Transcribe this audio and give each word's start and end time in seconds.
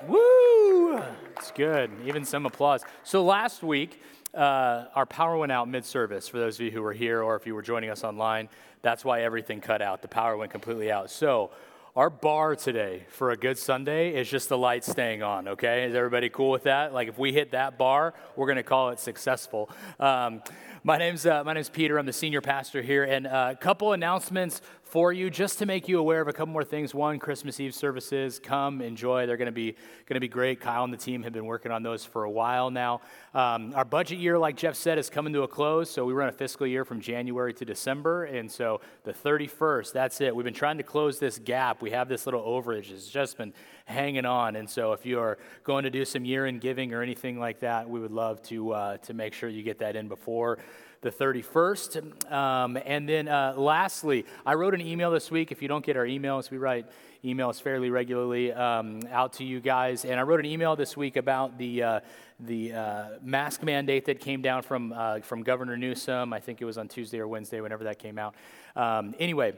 Woo! 0.08 1.00
It's 1.36 1.52
good. 1.52 1.92
Even 2.04 2.24
some 2.24 2.46
applause. 2.46 2.82
So, 3.04 3.24
last 3.24 3.62
week, 3.62 4.02
uh, 4.34 4.86
our 4.96 5.06
power 5.06 5.36
went 5.36 5.52
out 5.52 5.68
mid 5.68 5.84
service 5.84 6.26
for 6.26 6.40
those 6.40 6.56
of 6.56 6.62
you 6.62 6.72
who 6.72 6.82
were 6.82 6.92
here 6.92 7.22
or 7.22 7.36
if 7.36 7.46
you 7.46 7.54
were 7.54 7.62
joining 7.62 7.90
us 7.90 8.02
online. 8.02 8.48
That's 8.82 9.04
why 9.04 9.22
everything 9.22 9.60
cut 9.60 9.82
out. 9.82 10.02
The 10.02 10.08
power 10.08 10.36
went 10.36 10.50
completely 10.50 10.90
out. 10.90 11.12
So, 11.12 11.52
our 11.96 12.08
bar 12.08 12.54
today 12.54 13.04
for 13.08 13.32
a 13.32 13.36
good 13.36 13.58
Sunday 13.58 14.14
is 14.14 14.30
just 14.30 14.48
the 14.48 14.56
light 14.56 14.84
staying 14.84 15.22
on, 15.22 15.48
okay? 15.48 15.84
Is 15.84 15.94
everybody 15.94 16.28
cool 16.28 16.50
with 16.50 16.62
that? 16.64 16.94
Like, 16.94 17.08
if 17.08 17.18
we 17.18 17.32
hit 17.32 17.50
that 17.50 17.78
bar, 17.78 18.14
we're 18.36 18.46
gonna 18.46 18.62
call 18.62 18.90
it 18.90 19.00
successful. 19.00 19.68
Um, 19.98 20.42
my 20.82 20.96
name's 20.96 21.26
uh, 21.26 21.44
my 21.44 21.52
name's 21.52 21.68
Peter. 21.68 21.98
I'm 21.98 22.06
the 22.06 22.12
senior 22.12 22.40
pastor 22.40 22.80
here, 22.80 23.04
and 23.04 23.26
uh, 23.26 23.48
a 23.52 23.56
couple 23.56 23.92
announcements 23.92 24.62
for 24.82 25.12
you 25.12 25.30
just 25.30 25.58
to 25.58 25.66
make 25.66 25.88
you 25.88 25.98
aware 25.98 26.20
of 26.20 26.28
a 26.28 26.32
couple 26.32 26.52
more 26.52 26.64
things. 26.64 26.94
One, 26.94 27.18
Christmas 27.18 27.60
Eve 27.60 27.74
services. 27.74 28.40
Come 28.42 28.80
enjoy. 28.80 29.26
They're 29.26 29.36
going 29.36 29.46
to 29.46 29.52
be 29.52 29.72
going 30.06 30.14
to 30.14 30.20
be 30.20 30.28
great. 30.28 30.60
Kyle 30.60 30.84
and 30.84 30.92
the 30.92 30.96
team 30.96 31.22
have 31.22 31.32
been 31.32 31.44
working 31.44 31.70
on 31.70 31.82
those 31.82 32.04
for 32.04 32.24
a 32.24 32.30
while 32.30 32.70
now. 32.70 33.02
Um, 33.34 33.72
our 33.74 33.84
budget 33.84 34.18
year, 34.18 34.38
like 34.38 34.56
Jeff 34.56 34.74
said, 34.74 34.98
is 34.98 35.10
coming 35.10 35.32
to 35.34 35.42
a 35.42 35.48
close. 35.48 35.90
So 35.90 36.06
we 36.06 36.14
run 36.14 36.28
a 36.28 36.32
fiscal 36.32 36.66
year 36.66 36.84
from 36.84 37.00
January 37.00 37.52
to 37.54 37.64
December, 37.64 38.24
and 38.24 38.50
so 38.50 38.80
the 39.04 39.12
31st. 39.12 39.92
That's 39.92 40.20
it. 40.20 40.34
We've 40.34 40.44
been 40.44 40.54
trying 40.54 40.78
to 40.78 40.82
close 40.82 41.18
this 41.18 41.38
gap. 41.38 41.82
We 41.82 41.90
have 41.90 42.08
this 42.08 42.26
little 42.26 42.42
overage. 42.42 42.90
It's 42.90 43.08
just 43.08 43.36
been 43.36 43.52
hanging 43.90 44.24
on. 44.24 44.56
And 44.56 44.68
so 44.68 44.92
if 44.92 45.04
you 45.04 45.18
are 45.18 45.38
going 45.64 45.84
to 45.84 45.90
do 45.90 46.04
some 46.04 46.24
year-end 46.24 46.60
giving 46.60 46.94
or 46.94 47.02
anything 47.02 47.38
like 47.38 47.60
that, 47.60 47.88
we 47.88 48.00
would 48.00 48.12
love 48.12 48.42
to 48.44 48.72
uh, 48.72 48.96
to 48.98 49.14
make 49.14 49.34
sure 49.34 49.48
you 49.48 49.62
get 49.62 49.78
that 49.80 49.96
in 49.96 50.08
before 50.08 50.58
the 51.02 51.10
31st. 51.10 52.30
Um, 52.30 52.78
and 52.84 53.08
then 53.08 53.26
uh, 53.28 53.54
lastly, 53.56 54.26
I 54.44 54.54
wrote 54.54 54.74
an 54.74 54.82
email 54.82 55.10
this 55.10 55.30
week. 55.30 55.50
If 55.50 55.62
you 55.62 55.68
don't 55.68 55.84
get 55.84 55.96
our 55.96 56.04
emails, 56.04 56.50
we 56.50 56.58
write 56.58 56.86
emails 57.24 57.60
fairly 57.60 57.90
regularly 57.90 58.52
um, 58.52 59.00
out 59.10 59.34
to 59.34 59.44
you 59.44 59.60
guys. 59.60 60.04
And 60.04 60.20
I 60.20 60.22
wrote 60.22 60.40
an 60.40 60.46
email 60.46 60.76
this 60.76 60.96
week 60.96 61.16
about 61.16 61.58
the 61.58 61.82
uh, 61.82 62.00
the 62.38 62.72
uh, 62.72 63.04
mask 63.22 63.62
mandate 63.62 64.06
that 64.06 64.20
came 64.20 64.42
down 64.42 64.62
from 64.62 64.92
uh, 64.92 65.20
from 65.20 65.42
Governor 65.42 65.76
Newsom. 65.76 66.32
I 66.32 66.40
think 66.40 66.60
it 66.60 66.64
was 66.64 66.78
on 66.78 66.88
Tuesday 66.88 67.18
or 67.18 67.28
Wednesday, 67.28 67.60
whenever 67.60 67.84
that 67.84 67.98
came 67.98 68.18
out. 68.18 68.34
Um, 68.76 69.14
anyway. 69.18 69.54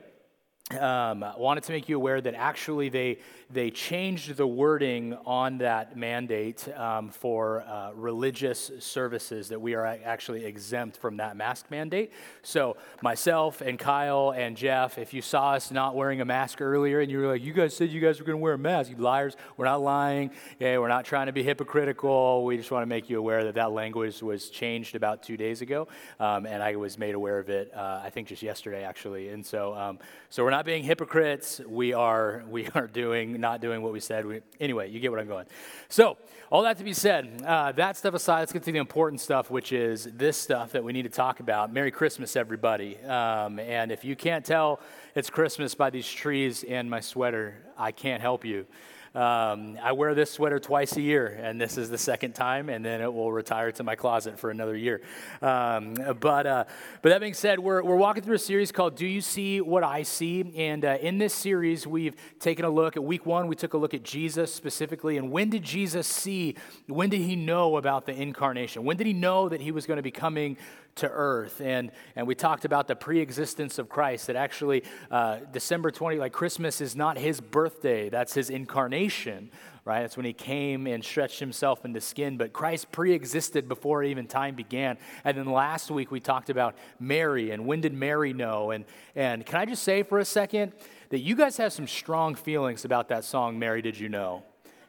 Um, 0.70 1.24
wanted 1.36 1.64
to 1.64 1.72
make 1.72 1.88
you 1.88 1.96
aware 1.96 2.20
that 2.20 2.34
actually 2.34 2.88
they 2.88 3.18
they 3.50 3.70
changed 3.70 4.34
the 4.36 4.46
wording 4.46 5.14
on 5.27 5.58
that 5.58 5.98
mandate 5.98 6.66
um, 6.74 7.10
for 7.10 7.60
uh, 7.62 7.91
religious 7.94 8.70
services 8.78 9.48
that 9.48 9.60
we 9.60 9.74
are 9.74 9.84
actually 9.84 10.46
exempt 10.46 10.96
from 10.96 11.19
that 11.19 11.36
mask 11.36 11.66
mandate. 11.70 12.12
So 12.42 12.78
myself 13.02 13.60
and 13.60 13.78
Kyle 13.78 14.32
and 14.34 14.56
Jeff, 14.56 14.96
if 14.96 15.12
you 15.12 15.20
saw 15.20 15.52
us 15.52 15.70
not 15.70 15.94
wearing 15.94 16.22
a 16.22 16.24
mask 16.24 16.62
earlier 16.62 17.00
and 17.00 17.10
you 17.10 17.19
were 17.19 17.26
like, 17.26 17.42
"You 17.42 17.52
guys 17.52 17.76
said 17.76 17.91
you 17.91 18.00
guys 18.00 18.19
were 18.19 18.24
going 18.24 18.38
to 18.38 18.42
wear 18.42 18.54
a 18.54 18.58
mask," 18.58 18.91
you 18.91 18.97
liars. 18.97 19.36
We're 19.58 19.66
not 19.66 19.82
lying. 19.82 20.30
Okay, 20.54 20.78
we're 20.78 20.88
not 20.88 21.04
trying 21.04 21.26
to 21.26 21.32
be 21.32 21.42
hypocritical. 21.42 22.47
We 22.47 22.56
just 22.56 22.70
want 22.70 22.82
to 22.82 22.86
make 22.86 23.10
you 23.10 23.19
aware 23.19 23.44
that 23.44 23.56
that 23.56 23.72
language 23.72 24.22
was 24.22 24.48
changed 24.48 24.94
about 24.94 25.22
two 25.22 25.36
days 25.36 25.60
ago, 25.60 25.88
um, 26.20 26.47
and 26.47 26.62
I 26.62 26.76
was 26.76 26.97
made 26.97 27.14
aware 27.14 27.41
of 27.41 27.50
it. 27.50 27.74
Uh, 27.74 28.00
I 28.02 28.08
think 28.08 28.28
just 28.28 28.42
yesterday 28.42 28.84
actually, 28.84 29.28
and 29.28 29.44
so 29.44 29.74
um, 29.74 29.98
so 30.30 30.44
we're 30.44 30.50
not 30.50 30.61
being 30.64 30.82
hypocrites. 30.82 31.60
We 31.66 31.92
are 31.92 32.42
we 32.48 32.68
are 32.74 32.86
doing 32.86 33.41
not 33.41 33.60
doing 33.60 33.82
what 33.82 33.92
we 33.92 34.00
said. 34.00 34.27
We, 34.27 34.41
anyway, 34.60 34.91
you 34.91 35.00
get 35.00 35.10
what 35.10 35.20
I'm 35.20 35.28
going. 35.28 35.46
So, 35.88 36.16
all 36.50 36.62
that 36.62 36.78
to 36.78 36.84
be 36.84 36.92
said, 36.92 37.42
uh, 37.46 37.72
that 37.72 37.96
stuff 37.96 38.14
aside, 38.14 38.41
let's 38.41 38.52
get 38.52 38.62
to 38.64 38.72
the 38.72 38.78
important 38.78 39.20
stuff, 39.20 39.50
which 39.50 39.72
is 39.72 40.08
this 40.12 40.36
stuff 40.36 40.72
that 40.72 40.84
we 40.84 40.92
need 40.92 41.04
to 41.04 41.08
talk 41.08 41.41
about. 41.41 41.72
Merry 41.72 41.91
Christmas, 41.91 42.36
everybody. 42.36 42.98
Um, 43.04 43.58
and 43.58 43.91
if 43.91 44.04
you 44.04 44.16
can't 44.16 44.44
tell 44.44 44.80
it's 45.14 45.30
Christmas 45.30 45.74
by 45.74 45.91
these 45.91 46.10
trees 46.10 46.64
and 46.64 46.91
my 46.91 47.00
sweater, 47.00 47.56
I 47.78 47.92
can't 47.92 48.20
help 48.20 48.44
you. 48.44 48.66
Um, 49.15 49.77
I 49.83 49.93
wear 49.93 50.15
this 50.15 50.31
sweater 50.31 50.59
twice 50.59 50.97
a 50.97 51.03
year, 51.03 51.27
and 51.27 51.61
this 51.61 51.77
is 51.77 51.91
the 51.91 51.99
second 51.99 52.34
time, 52.34 52.71
and 52.71 52.83
then 52.83 53.03
it 53.03 53.12
will 53.12 53.31
retire 53.31 53.71
to 53.73 53.83
my 53.83 53.95
closet 53.95 54.39
for 54.39 54.49
another 54.49 54.75
year. 54.75 55.03
Um, 55.43 55.97
but, 56.19 56.47
uh, 56.47 56.65
but 57.03 57.11
that 57.11 57.21
being 57.21 57.34
said, 57.34 57.59
we're, 57.59 57.83
we're 57.83 57.97
walking 57.97 58.23
through 58.23 58.37
a 58.37 58.39
series 58.39 58.73
called 58.73 58.97
Do 58.97 59.06
You 59.06 59.21
See 59.21 59.61
What 59.61 59.84
I 59.84 60.05
See? 60.05 60.50
And 60.56 60.83
uh, 60.87 60.97
in 60.99 61.19
this 61.19 61.34
series, 61.34 61.87
we've 61.87 62.17
taken 62.41 62.65
a 62.65 62.71
look 62.71 62.97
at 62.97 63.05
week 63.05 63.27
one, 63.27 63.49
we 63.49 63.56
took 63.56 63.75
a 63.75 63.78
look 63.78 63.93
at 63.93 64.03
Jesus 64.03 64.53
specifically, 64.53 65.19
and 65.19 65.31
when 65.31 65.50
did 65.50 65.62
Jesus 65.62 66.06
see, 66.06 66.56
when 66.87 67.11
did 67.11 67.21
he 67.21 67.37
know 67.37 67.77
about 67.77 68.06
the 68.06 68.15
incarnation? 68.15 68.83
When 68.83 68.97
did 68.97 69.06
he 69.06 69.12
know 69.12 69.50
that 69.50 69.61
he 69.61 69.73
was 69.73 69.84
going 69.84 69.99
to 69.99 70.03
be 70.03 70.11
coming 70.11 70.56
to 70.97 71.08
earth. 71.08 71.60
And, 71.60 71.91
and 72.16 72.26
we 72.26 72.34
talked 72.34 72.64
about 72.64 72.88
the 72.88 72.97
pre 72.97 73.20
existence 73.20 73.78
of 73.78 73.88
Christ, 73.88 74.26
that 74.26 74.36
actually 74.36 74.84
uh, 75.10 75.38
December 75.53 75.91
20, 75.91 76.19
like 76.19 76.32
Christmas 76.32 76.80
is 76.80 76.94
not 76.94 77.19
his 77.19 77.41
birthday, 77.41 78.08
that's 78.08 78.34
his 78.34 78.50
incarnation, 78.50 79.50
right? 79.84 80.02
That's 80.02 80.16
when 80.16 80.26
he 80.26 80.32
came 80.32 80.86
and 80.86 81.04
stretched 81.04 81.41
himself 81.41 81.84
into 81.84 82.00
skin. 82.00 82.36
But 82.36 82.52
Christ 82.52 82.92
pre 82.92 83.12
existed 83.12 83.69
before 83.69 84.02
even 84.02 84.26
time 84.26 84.54
began. 84.54 84.98
And 85.25 85.36
then 85.36 85.47
last 85.47 85.91
week 85.91 86.10
we 86.10 86.20
talked 86.20 86.50
about 86.50 86.76
Mary 87.00 87.50
and 87.50 87.66
when 87.66 87.81
did 87.81 87.94
Mary 87.94 88.32
know? 88.32 88.70
And, 88.70 88.84
and 89.14 89.44
can 89.47 89.58
I 89.58 89.64
just 89.64 89.82
say 89.82 90.02
for 90.02 90.19
a 90.19 90.25
second 90.25 90.72
that 91.08 91.20
you 91.20 91.34
guys 91.34 91.56
have 91.56 91.72
some 91.72 91.86
strong 91.86 92.34
feelings 92.34 92.84
about 92.84 93.08
that 93.08 93.25
song, 93.25 93.58
Mary 93.58 93.82
Did 93.82 93.98
You 93.98 94.08
Know? 94.08 94.44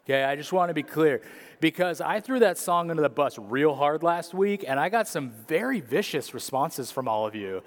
Okay, 0.05 0.21
I 0.21 0.35
just 0.35 0.51
want 0.51 0.69
to 0.69 0.73
be 0.73 0.83
clear 0.83 1.21
because 1.61 2.01
I 2.01 2.19
threw 2.19 2.39
that 2.39 2.57
song 2.57 2.89
under 2.89 3.01
the 3.01 3.07
bus 3.07 3.39
real 3.39 3.73
hard 3.73 4.03
last 4.03 4.33
week 4.33 4.65
and 4.67 4.77
I 4.77 4.89
got 4.89 5.07
some 5.07 5.31
very 5.47 5.79
vicious 5.79 6.33
responses 6.33 6.91
from 6.91 7.07
all 7.07 7.25
of 7.25 7.35
you. 7.35 7.63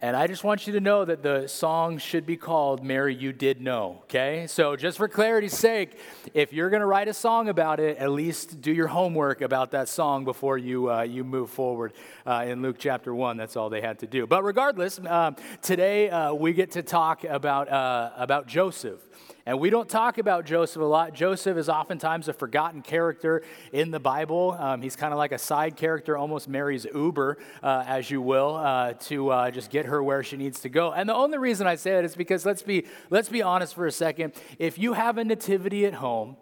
And 0.00 0.16
I 0.16 0.26
just 0.26 0.44
want 0.44 0.66
you 0.66 0.72
to 0.72 0.80
know 0.80 1.04
that 1.04 1.22
the 1.22 1.46
song 1.46 1.98
should 1.98 2.24
be 2.24 2.38
called 2.38 2.82
Mary 2.82 3.14
You 3.14 3.34
Did 3.34 3.60
Know, 3.60 4.00
okay? 4.04 4.46
So, 4.46 4.76
just 4.76 4.96
for 4.96 5.08
clarity's 5.08 5.56
sake, 5.56 5.98
if 6.34 6.52
you're 6.52 6.70
going 6.70 6.80
to 6.80 6.86
write 6.86 7.08
a 7.08 7.14
song 7.14 7.48
about 7.48 7.80
it, 7.80 7.98
at 7.98 8.10
least 8.10 8.60
do 8.60 8.72
your 8.72 8.88
homework 8.88 9.40
about 9.40 9.70
that 9.70 9.88
song 9.88 10.24
before 10.24 10.58
you, 10.58 10.90
uh, 10.90 11.02
you 11.02 11.24
move 11.24 11.50
forward 11.50 11.92
uh, 12.26 12.44
in 12.46 12.60
Luke 12.60 12.76
chapter 12.78 13.14
1. 13.14 13.36
That's 13.38 13.56
all 13.56 13.70
they 13.70 13.80
had 13.80 13.98
to 14.00 14.06
do. 14.06 14.26
But 14.26 14.42
regardless, 14.42 15.00
um, 15.06 15.36
today 15.62 16.08
uh, 16.10 16.32
we 16.32 16.52
get 16.52 16.72
to 16.72 16.82
talk 16.82 17.24
about, 17.24 17.70
uh, 17.70 18.12
about 18.16 18.46
Joseph. 18.46 19.00
And 19.48 19.58
we 19.58 19.70
don't 19.70 19.88
talk 19.88 20.18
about 20.18 20.44
Joseph 20.44 20.82
a 20.82 20.84
lot. 20.84 21.14
Joseph 21.14 21.56
is 21.56 21.70
oftentimes 21.70 22.28
a 22.28 22.34
forgotten 22.34 22.82
character 22.82 23.42
in 23.72 23.90
the 23.90 23.98
Bible. 23.98 24.54
Um, 24.58 24.82
he's 24.82 24.94
kind 24.94 25.10
of 25.10 25.16
like 25.16 25.32
a 25.32 25.38
side 25.38 25.74
character, 25.74 26.18
almost 26.18 26.48
Mary's 26.48 26.84
Uber, 26.94 27.38
uh, 27.62 27.82
as 27.86 28.10
you 28.10 28.20
will, 28.20 28.56
uh, 28.56 28.92
to 28.92 29.30
uh, 29.30 29.50
just 29.50 29.70
get 29.70 29.86
her 29.86 30.02
where 30.02 30.22
she 30.22 30.36
needs 30.36 30.60
to 30.60 30.68
go. 30.68 30.92
And 30.92 31.08
the 31.08 31.14
only 31.14 31.38
reason 31.38 31.66
I 31.66 31.76
say 31.76 31.92
that 31.92 32.04
is 32.04 32.14
because 32.14 32.44
let's 32.44 32.60
be, 32.60 32.84
let's 33.08 33.30
be 33.30 33.40
honest 33.40 33.74
for 33.74 33.86
a 33.86 33.90
second. 33.90 34.34
If 34.58 34.76
you 34.76 34.92
have 34.92 35.16
a 35.16 35.24
nativity 35.24 35.86
at 35.86 35.94
home, 35.94 36.36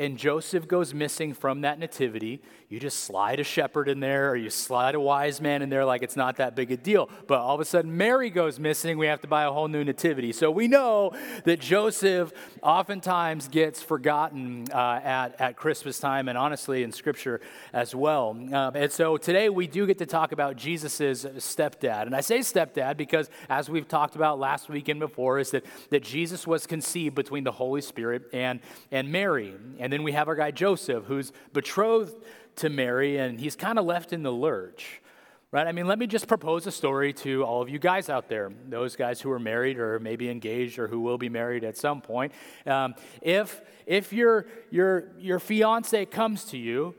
and 0.00 0.16
Joseph 0.16 0.66
goes 0.66 0.94
missing 0.94 1.34
from 1.34 1.60
that 1.60 1.78
nativity, 1.78 2.40
you 2.70 2.80
just 2.80 3.00
slide 3.00 3.38
a 3.38 3.44
shepherd 3.44 3.86
in 3.86 4.00
there 4.00 4.30
or 4.30 4.36
you 4.36 4.48
slide 4.48 4.94
a 4.94 5.00
wise 5.00 5.42
man 5.42 5.60
in 5.60 5.68
there 5.68 5.84
like 5.84 6.02
it's 6.02 6.16
not 6.16 6.36
that 6.36 6.54
big 6.56 6.72
a 6.72 6.76
deal. 6.78 7.10
But 7.26 7.40
all 7.40 7.54
of 7.54 7.60
a 7.60 7.66
sudden, 7.66 7.94
Mary 7.94 8.30
goes 8.30 8.58
missing, 8.58 8.96
we 8.96 9.08
have 9.08 9.20
to 9.20 9.26
buy 9.26 9.44
a 9.44 9.52
whole 9.52 9.68
new 9.68 9.84
nativity. 9.84 10.32
So 10.32 10.50
we 10.50 10.68
know 10.68 11.12
that 11.44 11.60
Joseph 11.60 12.32
oftentimes 12.62 13.48
gets 13.48 13.82
forgotten 13.82 14.68
uh, 14.72 15.00
at, 15.04 15.38
at 15.38 15.56
Christmas 15.56 15.98
time 15.98 16.28
and 16.28 16.38
honestly 16.38 16.82
in 16.82 16.92
Scripture 16.92 17.42
as 17.74 17.94
well. 17.94 18.30
Um, 18.30 18.54
and 18.54 18.90
so 18.90 19.18
today 19.18 19.50
we 19.50 19.66
do 19.66 19.86
get 19.86 19.98
to 19.98 20.06
talk 20.06 20.32
about 20.32 20.56
Jesus' 20.56 21.24
stepdad. 21.24 22.06
And 22.06 22.16
I 22.16 22.22
say 22.22 22.38
stepdad 22.38 22.96
because, 22.96 23.28
as 23.50 23.68
we've 23.68 23.86
talked 23.86 24.16
about 24.16 24.38
last 24.38 24.70
week 24.70 24.88
and 24.88 24.98
before, 24.98 25.40
is 25.40 25.50
that, 25.50 25.66
that 25.90 26.02
Jesus 26.02 26.46
was 26.46 26.66
conceived 26.66 27.14
between 27.14 27.44
the 27.44 27.52
Holy 27.52 27.82
Spirit 27.82 28.22
and, 28.32 28.60
and 28.90 29.12
Mary. 29.12 29.52
And 29.78 29.89
and 29.90 29.98
then 29.98 30.04
we 30.04 30.12
have 30.12 30.28
our 30.28 30.36
guy 30.36 30.52
Joseph, 30.52 31.06
who's 31.06 31.32
betrothed 31.52 32.14
to 32.54 32.68
Mary, 32.68 33.16
and 33.16 33.40
he's 33.40 33.56
kind 33.56 33.76
of 33.76 33.84
left 33.84 34.12
in 34.12 34.22
the 34.22 34.30
lurch. 34.30 35.02
Right? 35.50 35.66
I 35.66 35.72
mean, 35.72 35.88
let 35.88 35.98
me 35.98 36.06
just 36.06 36.28
propose 36.28 36.64
a 36.68 36.70
story 36.70 37.12
to 37.14 37.42
all 37.42 37.60
of 37.60 37.68
you 37.68 37.80
guys 37.80 38.08
out 38.08 38.28
there, 38.28 38.52
those 38.68 38.94
guys 38.94 39.20
who 39.20 39.32
are 39.32 39.40
married 39.40 39.80
or 39.80 39.98
maybe 39.98 40.30
engaged 40.30 40.78
or 40.78 40.86
who 40.86 41.00
will 41.00 41.18
be 41.18 41.28
married 41.28 41.64
at 41.64 41.76
some 41.76 42.00
point. 42.00 42.32
Um, 42.66 42.94
if 43.20 43.60
if 43.84 44.12
your, 44.12 44.46
your, 44.70 45.10
your 45.18 45.40
fiance 45.40 46.06
comes 46.06 46.44
to 46.44 46.56
you 46.56 46.94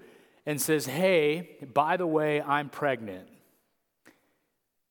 and 0.45 0.61
says, 0.61 0.85
Hey, 0.85 1.59
by 1.73 1.95
the 1.95 2.07
way, 2.07 2.41
I'm 2.41 2.67
pregnant. 2.67 3.25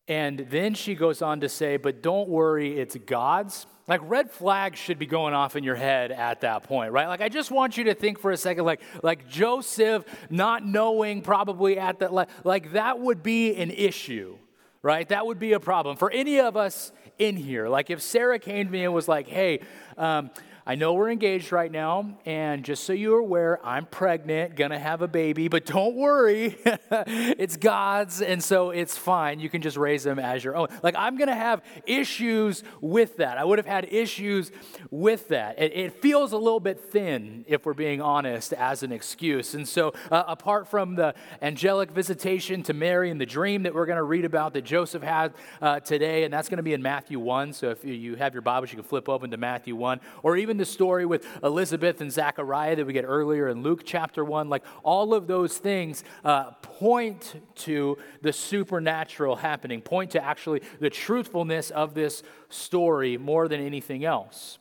And 0.07 0.47
then 0.49 0.73
she 0.73 0.95
goes 0.95 1.21
on 1.21 1.41
to 1.41 1.49
say, 1.49 1.77
But 1.77 2.01
don't 2.01 2.29
worry, 2.29 2.77
it's 2.79 2.95
God's 3.05 3.65
like 3.87 4.01
red 4.03 4.31
flags 4.31 4.79
should 4.79 4.99
be 4.99 5.05
going 5.05 5.33
off 5.33 5.55
in 5.55 5.63
your 5.63 5.75
head 5.75 6.11
at 6.11 6.41
that 6.41 6.63
point, 6.63 6.91
right? 6.91 7.07
Like 7.07 7.21
I 7.21 7.29
just 7.29 7.51
want 7.51 7.77
you 7.77 7.85
to 7.85 7.93
think 7.93 8.19
for 8.19 8.31
a 8.31 8.37
second, 8.37 8.63
like 8.63 8.81
like 9.03 9.27
Joseph 9.27 10.05
not 10.29 10.65
knowing 10.65 11.21
probably 11.21 11.77
at 11.77 11.99
that 11.99 12.13
like, 12.13 12.29
like 12.43 12.71
that 12.73 12.99
would 12.99 13.21
be 13.21 13.55
an 13.55 13.69
issue, 13.69 14.37
right? 14.81 15.07
That 15.09 15.25
would 15.25 15.39
be 15.39 15.53
a 15.53 15.59
problem 15.59 15.97
for 15.97 16.09
any 16.11 16.39
of 16.39 16.55
us 16.55 16.91
in 17.17 17.35
here. 17.35 17.67
Like 17.67 17.89
if 17.89 18.01
Sarah 18.01 18.39
came 18.39 18.67
to 18.67 18.71
me 18.71 18.85
and 18.85 18.93
was 18.93 19.07
like, 19.07 19.27
"Hey, 19.27 19.59
um, 19.97 20.31
I 20.65 20.75
know 20.75 20.93
we're 20.93 21.09
engaged 21.09 21.51
right 21.51 21.71
now, 21.71 22.17
and 22.23 22.63
just 22.63 22.83
so 22.83 22.93
you're 22.93 23.17
aware, 23.17 23.59
I'm 23.65 23.87
pregnant, 23.87 24.55
gonna 24.55 24.77
have 24.77 25.01
a 25.01 25.07
baby, 25.07 25.47
but 25.47 25.65
don't 25.65 25.95
worry, 25.95 26.55
it's 26.65 27.57
God's, 27.57 28.21
and 28.21 28.43
so 28.43 28.69
it's 28.69 28.95
fine. 28.95 29.39
You 29.39 29.49
can 29.49 29.63
just 29.63 29.75
raise 29.75 30.03
them 30.03 30.19
as 30.19 30.43
your 30.43 30.55
own. 30.55 30.67
Like, 30.83 30.95
I'm 30.95 31.17
gonna 31.17 31.35
have 31.35 31.63
issues 31.87 32.63
with 32.79 33.17
that. 33.17 33.39
I 33.39 33.43
would 33.43 33.57
have 33.57 33.65
had 33.65 33.91
issues 33.91 34.51
with 34.91 35.29
that. 35.29 35.57
It, 35.57 35.75
it 35.75 35.93
feels 36.01 36.31
a 36.31 36.37
little 36.37 36.59
bit 36.59 36.79
thin, 36.91 37.43
if 37.47 37.65
we're 37.65 37.73
being 37.73 37.99
honest, 37.99 38.53
as 38.53 38.83
an 38.83 38.91
excuse. 38.91 39.55
And 39.55 39.67
so, 39.67 39.93
uh, 40.11 40.25
apart 40.27 40.67
from 40.67 40.93
the 40.95 41.15
angelic 41.41 41.89
visitation 41.89 42.61
to 42.63 42.73
Mary 42.73 43.09
and 43.09 43.19
the 43.19 43.25
dream 43.25 43.63
that 43.63 43.73
we're 43.73 43.87
gonna 43.87 44.03
read 44.03 44.25
about 44.25 44.53
that 44.53 44.63
Joseph 44.63 45.01
had 45.01 45.33
uh, 45.59 45.79
today, 45.79 46.23
and 46.23 46.31
that's 46.31 46.49
gonna 46.49 46.61
be 46.61 46.73
in 46.73 46.83
Matthew 46.83 47.19
1. 47.19 47.53
So, 47.53 47.71
if 47.71 47.83
you 47.83 48.15
have 48.15 48.35
your 48.35 48.43
Bibles, 48.43 48.71
you 48.71 48.77
can 48.77 48.87
flip 48.87 49.09
open 49.09 49.31
to 49.31 49.37
Matthew 49.37 49.75
1, 49.75 49.99
or 50.21 50.37
even 50.37 50.50
even 50.51 50.57
the 50.57 50.65
story 50.65 51.05
with 51.05 51.25
Elizabeth 51.43 52.01
and 52.01 52.11
Zachariah 52.11 52.75
that 52.75 52.85
we 52.85 52.91
get 52.91 53.05
earlier 53.05 53.47
in 53.47 53.63
Luke 53.63 53.83
chapter 53.85 54.25
1, 54.25 54.49
like 54.49 54.65
all 54.83 55.13
of 55.13 55.25
those 55.25 55.57
things 55.57 56.03
uh, 56.25 56.51
point 56.61 57.41
to 57.55 57.97
the 58.21 58.33
supernatural 58.33 59.37
happening, 59.37 59.79
point 59.79 60.11
to 60.11 60.21
actually 60.21 60.61
the 60.81 60.89
truthfulness 60.89 61.71
of 61.71 61.93
this 61.93 62.21
story 62.49 63.17
more 63.17 63.47
than 63.47 63.65
anything 63.65 64.03
else. 64.03 64.59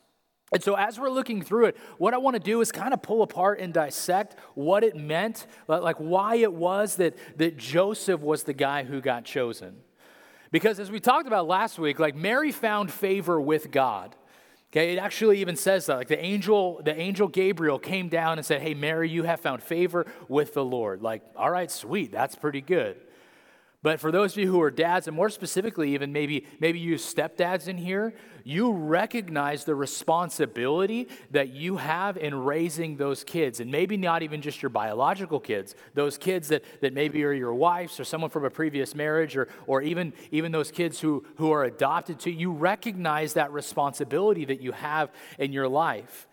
And 0.53 0.63
so, 0.63 0.75
as 0.75 0.97
we're 0.97 1.11
looking 1.11 1.43
through 1.43 1.67
it, 1.67 1.77
what 1.99 2.15
I 2.15 2.19
want 2.19 2.35
to 2.35 2.41
do 2.41 2.61
is 2.61 2.71
kind 2.71 2.95
of 2.95 3.03
pull 3.03 3.23
apart 3.23 3.59
and 3.59 3.75
dissect 3.75 4.37
what 4.55 4.85
it 4.85 4.95
meant, 4.95 5.49
like 5.67 5.97
why 5.97 6.37
it 6.37 6.53
was 6.53 6.97
that, 6.97 7.17
that 7.37 7.57
Joseph 7.57 8.21
was 8.21 8.45
the 8.45 8.53
guy 8.53 8.85
who 8.85 9.01
got 9.01 9.25
chosen. 9.25 9.79
Because 10.53 10.79
as 10.79 10.89
we 10.89 11.01
talked 11.01 11.27
about 11.27 11.49
last 11.49 11.81
week, 11.81 11.99
like 11.99 12.15
Mary 12.15 12.53
found 12.53 12.93
favor 12.93 13.41
with 13.41 13.73
God. 13.73 14.15
Okay, 14.73 14.93
it 14.93 14.99
actually 14.99 15.41
even 15.41 15.57
says 15.57 15.87
that. 15.87 15.97
Like 15.97 16.09
the 16.09 16.23
angel, 16.25 16.81
the 16.85 16.99
angel 16.99 17.27
Gabriel 17.27 17.79
came 17.79 18.09
down 18.09 18.39
and 18.39 18.47
said, 18.47 18.63
Hey, 18.63 18.75
Mary, 18.75 19.09
you 19.09 19.25
have 19.25 19.41
found 19.41 19.63
favor 19.63 20.07
with 20.29 20.55
the 20.55 20.65
Lord. 20.65 21.03
Like, 21.03 21.23
all 21.37 21.51
right, 21.51 21.71
sweet, 21.71 22.13
that's 22.13 22.37
pretty 22.37 22.61
good. 22.61 22.97
But 23.83 23.99
for 23.99 24.13
those 24.13 24.33
of 24.33 24.39
you 24.39 24.51
who 24.51 24.61
are 24.61 24.71
dads, 24.71 25.07
and 25.07 25.17
more 25.17 25.31
specifically, 25.31 25.95
even 25.95 26.13
maybe 26.13 26.47
maybe 26.59 26.79
you 26.79 26.97
stepdads 26.97 27.67
in 27.67 27.79
here, 27.79 28.13
you 28.45 28.73
recognize 28.73 29.65
the 29.65 29.75
responsibility 29.75 31.09
that 31.31 31.49
you 31.49 31.79
have 31.79 32.19
in 32.19 32.35
raising 32.35 32.99
those 32.99 33.25
kids, 33.25 33.59
and 33.59 33.71
maybe 33.71 33.97
not 33.97 34.23
even 34.23 34.43
just 34.43 34.61
your 34.61 34.69
biological 34.69 35.41
kids, 35.41 35.75
those 35.95 36.19
kids 36.19 36.49
that, 36.49 36.63
that 36.83 36.93
maybe 36.93 37.25
are 37.25 37.33
your 37.33 37.55
wife's 37.55 37.99
or 37.99 38.05
someone 38.05 38.29
from 38.29 38.45
a 38.45 38.51
previous 38.51 38.95
marriage, 38.95 39.35
or, 39.35 39.49
or 39.67 39.81
even, 39.81 40.13
even 40.31 40.53
those 40.53 40.71
kids 40.71 41.01
who, 41.01 41.25
who 41.37 41.51
are 41.51 41.65
adopted 41.65 42.21
to. 42.21 42.31
You 42.31 42.53
recognize 42.53 43.33
that 43.35 43.51
responsibility 43.51 44.45
that 44.45 44.61
you 44.61 44.73
have 44.73 45.11
in 45.39 45.55
your 45.55 45.69
life. 45.69 46.29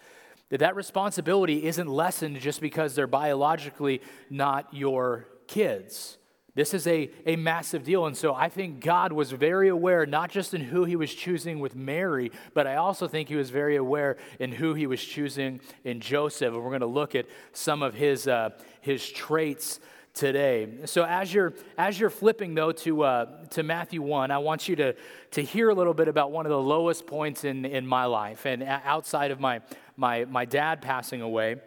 That 0.50 0.59
that 0.59 0.75
responsibility 0.75 1.65
isn't 1.65 1.88
lessened 1.88 2.39
just 2.41 2.59
because 2.59 2.93
they're 2.93 3.07
biologically 3.07 4.01
not 4.29 4.73
your 4.73 5.27
kids. 5.47 6.17
This 6.57 6.74
is 6.74 6.88
a, 6.88 7.12
a 7.27 7.36
massive 7.36 7.83
deal. 7.83 8.07
And 8.07 8.18
so 8.18 8.33
I 8.33 8.50
think 8.50 8.80
God 8.80 9.13
was 9.13 9.31
very 9.31 9.69
aware, 9.69 10.07
not 10.07 10.31
just 10.31 10.56
in 10.56 10.62
who 10.62 10.86
he 10.86 10.95
was 10.95 11.13
choosing 11.13 11.59
with 11.59 11.75
Mary, 11.75 12.31
but 12.56 12.65
I 12.65 12.77
also 12.77 13.07
think 13.07 13.30
he 13.30 13.36
was 13.36 13.51
very 13.51 13.75
aware 13.75 14.18
in 14.39 14.51
who 14.51 14.74
he 14.74 14.88
was 14.88 15.00
choosing 15.00 15.62
in 15.83 16.00
Joseph. 16.00 16.56
And 16.56 16.63
we're 16.63 16.71
going 16.71 16.80
to 16.81 16.88
look 16.88 17.13
at 17.13 17.27
some 17.54 17.83
of 17.83 17.94
his, 17.94 18.27
uh, 18.27 18.50
his 18.81 19.07
traits 19.07 19.80
today. 20.15 20.68
So 20.86 21.04
as 21.04 21.31
you're 21.31 21.54
as 21.77 22.00
you're 22.00 22.09
flipping 22.09 22.56
though 22.56 22.71
to 22.71 23.03
uh, 23.03 23.45
to 23.51 23.62
Matthew 23.62 24.01
one, 24.01 24.31
I 24.31 24.39
want 24.39 24.68
you 24.68 24.75
to 24.77 24.95
to 25.31 25.44
hear 25.44 25.69
a 25.69 25.75
little 25.75 25.94
bit 25.94 26.07
about 26.07 26.31
one 26.31 26.48
of 26.48 26.50
the 26.50 26.60
lowest 26.60 27.06
points 27.06 27.44
in 27.44 27.65
in 27.65 27.86
my 27.86 28.06
life 28.06 28.48
and 28.48 28.63
outside 28.63 29.30
of 29.30 29.39
my 29.39 29.62
my 29.95 30.25
my 30.25 30.45
dad 30.45 30.81
passing 30.81 31.21
away. 31.21 31.57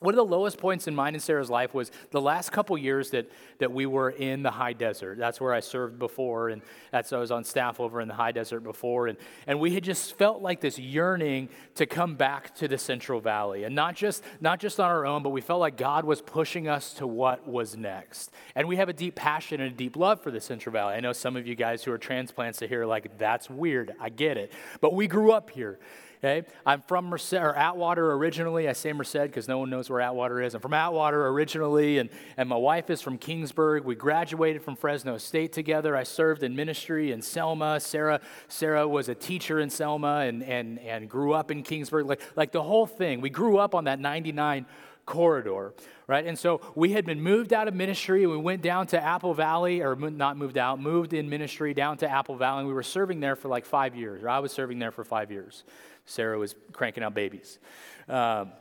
One 0.00 0.14
of 0.14 0.16
the 0.16 0.24
lowest 0.24 0.58
points 0.58 0.86
in 0.86 0.94
mine 0.94 1.14
and 1.14 1.22
Sarah's 1.22 1.50
life 1.50 1.74
was 1.74 1.90
the 2.12 2.20
last 2.20 2.52
couple 2.52 2.78
years 2.78 3.10
that, 3.10 3.28
that 3.58 3.72
we 3.72 3.84
were 3.84 4.10
in 4.10 4.44
the 4.44 4.50
high 4.52 4.72
desert. 4.72 5.18
That's 5.18 5.40
where 5.40 5.52
I 5.52 5.58
served 5.58 5.98
before, 5.98 6.50
and 6.50 6.62
that's 6.92 7.12
I 7.12 7.18
was 7.18 7.32
on 7.32 7.42
staff 7.42 7.80
over 7.80 8.00
in 8.00 8.06
the 8.06 8.14
high 8.14 8.30
desert 8.30 8.60
before. 8.60 9.08
And, 9.08 9.18
and 9.48 9.58
we 9.58 9.74
had 9.74 9.82
just 9.82 10.16
felt 10.16 10.40
like 10.40 10.60
this 10.60 10.78
yearning 10.78 11.48
to 11.74 11.86
come 11.86 12.14
back 12.14 12.54
to 12.56 12.68
the 12.68 12.78
Central 12.78 13.20
Valley. 13.20 13.64
And 13.64 13.74
not 13.74 13.96
just, 13.96 14.22
not 14.40 14.60
just 14.60 14.78
on 14.78 14.88
our 14.88 15.04
own, 15.04 15.24
but 15.24 15.30
we 15.30 15.40
felt 15.40 15.58
like 15.58 15.76
God 15.76 16.04
was 16.04 16.22
pushing 16.22 16.68
us 16.68 16.94
to 16.94 17.06
what 17.08 17.48
was 17.48 17.76
next. 17.76 18.30
And 18.54 18.68
we 18.68 18.76
have 18.76 18.88
a 18.88 18.92
deep 18.92 19.16
passion 19.16 19.60
and 19.60 19.72
a 19.72 19.76
deep 19.76 19.96
love 19.96 20.22
for 20.22 20.30
the 20.30 20.40
Central 20.40 20.72
Valley. 20.72 20.94
I 20.94 21.00
know 21.00 21.12
some 21.12 21.36
of 21.36 21.44
you 21.44 21.56
guys 21.56 21.82
who 21.82 21.90
are 21.90 21.98
transplants 21.98 22.60
to 22.60 22.68
here 22.68 22.86
like, 22.86 23.18
that's 23.18 23.50
weird. 23.50 23.94
I 24.00 24.10
get 24.10 24.36
it. 24.36 24.52
But 24.80 24.94
we 24.94 25.08
grew 25.08 25.32
up 25.32 25.50
here. 25.50 25.80
Okay, 26.18 26.44
I'm 26.66 26.82
from 26.82 27.04
Merced 27.06 27.34
or 27.34 27.54
Atwater 27.54 28.12
originally. 28.14 28.68
I 28.68 28.72
say 28.72 28.92
Merced 28.92 29.22
because 29.22 29.46
no 29.46 29.58
one 29.58 29.70
knows 29.70 29.88
where 29.88 30.00
Atwater 30.00 30.42
is. 30.42 30.52
I'm 30.52 30.60
from 30.60 30.74
Atwater 30.74 31.28
originally, 31.28 31.98
and, 31.98 32.10
and 32.36 32.48
my 32.48 32.56
wife 32.56 32.90
is 32.90 33.00
from 33.00 33.18
Kingsburg. 33.18 33.84
We 33.84 33.94
graduated 33.94 34.62
from 34.62 34.74
Fresno 34.74 35.16
State 35.18 35.52
together. 35.52 35.94
I 35.94 36.02
served 36.02 36.42
in 36.42 36.56
ministry 36.56 37.12
in 37.12 37.22
Selma. 37.22 37.78
Sarah 37.78 38.20
Sarah 38.48 38.88
was 38.88 39.08
a 39.08 39.14
teacher 39.14 39.60
in 39.60 39.70
Selma 39.70 40.22
and 40.26 40.42
and 40.42 40.80
and 40.80 41.08
grew 41.08 41.34
up 41.34 41.52
in 41.52 41.62
Kingsburg. 41.62 42.08
Like 42.08 42.20
like 42.34 42.50
the 42.50 42.64
whole 42.64 42.86
thing. 42.86 43.20
We 43.20 43.30
grew 43.30 43.58
up 43.58 43.76
on 43.76 43.84
that 43.84 44.00
99 44.00 44.66
corridor, 45.06 45.72
right? 46.06 46.26
And 46.26 46.38
so 46.38 46.60
we 46.74 46.92
had 46.92 47.06
been 47.06 47.20
moved 47.20 47.52
out 47.52 47.66
of 47.66 47.74
ministry 47.74 48.26
we 48.26 48.36
went 48.36 48.60
down 48.60 48.86
to 48.88 49.02
Apple 49.02 49.34
Valley, 49.34 49.82
or 49.82 49.96
not 49.96 50.36
moved 50.36 50.58
out, 50.58 50.80
moved 50.80 51.12
in 51.12 51.28
ministry 51.28 51.74
down 51.74 51.96
to 51.98 52.10
Apple 52.10 52.36
Valley. 52.36 52.60
And 52.60 52.68
we 52.68 52.74
were 52.74 52.82
serving 52.82 53.20
there 53.20 53.36
for 53.36 53.48
like 53.48 53.64
five 53.64 53.96
years, 53.96 54.22
or 54.22 54.28
I 54.28 54.40
was 54.40 54.52
serving 54.52 54.80
there 54.80 54.90
for 54.90 55.04
five 55.04 55.30
years. 55.30 55.64
Sarah 56.08 56.38
was 56.38 56.54
cranking 56.72 57.02
out 57.02 57.14
babies. 57.14 57.58
Um, 58.08 58.52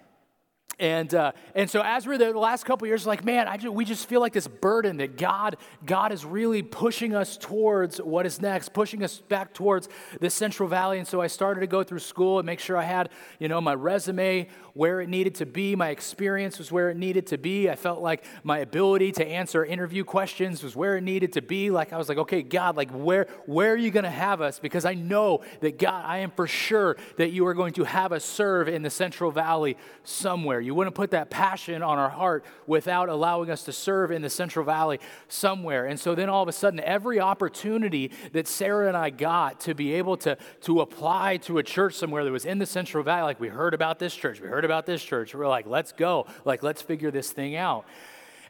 and, 0.79 1.11
uh, 1.15 1.31
and 1.55 1.67
so 1.67 1.81
as 1.83 2.05
we're 2.05 2.19
there 2.19 2.31
the 2.31 2.37
last 2.37 2.63
couple 2.65 2.87
years, 2.87 3.07
like, 3.07 3.25
man, 3.25 3.47
I 3.47 3.57
just, 3.57 3.73
we 3.73 3.83
just 3.83 4.07
feel 4.07 4.21
like 4.21 4.33
this 4.33 4.47
burden 4.47 4.97
that 4.97 5.17
God, 5.17 5.57
God 5.83 6.11
is 6.11 6.23
really 6.23 6.61
pushing 6.61 7.15
us 7.15 7.35
towards 7.35 7.97
what 7.97 8.27
is 8.27 8.39
next, 8.39 8.73
pushing 8.73 9.03
us 9.03 9.17
back 9.17 9.55
towards 9.55 9.89
the 10.21 10.29
Central 10.29 10.69
Valley. 10.69 10.99
And 10.99 11.07
so 11.07 11.19
I 11.19 11.27
started 11.27 11.61
to 11.61 11.67
go 11.67 11.83
through 11.83 11.99
school 11.99 12.37
and 12.37 12.45
make 12.45 12.59
sure 12.59 12.77
I 12.77 12.83
had, 12.83 13.09
you 13.39 13.47
know, 13.47 13.59
my 13.59 13.73
resume 13.73 14.49
where 14.75 15.01
it 15.01 15.09
needed 15.09 15.33
to 15.35 15.47
be. 15.47 15.75
My 15.75 15.89
experience 15.89 16.59
was 16.59 16.71
where 16.71 16.91
it 16.91 16.97
needed 16.97 17.25
to 17.27 17.39
be. 17.39 17.67
I 17.71 17.75
felt 17.75 17.99
like 17.99 18.23
my 18.43 18.59
ability 18.59 19.13
to 19.13 19.27
answer 19.27 19.65
interview 19.65 20.03
questions 20.03 20.61
was 20.61 20.75
where 20.75 20.95
it 20.95 21.01
needed 21.01 21.33
to 21.33 21.41
be. 21.41 21.71
Like 21.71 21.91
I 21.91 21.97
was 21.97 22.07
like, 22.07 22.19
okay, 22.19 22.43
God, 22.43 22.77
like 22.77 22.91
where, 22.91 23.25
where 23.47 23.73
are 23.73 23.77
you 23.77 23.89
going 23.89 24.03
to 24.03 24.11
have 24.11 24.41
us? 24.41 24.59
Because 24.59 24.85
I 24.85 24.93
know 24.93 25.41
that 25.61 25.79
God, 25.79 26.05
I 26.05 26.19
am 26.19 26.29
for 26.29 26.45
sure 26.45 26.97
that 27.15 27.31
you 27.31 27.47
are 27.47 27.55
going 27.55 27.73
to 27.73 27.83
have 27.83 28.11
us 28.11 28.23
serve 28.23 28.67
in 28.67 28.83
the 28.83 28.91
Central 28.91 29.31
Valley 29.31 29.75
somewhere. 30.03 30.61
You 30.67 30.75
wouldn't 30.75 30.95
put 30.95 31.11
that 31.11 31.29
passion 31.29 31.81
on 31.81 31.97
our 31.97 32.09
heart 32.09 32.45
without 32.67 33.07
allowing 33.07 33.49
us 33.49 33.63
to 33.63 33.71
serve 33.71 34.11
in 34.11 34.21
the 34.21 34.29
Central 34.29 34.65
Valley 34.65 34.99
somewhere. 35.29 35.85
And 35.85 35.97
so 35.97 36.13
then 36.13 36.29
all 36.29 36.43
of 36.43 36.49
a 36.49 36.51
sudden, 36.51 36.81
every 36.81 37.19
opportunity 37.19 38.11
that 38.33 38.47
Sarah 38.47 38.89
and 38.89 38.97
I 38.97 39.09
got 39.09 39.61
to 39.61 39.73
be 39.73 39.93
able 39.93 40.17
to, 40.17 40.37
to 40.61 40.81
apply 40.81 41.37
to 41.37 41.57
a 41.57 41.63
church 41.63 41.95
somewhere 41.95 42.25
that 42.25 42.31
was 42.31 42.45
in 42.45 42.59
the 42.59 42.65
Central 42.65 43.03
Valley, 43.03 43.23
like 43.23 43.39
we 43.39 43.47
heard 43.47 43.73
about 43.73 43.97
this 43.97 44.13
church, 44.13 44.41
we 44.41 44.49
heard 44.49 44.65
about 44.65 44.85
this 44.85 45.01
church, 45.01 45.33
we're 45.33 45.47
like, 45.47 45.65
let's 45.65 45.93
go, 45.93 46.27
like, 46.43 46.63
let's 46.63 46.81
figure 46.81 47.11
this 47.11 47.31
thing 47.31 47.55
out. 47.55 47.85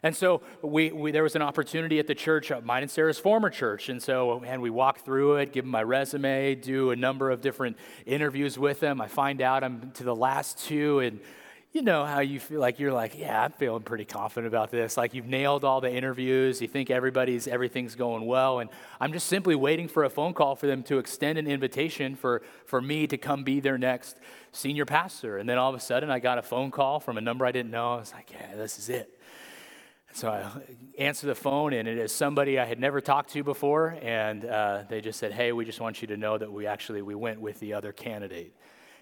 And 0.02 0.14
so 0.14 0.42
we, 0.62 0.92
we, 0.92 1.10
there 1.10 1.22
was 1.22 1.34
an 1.34 1.42
opportunity 1.42 1.98
at 1.98 2.06
the 2.06 2.14
church, 2.14 2.50
uh, 2.50 2.60
mine 2.62 2.82
and 2.82 2.90
Sarah's 2.90 3.18
former 3.18 3.50
church. 3.50 3.88
And 3.88 4.02
so, 4.02 4.42
and 4.44 4.62
we 4.62 4.70
walk 4.70 5.04
through 5.04 5.36
it, 5.36 5.52
give 5.52 5.64
them 5.64 5.72
my 5.72 5.82
resume, 5.82 6.54
do 6.54 6.90
a 6.90 6.96
number 6.96 7.30
of 7.30 7.40
different 7.40 7.76
interviews 8.06 8.58
with 8.58 8.80
them. 8.80 9.00
I 9.00 9.08
find 9.08 9.40
out 9.42 9.64
I'm 9.64 9.90
to 9.92 10.04
the 10.04 10.14
last 10.14 10.66
two, 10.66 11.00
and 11.00 11.20
you 11.78 11.84
know 11.84 12.04
how 12.04 12.18
you 12.18 12.40
feel 12.40 12.58
like 12.58 12.80
you're 12.80 12.92
like, 12.92 13.16
yeah, 13.16 13.40
I'm 13.40 13.52
feeling 13.52 13.82
pretty 13.82 14.04
confident 14.04 14.52
about 14.52 14.72
this. 14.72 14.96
Like 14.96 15.14
you've 15.14 15.28
nailed 15.28 15.64
all 15.64 15.80
the 15.80 15.88
interviews, 15.88 16.60
you 16.60 16.66
think 16.66 16.90
everybody's 16.90 17.46
everything's 17.46 17.94
going 17.94 18.26
well, 18.26 18.58
and 18.58 18.68
I'm 19.00 19.12
just 19.12 19.28
simply 19.28 19.54
waiting 19.54 19.86
for 19.86 20.02
a 20.02 20.10
phone 20.10 20.34
call 20.34 20.56
for 20.56 20.66
them 20.66 20.82
to 20.84 20.98
extend 20.98 21.38
an 21.38 21.46
invitation 21.46 22.16
for 22.16 22.42
for 22.66 22.82
me 22.82 23.06
to 23.06 23.16
come 23.16 23.44
be 23.44 23.60
their 23.60 23.78
next 23.78 24.18
senior 24.50 24.86
pastor. 24.86 25.38
And 25.38 25.48
then 25.48 25.56
all 25.56 25.70
of 25.70 25.76
a 25.76 25.80
sudden, 25.80 26.10
I 26.10 26.18
got 26.18 26.36
a 26.36 26.42
phone 26.42 26.72
call 26.72 26.98
from 26.98 27.16
a 27.16 27.20
number 27.20 27.46
I 27.46 27.52
didn't 27.52 27.70
know. 27.70 27.94
I 27.94 27.96
was 28.00 28.12
like, 28.12 28.32
yeah, 28.32 28.56
this 28.56 28.80
is 28.80 28.88
it. 28.88 29.16
So 30.14 30.30
I 30.30 30.50
answer 31.00 31.28
the 31.28 31.36
phone, 31.36 31.72
and 31.74 31.86
it 31.86 31.96
is 31.96 32.10
somebody 32.12 32.58
I 32.58 32.64
had 32.64 32.80
never 32.80 33.00
talked 33.00 33.30
to 33.34 33.44
before, 33.44 33.96
and 34.02 34.44
uh, 34.44 34.82
they 34.88 35.00
just 35.00 35.20
said, 35.20 35.30
"Hey, 35.30 35.52
we 35.52 35.64
just 35.64 35.80
want 35.80 36.02
you 36.02 36.08
to 36.08 36.16
know 36.16 36.36
that 36.38 36.52
we 36.52 36.66
actually 36.66 37.02
we 37.02 37.14
went 37.14 37.40
with 37.40 37.60
the 37.60 37.74
other 37.74 37.92
candidate." 37.92 38.52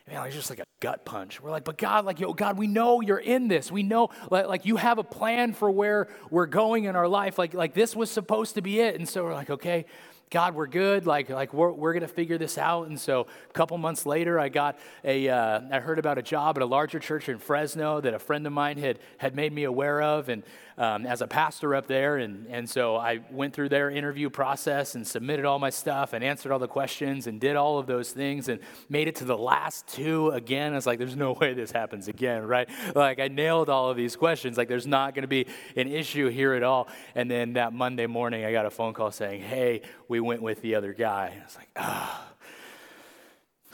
Man, 0.09 0.25
it's 0.27 0.37
just 0.37 0.51
like 0.51 0.61
a 0.61 0.67
gut 0.81 1.05
punch. 1.05 1.41
We're 1.41 1.51
like, 1.51 1.65
but 1.65 1.79
God, 1.79 2.05
like, 2.05 2.21
yo, 2.21 2.33
God, 2.33 2.57
we 2.57 2.67
know 2.67 3.01
you're 3.01 3.19
in 3.19 3.49
this. 3.49 3.73
We 3.73 3.83
know, 3.83 4.11
like, 4.31 4.47
like 4.47 4.67
you 4.67 4.77
have 4.77 4.99
a 4.99 5.05
plan 5.05 5.53
for 5.53 5.71
where 5.71 6.09
we're 6.31 6.47
going 6.47 6.85
in 6.85 6.95
our 6.95 7.09
life. 7.09 7.39
Like, 7.39 7.55
like 7.55 7.75
this 7.75 7.97
was 7.97 8.11
supposed 8.11 8.55
to 8.55 8.63
be 8.63 8.81
it. 8.81 8.95
And 8.95 9.09
so 9.09 9.25
we're 9.25 9.35
like, 9.35 9.51
okay, 9.51 9.87
God, 10.31 10.57
we're 10.57 10.67
good. 10.67 11.07
Like, 11.07 11.31
like 11.31 11.55
we're, 11.55 11.71
we're 11.71 11.93
going 11.93 12.03
to 12.03 12.09
figure 12.09 12.37
this 12.37 12.59
out. 12.59 12.89
And 12.89 13.01
so 13.01 13.29
a 13.49 13.53
couple 13.53 13.79
months 13.79 14.05
later, 14.07 14.41
I 14.41 14.49
got 14.49 14.77
a, 15.05 15.29
uh, 15.29 15.61
I 15.71 15.79
heard 15.79 16.01
about 16.01 16.19
a 16.19 16.23
job 16.23 16.59
at 16.59 16.63
a 16.63 16.67
larger 16.67 16.99
church 16.99 17.29
in 17.29 17.39
Fresno 17.39 18.01
that 18.01 18.13
a 18.13 18.19
friend 18.19 18.45
of 18.45 18.53
mine 18.53 18.79
had, 18.79 18.99
had 19.19 19.37
made 19.37 19.53
me 19.53 19.65
aware 19.65 20.03
of. 20.03 20.29
And 20.29 20.43
um, 20.79 21.07
as 21.07 21.23
a 21.23 21.27
pastor 21.27 21.75
up 21.75 21.87
there. 21.87 22.19
And, 22.19 22.47
and 22.49 22.69
so 22.69 22.97
I 22.97 23.21
went 23.31 23.55
through 23.55 23.71
their 23.71 23.91
interview 23.91 24.31
process 24.31 24.95
and 24.95 25.07
submitted 25.07 25.45
all 25.45 25.59
my 25.59 25.71
stuff 25.71 26.13
and 26.13 26.23
answered 26.23 26.53
all 26.53 26.59
the 26.59 26.69
questions 26.69 27.27
and 27.27 27.41
did 27.41 27.57
all 27.57 27.79
of 27.79 27.87
those 27.87 28.11
things 28.11 28.49
and 28.49 28.61
made 28.89 29.09
it 29.09 29.17
to 29.17 29.25
the 29.25 29.37
last 29.37 29.87
two 29.87 30.31
again. 30.31 30.73
I 30.73 30.77
was 30.77 30.87
like, 30.87 30.99
there's 30.99 31.17
no 31.17 31.33
way 31.33 31.55
this 31.55 31.71
happens 31.71 32.09
again, 32.09 32.43
right? 32.43 32.69
Like 32.95 33.21
I 33.21 33.29
nailed 33.29 33.69
all 33.69 33.91
of 33.91 33.97
these 33.97 34.17
questions. 34.17 34.57
Like 34.57 34.69
there's 34.69 34.87
not 34.87 35.15
going 35.15 35.23
to 35.23 35.29
be 35.29 35.47
an 35.77 35.89
issue 35.89 36.29
here 36.29 36.55
at 36.55 36.63
all. 36.63 36.89
And 37.15 37.31
then 37.31 37.55
that 37.55 37.73
Monday 37.73 38.07
morning, 38.07 38.45
I 38.45 38.53
got 38.53 38.67
a 38.67 38.71
phone 38.71 38.93
call 38.93 39.11
saying, 39.11 39.43
hey, 39.43 39.83
we 40.09 40.16
went 40.21 40.43
with 40.43 40.63
the 40.63 40.75
other 40.75 40.93
guy. 40.93 41.37
I 41.41 41.45
was 41.45 41.57
like, 41.57 41.69
ah. 41.77 42.23
Oh. 42.23 42.33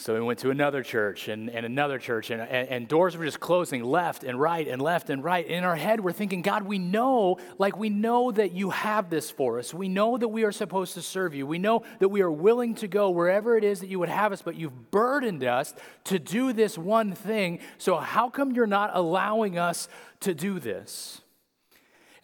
So 0.02 0.14
we 0.14 0.20
went 0.20 0.40
to 0.40 0.50
another 0.50 0.82
church 0.82 1.28
and, 1.28 1.48
and 1.48 1.64
another 1.64 1.96
church, 2.00 2.30
and, 2.30 2.42
and, 2.42 2.68
and, 2.68 2.88
doors 2.88 3.16
were 3.16 3.24
just 3.24 3.38
closing 3.38 3.84
left 3.84 4.24
and 4.24 4.40
right 4.40 4.66
and 4.66 4.82
left 4.82 5.10
and 5.10 5.22
right. 5.22 5.44
And 5.44 5.58
In 5.58 5.64
our 5.64 5.76
head, 5.76 6.00
we're 6.00 6.10
thinking, 6.10 6.42
God, 6.42 6.64
we 6.64 6.80
know, 6.80 7.38
like 7.56 7.76
we 7.76 7.88
know 7.88 8.32
that 8.32 8.50
you 8.50 8.70
have 8.70 9.10
this 9.10 9.30
for 9.30 9.60
us. 9.60 9.72
We 9.72 9.88
know 9.88 10.18
that 10.18 10.26
we 10.26 10.42
are 10.42 10.50
supposed 10.50 10.94
to 10.94 11.02
serve 11.02 11.36
you. 11.36 11.46
We 11.46 11.60
know 11.60 11.84
that 12.00 12.08
we 12.08 12.20
are 12.20 12.32
willing 12.32 12.74
to 12.76 12.88
go 12.88 13.10
wherever 13.10 13.56
it 13.56 13.62
is 13.62 13.78
that 13.78 13.86
you 13.86 14.00
would 14.00 14.08
have 14.08 14.32
us, 14.32 14.42
but 14.42 14.56
you've 14.56 14.90
burdened 14.90 15.44
us 15.44 15.72
to 16.04 16.18
do 16.18 16.52
this 16.52 16.76
one 16.76 17.12
thing. 17.12 17.60
So 17.78 17.96
how 17.98 18.28
come 18.28 18.50
you're 18.50 18.66
not 18.66 18.90
allowing 18.94 19.56
us 19.56 19.88
to 20.20 20.34
do 20.34 20.58
this? 20.58 21.20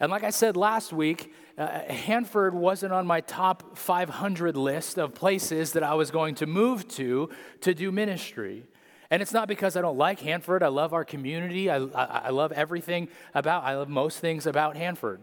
And 0.01 0.11
like 0.11 0.25
I 0.25 0.31
said 0.31 0.57
last 0.57 0.91
week, 0.91 1.33
uh, 1.59 1.91
Hanford 1.91 2.55
wasn't 2.55 2.93
on 2.93 3.05
my 3.05 3.19
top 3.19 3.77
500 3.77 4.55
list 4.55 4.97
of 4.97 5.13
places 5.13 5.73
that 5.73 5.83
I 5.83 5.93
was 5.93 6.09
going 6.09 6.35
to 6.35 6.47
move 6.47 6.87
to 6.89 7.29
to 7.61 7.73
do 7.73 7.91
ministry. 7.91 8.65
And 9.11 9.21
it's 9.21 9.33
not 9.33 9.47
because 9.47 9.75
I 9.75 9.81
don't 9.81 9.97
like 9.97 10.21
Hanford. 10.21 10.63
I 10.63 10.69
love 10.69 10.93
our 10.93 11.03
community. 11.03 11.69
I, 11.69 11.77
I, 11.77 12.03
I 12.05 12.29
love 12.29 12.53
everything 12.53 13.09
about, 13.33 13.63
I 13.63 13.75
love 13.75 13.89
most 13.89 14.19
things 14.19 14.45
about 14.45 14.77
Hanford. 14.77 15.19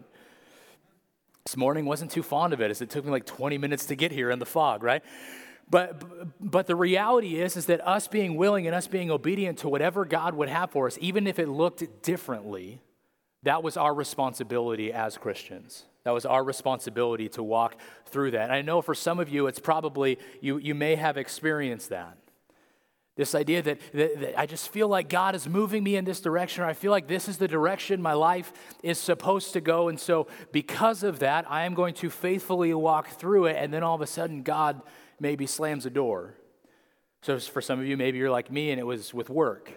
This 1.45 1.57
morning 1.57 1.85
wasn't 1.85 2.11
too 2.11 2.23
fond 2.23 2.53
of 2.53 2.61
it 2.61 2.69
as 2.69 2.81
it 2.81 2.89
took 2.89 3.05
me 3.05 3.11
like 3.11 3.25
20 3.25 3.57
minutes 3.57 3.85
to 3.87 3.95
get 3.95 4.11
here 4.11 4.29
in 4.29 4.37
the 4.37 4.45
fog, 4.45 4.83
right? 4.83 5.01
But, 5.69 6.39
but 6.39 6.67
the 6.67 6.75
reality 6.75 7.39
is, 7.39 7.57
is 7.57 7.65
that 7.65 7.85
us 7.85 8.07
being 8.07 8.35
willing 8.35 8.67
and 8.67 8.75
us 8.75 8.87
being 8.87 9.09
obedient 9.09 9.57
to 9.59 9.69
whatever 9.69 10.05
God 10.05 10.35
would 10.35 10.49
have 10.49 10.71
for 10.71 10.87
us, 10.87 10.97
even 11.01 11.25
if 11.25 11.39
it 11.39 11.47
looked 11.47 12.03
differently, 12.03 12.81
that 13.43 13.63
was 13.63 13.77
our 13.77 13.93
responsibility 13.93 14.91
as 14.91 15.17
Christians. 15.17 15.85
That 16.07 16.13
was 16.13 16.25
our 16.25 16.41
responsibility 16.41 17.27
to 17.27 17.43
walk 17.43 17.75
through 18.05 18.31
that. 18.31 18.43
And 18.43 18.53
I 18.53 18.61
know 18.61 18.81
for 18.81 18.95
some 18.95 19.19
of 19.19 19.27
you, 19.27 19.47
it's 19.47 19.59
probably, 19.59 20.17
you, 20.39 20.57
you 20.57 20.73
may 20.73 20.95
have 20.95 21.17
experienced 21.17 21.89
that. 21.89 22.17
This 23.17 23.35
idea 23.35 23.61
that, 23.63 23.81
that, 23.91 24.19
that, 24.21 24.39
I 24.39 24.45
just 24.45 24.69
feel 24.69 24.87
like 24.87 25.09
God 25.09 25.35
is 25.35 25.49
moving 25.49 25.83
me 25.83 25.97
in 25.97 26.05
this 26.05 26.21
direction, 26.21 26.63
or 26.63 26.67
I 26.67 26.71
feel 26.71 26.91
like 26.91 27.07
this 27.07 27.27
is 27.27 27.39
the 27.39 27.47
direction 27.49 28.01
my 28.01 28.13
life 28.13 28.53
is 28.83 28.97
supposed 28.97 29.51
to 29.51 29.59
go. 29.59 29.89
And 29.89 29.99
so, 29.99 30.27
because 30.53 31.03
of 31.03 31.19
that, 31.19 31.43
I 31.51 31.65
am 31.65 31.73
going 31.73 31.93
to 31.95 32.09
faithfully 32.09 32.73
walk 32.73 33.09
through 33.09 33.47
it. 33.47 33.57
And 33.59 33.73
then 33.73 33.83
all 33.83 33.95
of 33.95 34.01
a 34.01 34.07
sudden, 34.07 34.43
God 34.43 34.81
maybe 35.19 35.45
slams 35.45 35.85
a 35.85 35.89
door. 35.89 36.35
So, 37.21 37.37
for 37.37 37.61
some 37.61 37.81
of 37.81 37.85
you, 37.85 37.97
maybe 37.97 38.17
you're 38.17 38.31
like 38.31 38.49
me, 38.49 38.71
and 38.71 38.79
it 38.79 38.85
was 38.85 39.13
with 39.13 39.29
work. 39.29 39.73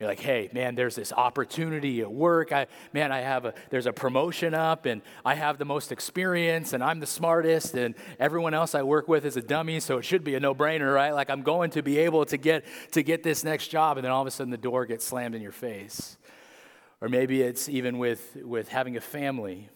You're 0.00 0.08
like, 0.08 0.20
hey, 0.20 0.48
man, 0.52 0.76
there's 0.76 0.94
this 0.94 1.12
opportunity 1.12 2.02
at 2.02 2.12
work. 2.12 2.52
I, 2.52 2.68
man, 2.92 3.10
I 3.10 3.18
have 3.18 3.46
a, 3.46 3.54
there's 3.70 3.86
a 3.86 3.92
promotion 3.92 4.54
up 4.54 4.86
and 4.86 5.02
I 5.24 5.34
have 5.34 5.58
the 5.58 5.64
most 5.64 5.90
experience 5.90 6.72
and 6.72 6.84
I'm 6.84 7.00
the 7.00 7.06
smartest 7.06 7.74
and 7.74 7.96
everyone 8.20 8.54
else 8.54 8.76
I 8.76 8.82
work 8.82 9.08
with 9.08 9.24
is 9.24 9.36
a 9.36 9.42
dummy, 9.42 9.80
so 9.80 9.98
it 9.98 10.04
should 10.04 10.22
be 10.22 10.36
a 10.36 10.40
no-brainer, 10.40 10.94
right? 10.94 11.12
Like 11.12 11.30
I'm 11.30 11.42
going 11.42 11.70
to 11.70 11.82
be 11.82 11.98
able 11.98 12.24
to 12.26 12.36
get, 12.36 12.64
to 12.92 13.02
get 13.02 13.24
this 13.24 13.42
next 13.42 13.68
job 13.68 13.98
and 13.98 14.04
then 14.04 14.12
all 14.12 14.22
of 14.22 14.28
a 14.28 14.30
sudden 14.30 14.52
the 14.52 14.56
door 14.56 14.86
gets 14.86 15.04
slammed 15.04 15.34
in 15.34 15.42
your 15.42 15.50
face. 15.50 16.16
Or 17.00 17.08
maybe 17.08 17.42
it's 17.42 17.68
even 17.68 17.98
with, 17.98 18.36
with 18.44 18.68
having 18.68 18.96
a 18.96 19.00
family 19.00 19.68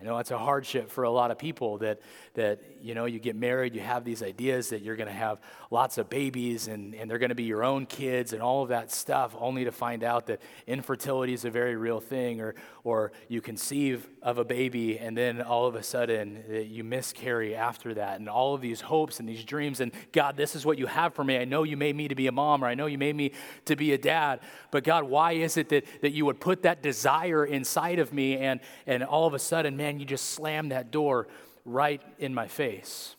I 0.00 0.04
know 0.04 0.18
it's 0.18 0.30
a 0.30 0.38
hardship 0.38 0.90
for 0.90 1.04
a 1.04 1.10
lot 1.10 1.30
of 1.30 1.38
people 1.38 1.78
that, 1.78 2.00
that 2.34 2.60
you 2.82 2.94
know, 2.94 3.06
you 3.06 3.18
get 3.18 3.34
married, 3.34 3.74
you 3.74 3.80
have 3.80 4.04
these 4.04 4.22
ideas 4.22 4.68
that 4.70 4.82
you're 4.82 4.96
going 4.96 5.08
to 5.08 5.14
have 5.14 5.38
lots 5.70 5.96
of 5.98 6.10
babies 6.10 6.68
and, 6.68 6.94
and 6.94 7.10
they're 7.10 7.18
going 7.18 7.30
to 7.30 7.34
be 7.34 7.44
your 7.44 7.64
own 7.64 7.86
kids 7.86 8.32
and 8.32 8.42
all 8.42 8.62
of 8.62 8.68
that 8.68 8.90
stuff, 8.90 9.34
only 9.38 9.64
to 9.64 9.72
find 9.72 10.04
out 10.04 10.26
that 10.26 10.40
infertility 10.66 11.32
is 11.32 11.44
a 11.44 11.50
very 11.50 11.76
real 11.76 12.00
thing, 12.00 12.40
or, 12.40 12.54
or 12.84 13.12
you 13.28 13.40
conceive 13.40 14.08
of 14.22 14.38
a 14.38 14.44
baby 14.44 14.98
and 14.98 15.16
then 15.16 15.40
all 15.40 15.66
of 15.66 15.74
a 15.76 15.82
sudden 15.82 16.42
eh, 16.50 16.58
you 16.60 16.84
miscarry 16.84 17.54
after 17.54 17.94
that, 17.94 18.18
and 18.18 18.28
all 18.28 18.54
of 18.54 18.60
these 18.60 18.80
hopes 18.80 19.20
and 19.20 19.28
these 19.28 19.44
dreams. 19.44 19.80
And 19.80 19.92
God, 20.12 20.36
this 20.36 20.54
is 20.54 20.66
what 20.66 20.78
you 20.78 20.86
have 20.86 21.14
for 21.14 21.24
me. 21.24 21.38
I 21.38 21.44
know 21.44 21.62
you 21.62 21.76
made 21.76 21.96
me 21.96 22.08
to 22.08 22.14
be 22.14 22.26
a 22.26 22.32
mom, 22.32 22.64
or 22.64 22.66
I 22.66 22.74
know 22.74 22.86
you 22.86 22.98
made 22.98 23.16
me 23.16 23.32
to 23.66 23.76
be 23.76 23.92
a 23.92 23.98
dad, 23.98 24.40
but 24.70 24.84
God, 24.84 25.04
why 25.04 25.32
is 25.32 25.56
it 25.56 25.68
that, 25.70 25.84
that 26.02 26.12
you 26.12 26.26
would 26.26 26.40
put 26.40 26.62
that 26.62 26.82
desire 26.82 27.46
inside 27.46 27.98
of 27.98 28.12
me 28.12 28.36
and, 28.36 28.60
and 28.86 29.02
all 29.02 29.26
of 29.26 29.34
a 29.34 29.38
sudden, 29.38 29.76
man, 29.76 29.85
man, 29.86 30.00
you 30.00 30.04
just 30.04 30.30
slammed 30.30 30.72
that 30.72 30.90
door 30.90 31.28
right 31.64 32.02
in 32.18 32.34
my 32.34 32.48
face. 32.48 33.14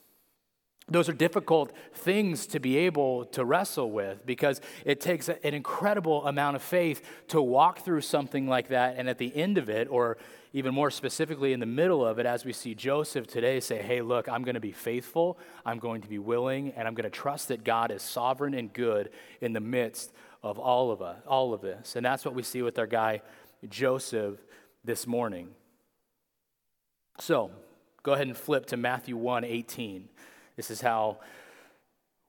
Those 0.90 1.08
are 1.08 1.14
difficult 1.14 1.74
things 1.94 2.46
to 2.48 2.60
be 2.60 2.78
able 2.78 3.26
to 3.28 3.46
wrestle 3.46 3.90
with 3.92 4.26
because 4.26 4.60
it 4.86 5.00
takes 5.00 5.30
an 5.30 5.38
incredible 5.44 6.26
amount 6.26 6.56
of 6.58 6.62
faith 6.62 7.02
to 7.30 7.42
walk 7.42 7.80
through 7.80 8.02
something 8.02 8.48
like 8.48 8.70
that. 8.70 8.96
And 8.98 9.10
at 9.10 9.18
the 9.18 9.34
end 9.36 9.58
of 9.58 9.70
it, 9.70 9.88
or 9.90 10.18
even 10.54 10.74
more 10.74 10.92
specifically 10.92 11.54
in 11.54 11.60
the 11.60 11.66
middle 11.66 12.06
of 12.06 12.20
it, 12.20 12.26
as 12.26 12.44
we 12.46 12.54
see 12.54 12.74
Joseph 12.74 13.28
today 13.28 13.60
say, 13.60 13.82
Hey, 13.82 14.02
look, 14.02 14.28
I'm 14.30 14.44
going 14.44 14.56
to 14.56 14.62
be 14.62 14.72
faithful, 14.72 15.38
I'm 15.66 15.80
going 15.80 16.02
to 16.02 16.10
be 16.10 16.20
willing, 16.20 16.72
and 16.76 16.88
I'm 16.88 16.96
going 16.96 17.10
to 17.10 17.10
trust 17.10 17.50
that 17.50 17.64
God 17.64 17.92
is 17.92 18.02
sovereign 18.02 18.54
and 18.54 18.72
good 18.72 19.10
in 19.42 19.54
the 19.54 19.62
midst 19.62 20.14
of 20.44 20.58
all 20.58 20.92
of 20.92 21.02
us, 21.02 21.18
all 21.28 21.54
of 21.54 21.62
this. 21.62 21.96
And 21.96 22.06
that's 22.06 22.24
what 22.24 22.34
we 22.34 22.44
see 22.44 22.62
with 22.62 22.80
our 22.80 22.88
guy 22.88 23.22
Joseph 23.70 24.40
this 24.86 25.06
morning. 25.06 25.50
So 27.20 27.52
go 28.04 28.14
ahead 28.14 28.28
and 28.28 28.38
flip 28.38 28.68
to 28.68 28.78
Matthew 28.78 29.18
1 29.18 29.44
18. 29.44 30.08
This 30.56 30.72
is 30.72 30.82
how 30.82 31.18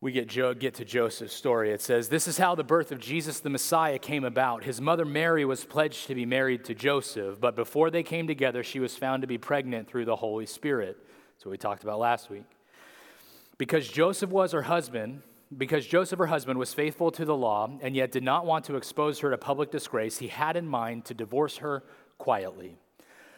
we 0.00 0.12
get, 0.12 0.28
jo- 0.28 0.54
get 0.54 0.74
to 0.74 0.84
Joseph's 0.84 1.34
story. 1.34 1.72
It 1.72 1.80
says, 1.80 2.08
This 2.08 2.28
is 2.28 2.38
how 2.38 2.54
the 2.54 2.64
birth 2.64 2.92
of 2.92 3.00
Jesus 3.00 3.40
the 3.40 3.50
Messiah 3.50 3.98
came 3.98 4.24
about. 4.24 4.64
His 4.64 4.80
mother 4.80 5.04
Mary 5.04 5.44
was 5.44 5.64
pledged 5.64 6.06
to 6.06 6.14
be 6.14 6.24
married 6.24 6.64
to 6.66 6.74
Joseph, 6.74 7.40
but 7.40 7.56
before 7.56 7.90
they 7.90 8.02
came 8.02 8.26
together, 8.26 8.62
she 8.62 8.80
was 8.80 8.96
found 8.96 9.22
to 9.22 9.26
be 9.26 9.38
pregnant 9.38 9.88
through 9.88 10.04
the 10.04 10.16
Holy 10.16 10.46
Spirit. 10.46 10.96
That's 11.34 11.44
what 11.44 11.50
we 11.50 11.58
talked 11.58 11.82
about 11.82 11.98
last 11.98 12.30
week. 12.30 12.44
Because 13.56 13.88
Joseph 13.88 14.30
was 14.30 14.52
her 14.52 14.62
husband, 14.62 15.22
because 15.56 15.86
Joseph, 15.86 16.18
her 16.18 16.26
husband, 16.26 16.58
was 16.58 16.72
faithful 16.72 17.10
to 17.12 17.24
the 17.24 17.36
law 17.36 17.68
and 17.80 17.96
yet 17.96 18.12
did 18.12 18.22
not 18.22 18.46
want 18.46 18.64
to 18.66 18.76
expose 18.76 19.18
her 19.20 19.30
to 19.30 19.38
public 19.38 19.70
disgrace, 19.70 20.18
he 20.18 20.28
had 20.28 20.56
in 20.56 20.68
mind 20.68 21.06
to 21.06 21.14
divorce 21.14 21.56
her 21.58 21.82
quietly. 22.18 22.78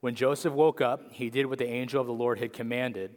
When 0.00 0.14
Joseph 0.14 0.52
woke 0.52 0.80
up, 0.80 1.12
he 1.12 1.30
did 1.30 1.46
what 1.46 1.58
the 1.58 1.68
angel 1.68 2.00
of 2.00 2.06
the 2.06 2.12
Lord 2.12 2.38
had 2.38 2.52
commanded, 2.52 3.14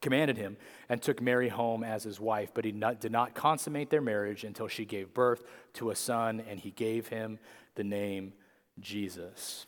commanded 0.00 0.36
him, 0.36 0.56
and 0.88 1.00
took 1.00 1.22
Mary 1.22 1.48
home 1.48 1.82
as 1.82 2.04
his 2.04 2.20
wife. 2.20 2.50
But 2.52 2.64
he 2.64 2.72
not, 2.72 3.00
did 3.00 3.12
not 3.12 3.34
consummate 3.34 3.90
their 3.90 4.02
marriage 4.02 4.44
until 4.44 4.68
she 4.68 4.84
gave 4.84 5.14
birth 5.14 5.42
to 5.74 5.90
a 5.90 5.96
son, 5.96 6.42
and 6.48 6.60
he 6.60 6.70
gave 6.70 7.08
him 7.08 7.38
the 7.74 7.84
name 7.84 8.34
Jesus. 8.78 9.66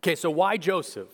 Okay, 0.00 0.14
so 0.14 0.30
why 0.30 0.56
Joseph? 0.56 1.08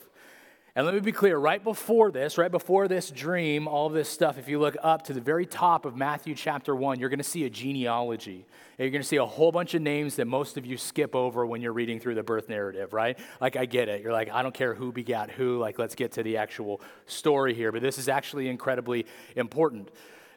And 0.75 0.87
let 0.87 0.95
me 0.95 1.00
be 1.00 1.12
clear 1.12 1.37
right 1.37 1.62
before 1.62 2.11
this, 2.11 2.38
right 2.38 2.50
before 2.50 2.88
this 2.88 3.11
dream, 3.11 3.69
all 3.69 3.91
this 3.91 4.09
stuff, 4.09 4.38
if 4.38 4.49
you 4.49 4.59
look 4.59 4.75
up 4.83 5.02
to 5.02 5.12
the 5.12 5.21
very 5.21 5.45
top 5.45 5.85
of 5.85 5.97
Matthew 5.97 6.35
chapter 6.35 6.75
1, 6.75 6.99
you're 6.99 7.11
going 7.11 7.19
to 7.19 7.25
see 7.25 7.45
a 7.45 7.50
genealogy. 7.50 8.47
And 8.79 8.87
you're 8.87 8.91
going 8.91 9.02
to 9.02 9.07
see 9.07 9.17
a 9.17 9.26
whole 9.26 9.52
bunch 9.52 9.75
of 9.75 9.83
names 9.83 10.17
that 10.17 10.26
most 10.26 10.57
of 10.57 10.64
you 10.64 10.79
skip 10.79 11.14
over 11.14 11.45
when 11.45 11.61
you're 11.61 11.75
reading 11.75 12.00
through 12.00 12.14
the 12.14 12.23
birth 12.23 12.49
narrative, 12.49 12.95
right? 12.95 13.19
Like, 13.38 13.55
I 13.55 13.67
get 13.67 13.91
it. 13.91 14.00
You're 14.00 14.14
like, 14.14 14.31
I 14.31 14.43
don't 14.43 14.55
care 14.55 14.73
who 14.73 14.93
begat 14.93 15.31
who. 15.31 15.59
Like, 15.59 15.79
let's 15.79 15.95
get 15.95 16.12
to 16.12 16.23
the 16.23 16.38
actual 16.38 16.81
story 17.05 17.52
here. 17.52 17.71
But 17.71 17.83
this 17.83 17.99
is 17.99 18.09
actually 18.09 18.49
incredibly 18.49 19.05
important 19.37 19.91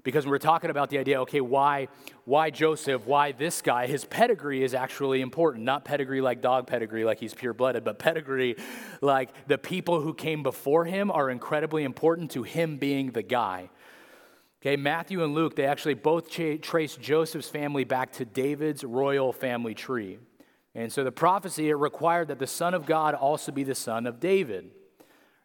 because 0.05 0.25
we're 0.25 0.38
talking 0.38 0.69
about 0.69 0.89
the 0.89 0.97
idea 0.97 1.19
okay 1.19 1.41
why 1.41 1.89
why 2.24 2.50
joseph 2.50 3.05
why 3.05 3.33
this 3.33 3.62
guy 3.62 3.88
his 3.88 4.05
pedigree 4.05 4.63
is 4.63 4.74
actually 4.74 5.19
important 5.19 5.65
not 5.65 5.83
pedigree 5.83 6.21
like 6.21 6.41
dog 6.41 6.65
pedigree 6.65 7.03
like 7.03 7.19
he's 7.19 7.33
pure 7.33 7.53
blooded 7.53 7.83
but 7.83 8.00
pedigree 8.00 8.55
like 9.01 9.47
the 9.47 9.57
people 9.57 10.00
who 10.00 10.13
came 10.13 10.41
before 10.41 10.85
him 10.85 11.12
are 11.12 11.29
incredibly 11.29 11.83
important 11.83 12.31
to 12.31 12.43
him 12.43 12.77
being 12.77 13.12
the 13.12 13.24
guy 13.24 13.69
Okay, 14.62 14.77
Matthew 14.77 15.24
and 15.24 15.35
Luke, 15.35 15.55
they 15.55 15.67
actually 15.67 15.93
both 15.93 16.27
trace 16.27 16.95
Joseph's 16.95 17.47
family 17.47 17.83
back 17.83 18.13
to 18.13 18.25
David's 18.25 18.83
royal 18.83 19.31
family 19.31 19.75
tree. 19.75 20.17
And 20.74 20.91
so 20.91 21.03
the 21.03 21.12
prophecy, 21.12 21.69
it 21.69 21.75
required 21.75 22.29
that 22.29 22.39
the 22.39 22.47
Son 22.47 22.74
of 22.74 22.88
God 22.88 23.13
also 23.13 23.51
be 23.51 23.63
the 23.63 23.75
son 23.75 24.07
of 24.07 24.19
David. 24.19 24.71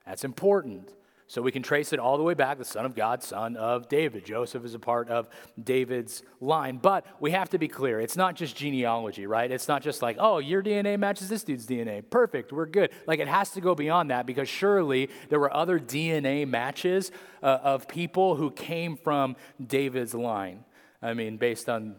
That's 0.06 0.24
important. 0.24 0.90
So 1.30 1.40
we 1.40 1.52
can 1.52 1.62
trace 1.62 1.92
it 1.92 2.00
all 2.00 2.16
the 2.16 2.24
way 2.24 2.34
back 2.34 2.58
the 2.58 2.64
Son 2.64 2.84
of 2.84 2.96
God, 2.96 3.22
son 3.22 3.54
of 3.54 3.88
David. 3.88 4.24
Joseph 4.24 4.64
is 4.64 4.74
a 4.74 4.80
part 4.80 5.08
of 5.08 5.28
David's 5.62 6.24
line. 6.40 6.78
But 6.78 7.06
we 7.20 7.30
have 7.30 7.48
to 7.50 7.58
be 7.58 7.68
clear 7.68 8.00
it's 8.00 8.16
not 8.16 8.34
just 8.34 8.56
genealogy, 8.56 9.28
right? 9.28 9.48
It's 9.48 9.68
not 9.68 9.80
just 9.80 10.02
like, 10.02 10.16
oh, 10.18 10.38
your 10.38 10.60
DNA 10.60 10.98
matches 10.98 11.28
this 11.28 11.44
dude's 11.44 11.68
DNA. 11.68 12.02
Perfect, 12.10 12.52
we're 12.52 12.66
good. 12.66 12.90
Like 13.06 13.20
it 13.20 13.28
has 13.28 13.52
to 13.52 13.60
go 13.60 13.76
beyond 13.76 14.10
that 14.10 14.26
because 14.26 14.48
surely 14.48 15.08
there 15.28 15.38
were 15.38 15.54
other 15.54 15.78
DNA 15.78 16.48
matches 16.48 17.12
uh, 17.44 17.58
of 17.62 17.86
people 17.86 18.34
who 18.34 18.50
came 18.50 18.96
from 18.96 19.36
David's 19.64 20.14
line. 20.14 20.64
I 21.00 21.14
mean, 21.14 21.36
based 21.36 21.68
on 21.68 21.94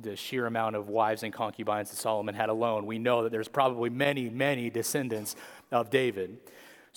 the 0.00 0.14
sheer 0.14 0.46
amount 0.46 0.76
of 0.76 0.88
wives 0.88 1.24
and 1.24 1.32
concubines 1.32 1.90
that 1.90 1.96
Solomon 1.96 2.36
had 2.36 2.50
alone, 2.50 2.86
we 2.86 3.00
know 3.00 3.24
that 3.24 3.32
there's 3.32 3.48
probably 3.48 3.90
many, 3.90 4.30
many 4.30 4.70
descendants 4.70 5.34
of 5.72 5.90
David. 5.90 6.38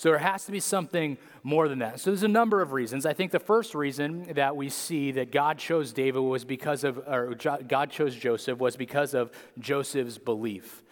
So 0.00 0.08
there 0.08 0.18
has 0.18 0.46
to 0.46 0.50
be 0.50 0.60
something 0.60 1.18
more 1.42 1.68
than 1.68 1.80
that. 1.80 2.00
So 2.00 2.08
there's 2.08 2.22
a 2.22 2.28
number 2.28 2.62
of 2.62 2.72
reasons. 2.72 3.04
I 3.04 3.12
think 3.12 3.32
the 3.32 3.38
first 3.38 3.74
reason 3.74 4.32
that 4.32 4.56
we 4.56 4.70
see 4.70 5.12
that 5.12 5.30
God 5.30 5.58
chose 5.58 5.92
David 5.92 6.20
was 6.20 6.42
because 6.42 6.84
of, 6.84 7.06
or 7.06 7.34
God 7.34 7.90
chose 7.90 8.16
Joseph 8.16 8.58
was 8.58 8.76
because 8.76 9.12
of 9.12 9.30
Joseph's 9.58 10.16
belief. 10.16 10.82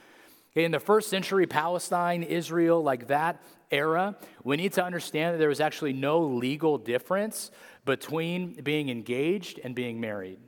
In 0.54 0.72
the 0.72 0.78
first 0.78 1.08
century 1.08 1.46
Palestine, 1.46 2.22
Israel, 2.22 2.82
like 2.82 3.06
that 3.06 3.42
era, 3.70 4.14
we 4.44 4.58
need 4.58 4.74
to 4.74 4.84
understand 4.84 5.32
that 5.32 5.38
there 5.38 5.48
was 5.48 5.60
actually 5.60 5.94
no 5.94 6.20
legal 6.20 6.76
difference 6.76 7.50
between 7.86 8.60
being 8.60 8.90
engaged 8.90 9.58
and 9.64 9.74
being 9.74 10.02
married. 10.02 10.38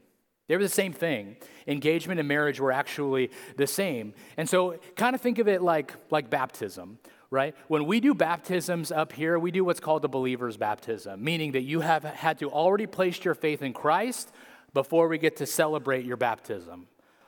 They 0.48 0.56
were 0.56 0.62
the 0.62 0.68
same 0.68 0.92
thing. 0.92 1.36
Engagement 1.66 2.20
and 2.20 2.28
marriage 2.28 2.60
were 2.60 2.72
actually 2.72 3.30
the 3.56 3.66
same. 3.66 4.12
And 4.36 4.46
so 4.46 4.78
kind 4.96 5.14
of 5.14 5.22
think 5.22 5.38
of 5.38 5.48
it 5.48 5.62
like, 5.62 5.94
like 6.10 6.28
baptism 6.28 6.98
right? 7.30 7.54
When 7.68 7.86
we 7.86 8.00
do 8.00 8.12
baptisms 8.12 8.90
up 8.90 9.12
here, 9.12 9.38
we 9.38 9.50
do 9.50 9.64
what's 9.64 9.80
called 9.80 10.02
the 10.02 10.08
believer's 10.08 10.56
baptism, 10.56 11.22
meaning 11.22 11.52
that 11.52 11.62
you 11.62 11.80
have 11.80 12.02
had 12.02 12.38
to 12.40 12.50
already 12.50 12.86
place 12.86 13.24
your 13.24 13.34
faith 13.34 13.62
in 13.62 13.72
Christ 13.72 14.32
before 14.74 15.08
we 15.08 15.18
get 15.18 15.36
to 15.36 15.46
celebrate 15.46 16.04
your 16.04 16.16
baptism. 16.16 16.86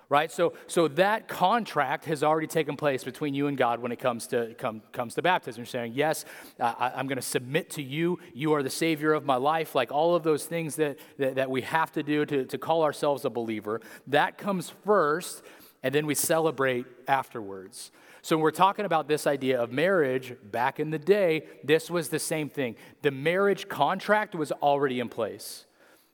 Right? 0.09 0.31
So, 0.31 0.53
so 0.67 0.89
that 0.89 1.27
contract 1.27 2.05
has 2.05 2.23
already 2.23 2.47
taken 2.47 2.77
place 2.77 3.03
between 3.03 3.33
you 3.33 3.47
and 3.47 3.57
God 3.57 3.81
when 3.81 3.93
it 3.93 3.99
comes 3.99 4.27
to, 4.27 4.53
come, 4.59 4.83
comes 4.93 5.15
to 5.15 5.23
baptism. 5.23 5.61
You're 5.61 5.67
saying, 5.67 5.93
Yes, 5.95 6.27
I, 6.61 6.93
am 6.97 7.07
going 7.07 7.17
to 7.17 7.23
submit 7.23 7.71
to 7.71 7.83
you. 7.83 8.19
You 8.35 8.53
are 8.53 8.63
the 8.63 8.69
Savior 8.69 9.15
of 9.15 9.25
my 9.25 9.37
life. 9.37 9.75
Like 9.75 9.91
all 9.91 10.15
of 10.15 10.23
those 10.23 10.45
things 10.45 10.77
that, 10.77 10.99
that, 11.17 11.37
that 11.37 11.51
we 11.51 11.63
have 11.63 11.93
to 11.93 12.03
do 12.03 12.27
to, 12.27 12.45
to 12.45 12.59
call 12.59 12.83
ourselves 12.83 13.25
a 13.25 13.31
believer. 13.31 13.81
That 14.07 14.37
comes 14.37 14.71
first, 14.85 15.43
and 15.83 15.95
then 15.95 16.05
we 16.05 16.15
celebrate 16.15 16.85
afterwards. 17.09 17.91
So, 18.25 18.37
when 18.37 18.43
we're 18.45 18.53
talking 18.53 18.85
about 18.85 19.09
this 19.09 19.27
idea 19.27 19.61
of 19.61 19.73
marriage, 19.73 20.37
back 20.45 20.79
in 20.79 20.91
the 20.91 20.99
day, 20.99 21.47
this 21.65 21.91
was 21.91 22.09
the 22.09 22.21
same 22.21 22.49
thing. 22.49 22.77
The 23.03 23.11
marriage 23.11 23.69
contract 23.69 24.37
was 24.37 24.53
already 24.53 25.01
in 25.01 25.09
place. 25.09 25.67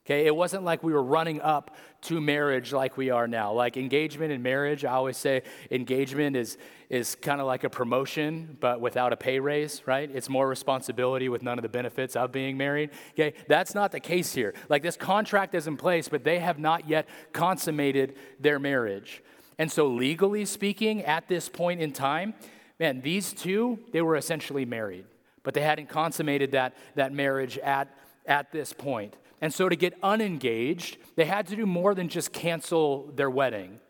Okay, 0.08 0.24
it 0.24 0.34
wasn't 0.34 0.64
like 0.64 0.82
we 0.82 0.94
were 0.94 1.02
running 1.02 1.42
up 1.42 1.76
to 2.00 2.18
marriage 2.18 2.72
like 2.72 2.96
we 2.96 3.10
are 3.10 3.28
now. 3.28 3.52
Like 3.52 3.76
engagement 3.76 4.32
and 4.32 4.42
marriage, 4.42 4.86
I 4.86 4.92
always 4.92 5.18
say 5.18 5.42
engagement 5.70 6.34
is, 6.34 6.56
is 6.88 7.14
kind 7.14 7.42
of 7.42 7.46
like 7.46 7.62
a 7.64 7.68
promotion, 7.68 8.56
but 8.58 8.80
without 8.80 9.12
a 9.12 9.18
pay 9.18 9.38
raise, 9.38 9.82
right? 9.86 10.10
It's 10.10 10.30
more 10.30 10.48
responsibility 10.48 11.28
with 11.28 11.42
none 11.42 11.58
of 11.58 11.62
the 11.62 11.68
benefits 11.68 12.16
of 12.16 12.32
being 12.32 12.56
married. 12.56 12.88
Okay, 13.10 13.34
that's 13.48 13.74
not 13.74 13.92
the 13.92 14.00
case 14.00 14.32
here. 14.32 14.54
Like 14.70 14.82
this 14.82 14.96
contract 14.96 15.54
is 15.54 15.66
in 15.66 15.76
place, 15.76 16.08
but 16.08 16.24
they 16.24 16.38
have 16.38 16.58
not 16.58 16.88
yet 16.88 17.06
consummated 17.34 18.16
their 18.40 18.58
marriage. 18.58 19.22
And 19.58 19.70
so, 19.70 19.88
legally 19.88 20.44
speaking, 20.44 21.02
at 21.02 21.28
this 21.28 21.48
point 21.48 21.80
in 21.80 21.92
time, 21.92 22.34
man, 22.78 23.00
these 23.00 23.32
two, 23.32 23.80
they 23.92 24.00
were 24.00 24.16
essentially 24.16 24.64
married, 24.64 25.04
but 25.42 25.52
they 25.52 25.62
hadn't 25.62 25.88
consummated 25.88 26.52
that, 26.52 26.74
that 26.94 27.12
marriage 27.12 27.58
at, 27.58 27.92
at 28.24 28.52
this 28.52 28.72
point. 28.72 29.16
And 29.40 29.52
so, 29.52 29.68
to 29.68 29.74
get 29.74 29.98
unengaged, 30.02 30.96
they 31.16 31.24
had 31.24 31.48
to 31.48 31.56
do 31.56 31.66
more 31.66 31.94
than 31.94 32.08
just 32.08 32.32
cancel 32.32 33.10
their 33.14 33.30
wedding, 33.30 33.80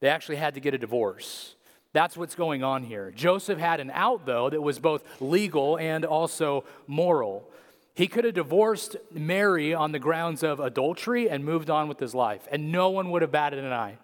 they 0.00 0.08
actually 0.08 0.36
had 0.36 0.54
to 0.54 0.60
get 0.60 0.74
a 0.74 0.78
divorce. 0.78 1.54
That's 1.94 2.14
what's 2.14 2.34
going 2.34 2.62
on 2.62 2.82
here. 2.82 3.10
Joseph 3.10 3.58
had 3.58 3.80
an 3.80 3.90
out, 3.94 4.26
though, 4.26 4.50
that 4.50 4.60
was 4.60 4.78
both 4.78 5.02
legal 5.18 5.78
and 5.78 6.04
also 6.04 6.64
moral. 6.86 7.48
He 7.94 8.06
could 8.06 8.26
have 8.26 8.34
divorced 8.34 8.96
Mary 9.10 9.72
on 9.72 9.92
the 9.92 9.98
grounds 9.98 10.42
of 10.42 10.60
adultery 10.60 11.30
and 11.30 11.42
moved 11.42 11.70
on 11.70 11.88
with 11.88 11.98
his 11.98 12.14
life, 12.14 12.46
and 12.52 12.70
no 12.70 12.90
one 12.90 13.10
would 13.12 13.22
have 13.22 13.32
batted 13.32 13.64
an 13.64 13.72
eye. 13.72 13.96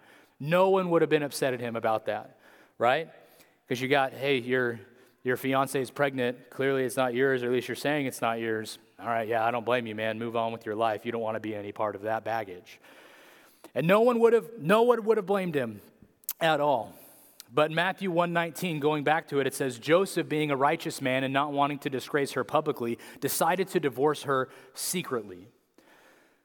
No 0.45 0.71
one 0.71 0.91
would 0.91 1.03
have 1.03 1.09
been 1.09 1.23
upset 1.23 1.55
at 1.55 1.61
him 1.61 1.77
about 1.77 2.07
that, 2.07 2.37
right? 2.77 3.09
Because 3.65 3.81
you 3.81 3.87
got, 3.87 4.13
hey, 4.13 4.39
your, 4.39 4.81
your 5.23 5.37
fiance 5.37 5.81
is 5.81 5.89
pregnant. 5.89 6.51
Clearly 6.51 6.83
it's 6.83 6.97
not 6.97 7.15
yours, 7.15 7.45
or 7.45 7.47
at 7.47 7.53
least 7.53 7.69
you're 7.69 7.77
saying 7.77 8.07
it's 8.07 8.21
not 8.21 8.41
yours. 8.41 8.79
All 8.99 9.07
right, 9.07 9.29
yeah, 9.29 9.47
I 9.47 9.53
don't 9.53 9.65
blame 9.65 9.87
you, 9.87 9.95
man. 9.95 10.19
Move 10.19 10.35
on 10.35 10.51
with 10.51 10.67
your 10.67 10.75
life. 10.75 11.07
You 11.07 11.13
don't 11.13 11.21
want 11.21 11.37
to 11.37 11.41
be 11.41 11.55
any 11.55 11.71
part 11.71 11.95
of 11.95 12.03
that 12.03 12.25
baggage. 12.25 12.81
And 13.73 13.87
no 13.87 14.01
one 14.01 14.19
would 14.19 14.33
have, 14.33 14.47
no 14.59 14.83
one 14.83 15.05
would 15.05 15.17
have 15.17 15.27
blamed 15.27 15.55
him 15.55 15.81
at 16.41 16.61
all. 16.61 16.93
But 17.55 17.71
Matthew 17.71 18.11
119, 18.11 18.81
going 18.81 19.05
back 19.05 19.29
to 19.29 19.39
it, 19.39 19.47
it 19.47 19.55
says 19.55 19.79
Joseph, 19.79 20.29
being 20.29 20.51
a 20.51 20.57
righteous 20.57 21.01
man 21.01 21.23
and 21.23 21.33
not 21.33 21.53
wanting 21.53 21.79
to 21.81 21.89
disgrace 21.89 22.33
her 22.33 22.43
publicly, 22.43 22.99
decided 23.21 23.69
to 23.69 23.79
divorce 23.79 24.25
her 24.25 24.49
secretly. 24.75 25.47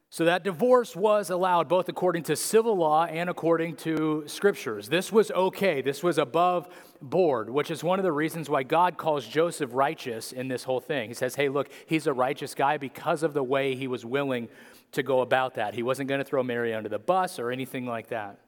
So 0.10 0.24
that 0.24 0.44
divorce 0.44 0.96
was 0.96 1.30
allowed 1.30 1.68
both 1.68 1.90
according 1.90 2.24
to 2.24 2.36
civil 2.38 2.78
law 2.78 3.06
and 3.06 3.30
according 3.30 3.76
to 3.78 4.24
scriptures. 4.26 4.88
This 4.88 5.12
was 5.12 5.32
okay. 5.32 5.82
This 5.82 6.02
was 6.02 6.18
above 6.18 6.70
board, 7.02 7.50
which 7.50 7.70
is 7.70 7.84
one 7.84 8.00
of 8.00 8.04
the 8.04 8.12
reasons 8.12 8.50
why 8.50 8.64
God 8.64 8.98
calls 8.98 9.28
Joseph 9.28 9.72
righteous 9.74 10.32
in 10.32 10.48
this 10.48 10.64
whole 10.64 10.80
thing. 10.80 11.10
He 11.10 11.14
says, 11.14 11.36
hey, 11.36 11.50
look, 11.50 11.70
he's 11.88 12.08
a 12.08 12.14
righteous 12.14 12.56
guy 12.56 12.78
because 12.78 13.22
of 13.22 13.34
the 13.34 13.44
way 13.44 13.76
he 13.76 13.88
was 13.88 14.06
willing 14.06 14.48
to 14.94 15.04
go 15.04 15.20
about 15.20 15.56
that. 15.56 15.74
He 15.74 15.84
wasn't 15.84 16.08
going 16.08 16.20
to 16.20 16.26
throw 16.26 16.42
Mary 16.42 16.74
under 16.74 16.90
the 16.90 17.00
bus 17.00 17.38
or 17.38 17.52
anything 17.52 17.86
like 17.86 18.08
that. 18.08 18.40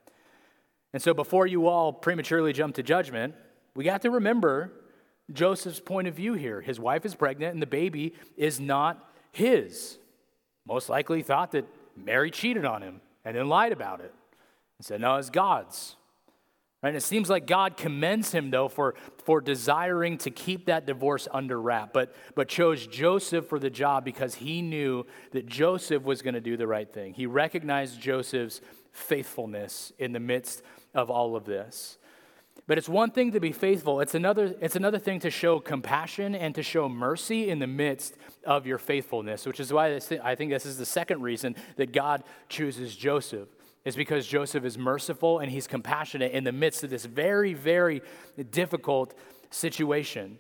And 0.93 1.01
so 1.01 1.13
before 1.13 1.45
you 1.45 1.67
all 1.67 1.91
prematurely 1.91 2.53
jump 2.53 2.75
to 2.75 2.83
judgment, 2.83 3.35
we 3.75 3.83
got 3.83 4.01
to 4.03 4.11
remember 4.11 4.71
Joseph's 5.31 5.81
point 5.81 6.07
of 6.07 6.15
view 6.15 6.33
here. 6.33 6.61
His 6.61 6.79
wife 6.79 7.05
is 7.05 7.15
pregnant 7.15 7.53
and 7.53 7.61
the 7.61 7.67
baby 7.67 8.15
is 8.37 8.61
not 8.61 9.13
his 9.31 9.98
most 10.69 10.87
likely 10.87 11.23
thought 11.23 11.51
that 11.51 11.65
Mary 11.97 12.31
cheated 12.31 12.63
on 12.63 12.81
him 12.81 13.01
and 13.25 13.35
then 13.35 13.49
lied 13.49 13.71
about 13.71 13.99
it 13.99 14.13
and 14.77 14.85
said, 14.85 15.01
No, 15.01 15.15
it's 15.15 15.29
God's. 15.29 15.95
Right? 16.81 16.89
And 16.89 16.97
it 16.97 17.01
seems 17.01 17.29
like 17.29 17.45
God 17.45 17.75
commends 17.75 18.31
him, 18.31 18.51
though, 18.51 18.69
for, 18.69 18.95
for 19.25 19.41
desiring 19.41 20.17
to 20.19 20.31
keep 20.31 20.67
that 20.67 20.85
divorce 20.85 21.27
under 21.33 21.59
wrap, 21.59 21.91
but, 21.91 22.15
but 22.35 22.47
chose 22.47 22.87
Joseph 22.87 23.47
for 23.47 23.59
the 23.59 23.69
job 23.69 24.05
because 24.05 24.35
he 24.35 24.61
knew 24.61 25.05
that 25.31 25.45
Joseph 25.45 26.03
was 26.03 26.21
going 26.21 26.35
to 26.35 26.41
do 26.41 26.55
the 26.55 26.67
right 26.67 26.91
thing. 26.91 27.13
He 27.13 27.25
recognized 27.25 27.99
Joseph's 27.99 28.61
faithfulness 28.93 29.91
in 29.99 30.13
the 30.13 30.21
midst 30.21 30.61
of 30.93 31.09
all 31.09 31.35
of 31.35 31.43
this. 31.43 31.97
But 32.69 32.77
it's 32.77 32.87
one 32.87 33.09
thing 33.09 33.31
to 33.31 33.39
be 33.39 33.51
faithful, 33.51 33.99
it's 33.99 34.13
another, 34.13 34.53
it's 34.61 34.75
another 34.75 34.99
thing 34.99 35.19
to 35.21 35.31
show 35.31 35.59
compassion 35.59 36.35
and 36.35 36.53
to 36.53 36.61
show 36.61 36.87
mercy 36.87 37.49
in 37.49 37.57
the 37.57 37.65
midst 37.65 38.15
of 38.45 38.67
your 38.67 38.77
faithfulness, 38.77 39.47
which 39.47 39.59
is 39.59 39.73
why 39.73 39.99
I 40.23 40.35
think 40.35 40.51
this 40.51 40.67
is 40.67 40.77
the 40.77 40.85
second 40.85 41.23
reason 41.23 41.55
that 41.77 41.91
God 41.91 42.23
chooses 42.47 42.95
Joseph. 42.95 43.49
Is 43.85 43.95
because 43.95 44.27
Joseph 44.27 44.65
is 44.65 44.77
merciful 44.77 45.39
and 45.39 45.51
he's 45.51 45.65
compassionate 45.65 46.31
in 46.31 46.43
the 46.43 46.51
midst 46.51 46.83
of 46.83 46.91
this 46.91 47.05
very, 47.05 47.55
very 47.55 48.03
difficult 48.51 49.15
situation. 49.49 50.37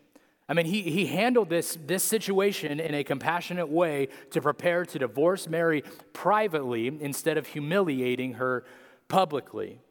I 0.47 0.53
mean, 0.53 0.67
he, 0.67 0.83
he 0.83 1.07
handled 1.07 1.49
this, 1.49 1.79
this 1.83 2.03
situation 2.03 2.79
in 2.79 2.93
a 2.93 3.03
compassionate 3.03 3.69
way 3.69 4.09
to 4.29 4.39
prepare 4.39 4.85
to 4.85 4.99
divorce 4.99 5.47
Mary 5.47 5.83
privately 6.13 6.95
instead 7.01 7.39
of 7.39 7.47
humiliating 7.47 8.33
her 8.33 8.65
publicly, 9.07 9.81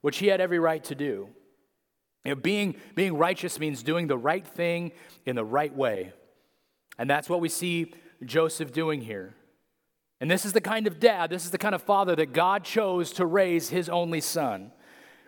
which 0.00 0.16
he 0.16 0.28
had 0.28 0.40
every 0.40 0.58
right 0.58 0.82
to 0.84 0.94
do. 0.94 1.28
You 2.24 2.34
know, 2.34 2.40
being, 2.40 2.76
being 2.94 3.16
righteous 3.16 3.58
means 3.58 3.82
doing 3.82 4.06
the 4.06 4.16
right 4.16 4.46
thing 4.46 4.92
in 5.26 5.36
the 5.36 5.44
right 5.44 5.74
way. 5.74 6.12
And 6.98 7.08
that's 7.08 7.28
what 7.28 7.40
we 7.40 7.48
see 7.48 7.92
Joseph 8.24 8.72
doing 8.72 9.02
here. 9.02 9.34
And 10.20 10.30
this 10.30 10.44
is 10.44 10.52
the 10.52 10.60
kind 10.60 10.86
of 10.86 11.00
dad, 11.00 11.30
this 11.30 11.44
is 11.44 11.50
the 11.50 11.58
kind 11.58 11.74
of 11.74 11.82
father 11.82 12.16
that 12.16 12.32
God 12.32 12.64
chose 12.64 13.12
to 13.14 13.26
raise 13.26 13.68
his 13.68 13.88
only 13.88 14.20
son. 14.20 14.72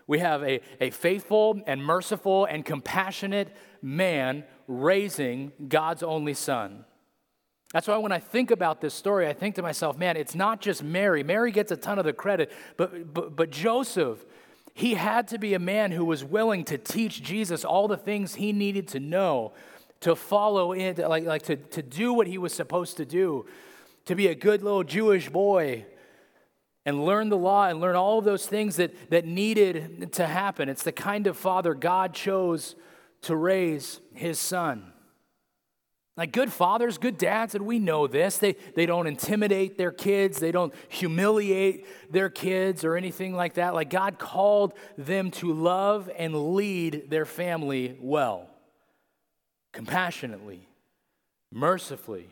We 0.06 0.20
have 0.20 0.42
a, 0.42 0.60
a 0.80 0.90
faithful 0.90 1.60
and 1.66 1.84
merciful 1.84 2.44
and 2.44 2.64
compassionate 2.64 3.54
man 3.82 4.44
raising 4.68 5.52
God's 5.68 6.02
only 6.02 6.34
son. 6.34 6.84
That's 7.72 7.88
why 7.88 7.96
when 7.98 8.12
I 8.12 8.20
think 8.20 8.52
about 8.52 8.80
this 8.80 8.94
story, 8.94 9.26
I 9.26 9.32
think 9.32 9.56
to 9.56 9.62
myself, 9.62 9.98
man, 9.98 10.16
it's 10.16 10.36
not 10.36 10.60
just 10.60 10.84
Mary. 10.84 11.24
Mary 11.24 11.50
gets 11.50 11.72
a 11.72 11.76
ton 11.76 11.98
of 11.98 12.04
the 12.04 12.12
credit, 12.12 12.52
but, 12.76 13.12
but, 13.12 13.34
but 13.34 13.50
Joseph 13.50 14.24
he 14.78 14.92
had 14.92 15.26
to 15.28 15.38
be 15.38 15.54
a 15.54 15.58
man 15.58 15.90
who 15.90 16.04
was 16.04 16.22
willing 16.22 16.62
to 16.64 16.76
teach 16.76 17.22
Jesus 17.22 17.64
all 17.64 17.88
the 17.88 17.96
things 17.96 18.34
he 18.34 18.52
needed 18.52 18.86
to 18.88 19.00
know, 19.00 19.54
to 20.00 20.14
follow 20.14 20.74
in, 20.74 20.96
like, 20.96 21.24
like 21.24 21.42
to, 21.44 21.56
to 21.56 21.82
do 21.82 22.12
what 22.12 22.26
he 22.26 22.36
was 22.36 22.52
supposed 22.52 22.98
to 22.98 23.06
do. 23.06 23.46
to 24.06 24.14
be 24.14 24.28
a 24.28 24.34
good 24.34 24.62
little 24.62 24.84
Jewish 24.84 25.28
boy 25.28 25.84
and 26.84 27.04
learn 27.04 27.28
the 27.28 27.36
law 27.36 27.66
and 27.66 27.80
learn 27.80 27.96
all 27.96 28.18
of 28.18 28.24
those 28.24 28.46
things 28.46 28.76
that, 28.76 29.10
that 29.10 29.26
needed 29.26 30.12
to 30.12 30.26
happen. 30.26 30.68
It's 30.68 30.84
the 30.84 30.92
kind 30.92 31.26
of 31.26 31.36
father 31.36 31.74
God 31.74 32.14
chose 32.14 32.76
to 33.22 33.36
raise 33.36 34.00
his 34.14 34.38
son. 34.38 34.92
Like 36.16 36.32
good 36.32 36.50
fathers, 36.50 36.96
good 36.96 37.18
dads, 37.18 37.54
and 37.54 37.66
we 37.66 37.78
know 37.78 38.06
this, 38.06 38.38
they, 38.38 38.56
they 38.74 38.86
don't 38.86 39.06
intimidate 39.06 39.76
their 39.76 39.92
kids, 39.92 40.38
they 40.38 40.50
don't 40.50 40.72
humiliate 40.88 41.86
their 42.10 42.30
kids 42.30 42.84
or 42.84 42.96
anything 42.96 43.34
like 43.34 43.54
that. 43.54 43.74
Like 43.74 43.90
God 43.90 44.18
called 44.18 44.72
them 44.96 45.30
to 45.32 45.52
love 45.52 46.10
and 46.16 46.54
lead 46.54 47.10
their 47.10 47.26
family 47.26 47.98
well, 48.00 48.48
compassionately, 49.72 50.66
mercifully, 51.52 52.30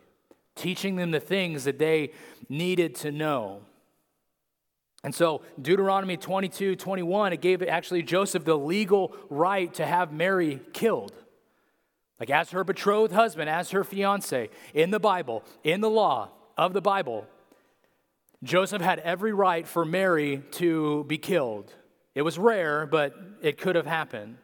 teaching 0.54 0.96
them 0.96 1.10
the 1.10 1.20
things 1.20 1.64
that 1.64 1.78
they 1.78 2.12
needed 2.48 2.94
to 2.94 3.12
know. 3.12 3.60
And 5.02 5.14
so, 5.14 5.42
Deuteronomy 5.60 6.16
22 6.16 6.76
21, 6.76 7.34
it 7.34 7.42
gave 7.42 7.62
actually 7.62 8.02
Joseph 8.02 8.46
the 8.46 8.56
legal 8.56 9.14
right 9.28 9.72
to 9.74 9.84
have 9.84 10.10
Mary 10.10 10.60
killed. 10.72 11.12
Like, 12.20 12.30
as 12.30 12.50
her 12.50 12.64
betrothed 12.64 13.12
husband, 13.12 13.50
as 13.50 13.70
her 13.70 13.84
fiance, 13.84 14.48
in 14.72 14.90
the 14.90 15.00
Bible, 15.00 15.42
in 15.64 15.80
the 15.80 15.90
law 15.90 16.30
of 16.56 16.72
the 16.72 16.80
Bible, 16.80 17.26
Joseph 18.42 18.82
had 18.82 19.00
every 19.00 19.32
right 19.32 19.66
for 19.66 19.84
Mary 19.84 20.42
to 20.52 21.04
be 21.04 21.18
killed. 21.18 21.72
It 22.14 22.22
was 22.22 22.38
rare, 22.38 22.86
but 22.86 23.14
it 23.42 23.58
could 23.58 23.74
have 23.74 23.86
happened. 23.86 24.36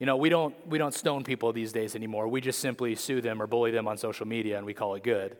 You 0.00 0.06
know, 0.06 0.16
we 0.16 0.28
don't, 0.28 0.54
we 0.66 0.78
don't 0.78 0.94
stone 0.94 1.22
people 1.22 1.52
these 1.52 1.72
days 1.72 1.94
anymore. 1.94 2.26
We 2.26 2.40
just 2.40 2.58
simply 2.58 2.94
sue 2.96 3.20
them 3.20 3.40
or 3.40 3.46
bully 3.46 3.70
them 3.70 3.86
on 3.86 3.96
social 3.96 4.26
media 4.26 4.56
and 4.56 4.66
we 4.66 4.74
call 4.74 4.94
it 4.96 5.04
good. 5.04 5.36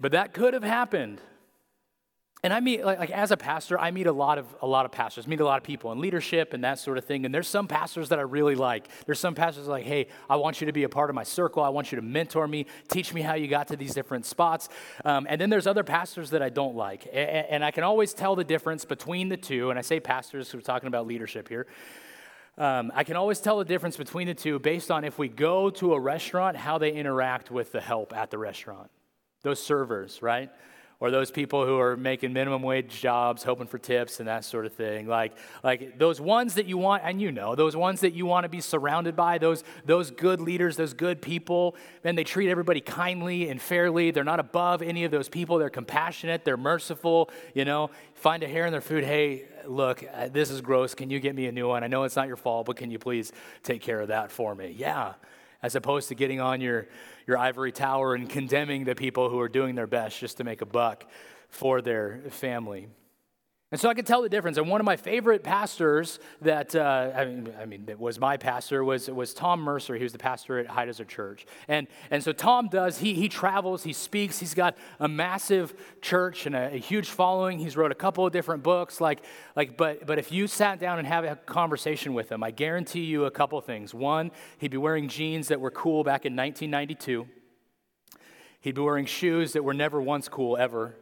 But 0.00 0.12
that 0.12 0.34
could 0.34 0.54
have 0.54 0.64
happened. 0.64 1.20
And 2.46 2.52
I 2.52 2.60
meet 2.60 2.84
like, 2.84 3.00
like, 3.00 3.10
as 3.10 3.32
a 3.32 3.36
pastor, 3.36 3.76
I 3.76 3.90
meet 3.90 4.06
a 4.06 4.12
lot 4.12 4.38
of 4.38 4.46
a 4.62 4.68
lot 4.68 4.84
of 4.84 4.92
pastors, 4.92 5.26
meet 5.26 5.40
a 5.40 5.44
lot 5.44 5.56
of 5.56 5.64
people 5.64 5.90
in 5.90 5.98
leadership 5.98 6.54
and 6.54 6.62
that 6.62 6.78
sort 6.78 6.96
of 6.96 7.04
thing. 7.04 7.24
And 7.24 7.34
there's 7.34 7.48
some 7.48 7.66
pastors 7.66 8.10
that 8.10 8.20
I 8.20 8.22
really 8.22 8.54
like. 8.54 8.86
There's 9.04 9.18
some 9.18 9.34
pastors 9.34 9.66
like, 9.66 9.84
hey, 9.84 10.06
I 10.30 10.36
want 10.36 10.60
you 10.60 10.66
to 10.68 10.72
be 10.72 10.84
a 10.84 10.88
part 10.88 11.10
of 11.10 11.16
my 11.16 11.24
circle. 11.24 11.64
I 11.64 11.70
want 11.70 11.90
you 11.90 11.96
to 11.96 12.02
mentor 12.02 12.46
me, 12.46 12.66
teach 12.86 13.12
me 13.12 13.20
how 13.20 13.34
you 13.34 13.48
got 13.48 13.66
to 13.68 13.76
these 13.76 13.94
different 13.94 14.26
spots. 14.26 14.68
Um, 15.04 15.26
and 15.28 15.40
then 15.40 15.50
there's 15.50 15.66
other 15.66 15.82
pastors 15.82 16.30
that 16.30 16.40
I 16.40 16.48
don't 16.48 16.76
like, 16.76 17.08
and, 17.12 17.46
and, 17.50 17.64
I 17.64 17.72
can 17.72 17.82
always 17.82 18.14
tell 18.14 18.36
the 18.36 18.44
difference 18.44 18.84
between 18.84 19.28
the 19.28 19.36
two. 19.36 19.70
And 19.70 19.76
I 19.76 19.82
say 19.82 19.98
pastors, 19.98 20.54
we're 20.54 20.60
talking 20.60 20.86
about 20.86 21.08
leadership 21.08 21.48
here. 21.48 21.66
Um, 22.58 22.92
I 22.94 23.02
can 23.02 23.16
always 23.16 23.40
tell 23.40 23.58
the 23.58 23.64
difference 23.64 23.96
between 23.96 24.28
the 24.28 24.34
two 24.34 24.60
based 24.60 24.92
on 24.92 25.02
if 25.02 25.18
we 25.18 25.26
go 25.26 25.68
to 25.70 25.94
a 25.94 25.98
restaurant, 25.98 26.56
how 26.56 26.78
they 26.78 26.92
interact 26.92 27.50
with 27.50 27.72
the 27.72 27.80
help 27.80 28.16
at 28.16 28.30
the 28.30 28.38
restaurant, 28.38 28.88
those 29.42 29.60
servers, 29.60 30.22
right? 30.22 30.48
Or 30.98 31.10
those 31.10 31.30
people 31.30 31.66
who 31.66 31.78
are 31.78 31.96
making 31.96 32.32
minimum 32.32 32.62
wage 32.62 33.00
jobs, 33.00 33.42
hoping 33.42 33.66
for 33.66 33.78
tips 33.78 34.18
and 34.18 34.28
that 34.28 34.44
sort 34.44 34.64
of 34.64 34.72
thing. 34.72 35.06
Like, 35.06 35.34
like 35.62 35.98
those 35.98 36.20
ones 36.20 36.54
that 36.54 36.66
you 36.66 36.78
want, 36.78 37.02
and 37.04 37.20
you 37.20 37.30
know, 37.30 37.54
those 37.54 37.76
ones 37.76 38.00
that 38.00 38.14
you 38.14 38.24
want 38.24 38.44
to 38.44 38.48
be 38.48 38.62
surrounded 38.62 39.14
by, 39.14 39.36
those, 39.36 39.62
those 39.84 40.10
good 40.10 40.40
leaders, 40.40 40.76
those 40.76 40.94
good 40.94 41.20
people, 41.20 41.76
and 42.02 42.16
they 42.16 42.24
treat 42.24 42.48
everybody 42.48 42.80
kindly 42.80 43.50
and 43.50 43.60
fairly. 43.60 44.10
They're 44.10 44.24
not 44.24 44.40
above 44.40 44.80
any 44.80 45.04
of 45.04 45.10
those 45.10 45.28
people. 45.28 45.58
They're 45.58 45.68
compassionate, 45.68 46.44
they're 46.44 46.56
merciful, 46.56 47.30
you 47.54 47.66
know, 47.66 47.90
find 48.14 48.42
a 48.42 48.48
hair 48.48 48.64
in 48.64 48.72
their 48.72 48.80
food. 48.80 49.04
Hey, 49.04 49.44
look, 49.66 50.02
uh, 50.14 50.28
this 50.28 50.50
is 50.50 50.62
gross. 50.62 50.94
Can 50.94 51.10
you 51.10 51.20
get 51.20 51.34
me 51.34 51.46
a 51.46 51.52
new 51.52 51.68
one? 51.68 51.84
I 51.84 51.88
know 51.88 52.04
it's 52.04 52.16
not 52.16 52.26
your 52.26 52.36
fault, 52.36 52.66
but 52.66 52.76
can 52.76 52.90
you 52.90 52.98
please 52.98 53.32
take 53.62 53.82
care 53.82 54.00
of 54.00 54.08
that 54.08 54.30
for 54.30 54.54
me? 54.54 54.74
Yeah. 54.76 55.14
As 55.62 55.74
opposed 55.74 56.08
to 56.08 56.14
getting 56.14 56.40
on 56.40 56.60
your 56.60 56.86
your 57.26 57.38
ivory 57.38 57.72
tower 57.72 58.14
and 58.14 58.28
condemning 58.28 58.84
the 58.84 58.94
people 58.94 59.28
who 59.28 59.40
are 59.40 59.48
doing 59.48 59.74
their 59.74 59.86
best 59.86 60.18
just 60.18 60.36
to 60.36 60.44
make 60.44 60.62
a 60.62 60.66
buck 60.66 61.04
for 61.48 61.82
their 61.82 62.22
family. 62.30 62.88
And 63.72 63.80
so 63.80 63.88
I 63.88 63.94
could 63.94 64.06
tell 64.06 64.22
the 64.22 64.28
difference. 64.28 64.58
And 64.58 64.68
one 64.68 64.80
of 64.80 64.84
my 64.84 64.94
favorite 64.94 65.42
pastors 65.42 66.20
that, 66.40 66.76
uh, 66.76 67.10
I, 67.16 67.24
mean, 67.24 67.52
I 67.60 67.66
mean, 67.66 67.86
that 67.86 67.98
was 67.98 68.20
my 68.20 68.36
pastor 68.36 68.84
was, 68.84 69.10
was 69.10 69.34
Tom 69.34 69.60
Mercer. 69.60 69.96
He 69.96 70.04
was 70.04 70.12
the 70.12 70.18
pastor 70.18 70.60
at 70.60 70.68
High 70.68 70.84
Desert 70.84 71.08
Church. 71.08 71.44
And, 71.66 71.88
and 72.12 72.22
so 72.22 72.30
Tom 72.30 72.68
does, 72.68 72.98
he, 72.98 73.14
he 73.14 73.28
travels, 73.28 73.82
he 73.82 73.92
speaks, 73.92 74.38
he's 74.38 74.54
got 74.54 74.76
a 75.00 75.08
massive 75.08 75.74
church 76.00 76.46
and 76.46 76.54
a, 76.54 76.74
a, 76.74 76.78
huge 76.78 77.08
following. 77.08 77.58
He's 77.58 77.76
wrote 77.76 77.90
a 77.90 77.96
couple 77.96 78.24
of 78.24 78.32
different 78.32 78.62
books. 78.62 79.00
Like, 79.00 79.24
like, 79.56 79.76
but, 79.76 80.06
but 80.06 80.20
if 80.20 80.30
you 80.30 80.46
sat 80.46 80.78
down 80.78 81.00
and 81.00 81.08
have 81.08 81.24
a 81.24 81.34
conversation 81.34 82.14
with 82.14 82.30
him, 82.30 82.44
I 82.44 82.52
guarantee 82.52 83.04
you 83.04 83.24
a 83.24 83.32
couple 83.32 83.60
things. 83.60 83.92
One, 83.92 84.30
he'd 84.58 84.70
be 84.70 84.76
wearing 84.76 85.08
jeans 85.08 85.48
that 85.48 85.60
were 85.60 85.72
cool 85.72 86.04
back 86.04 86.24
in 86.24 86.36
1992. 86.36 87.26
He'd 88.60 88.76
be 88.76 88.80
wearing 88.80 89.06
shoes 89.06 89.54
that 89.54 89.64
were 89.64 89.74
never 89.74 90.00
once 90.00 90.28
cool 90.28 90.56
ever. 90.56 90.94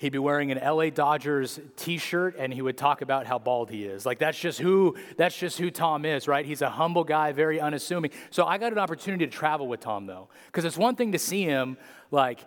He'd 0.00 0.12
be 0.12 0.18
wearing 0.18 0.50
an 0.50 0.58
LA 0.58 0.88
Dodgers 0.88 1.60
t-shirt 1.76 2.34
and 2.38 2.54
he 2.54 2.62
would 2.62 2.78
talk 2.78 3.02
about 3.02 3.26
how 3.26 3.38
bald 3.38 3.68
he 3.68 3.84
is. 3.84 4.06
Like 4.06 4.18
that's 4.18 4.40
just 4.40 4.58
who 4.58 4.96
that's 5.18 5.36
just 5.36 5.58
who 5.58 5.70
Tom 5.70 6.06
is, 6.06 6.26
right? 6.26 6.46
He's 6.46 6.62
a 6.62 6.70
humble 6.70 7.04
guy, 7.04 7.32
very 7.32 7.60
unassuming. 7.60 8.10
So 8.30 8.46
I 8.46 8.56
got 8.56 8.72
an 8.72 8.78
opportunity 8.78 9.26
to 9.26 9.30
travel 9.30 9.68
with 9.68 9.80
Tom 9.80 10.06
though. 10.06 10.30
Cuz 10.52 10.64
it's 10.64 10.78
one 10.78 10.96
thing 10.96 11.12
to 11.12 11.18
see 11.18 11.44
him 11.44 11.76
like 12.10 12.38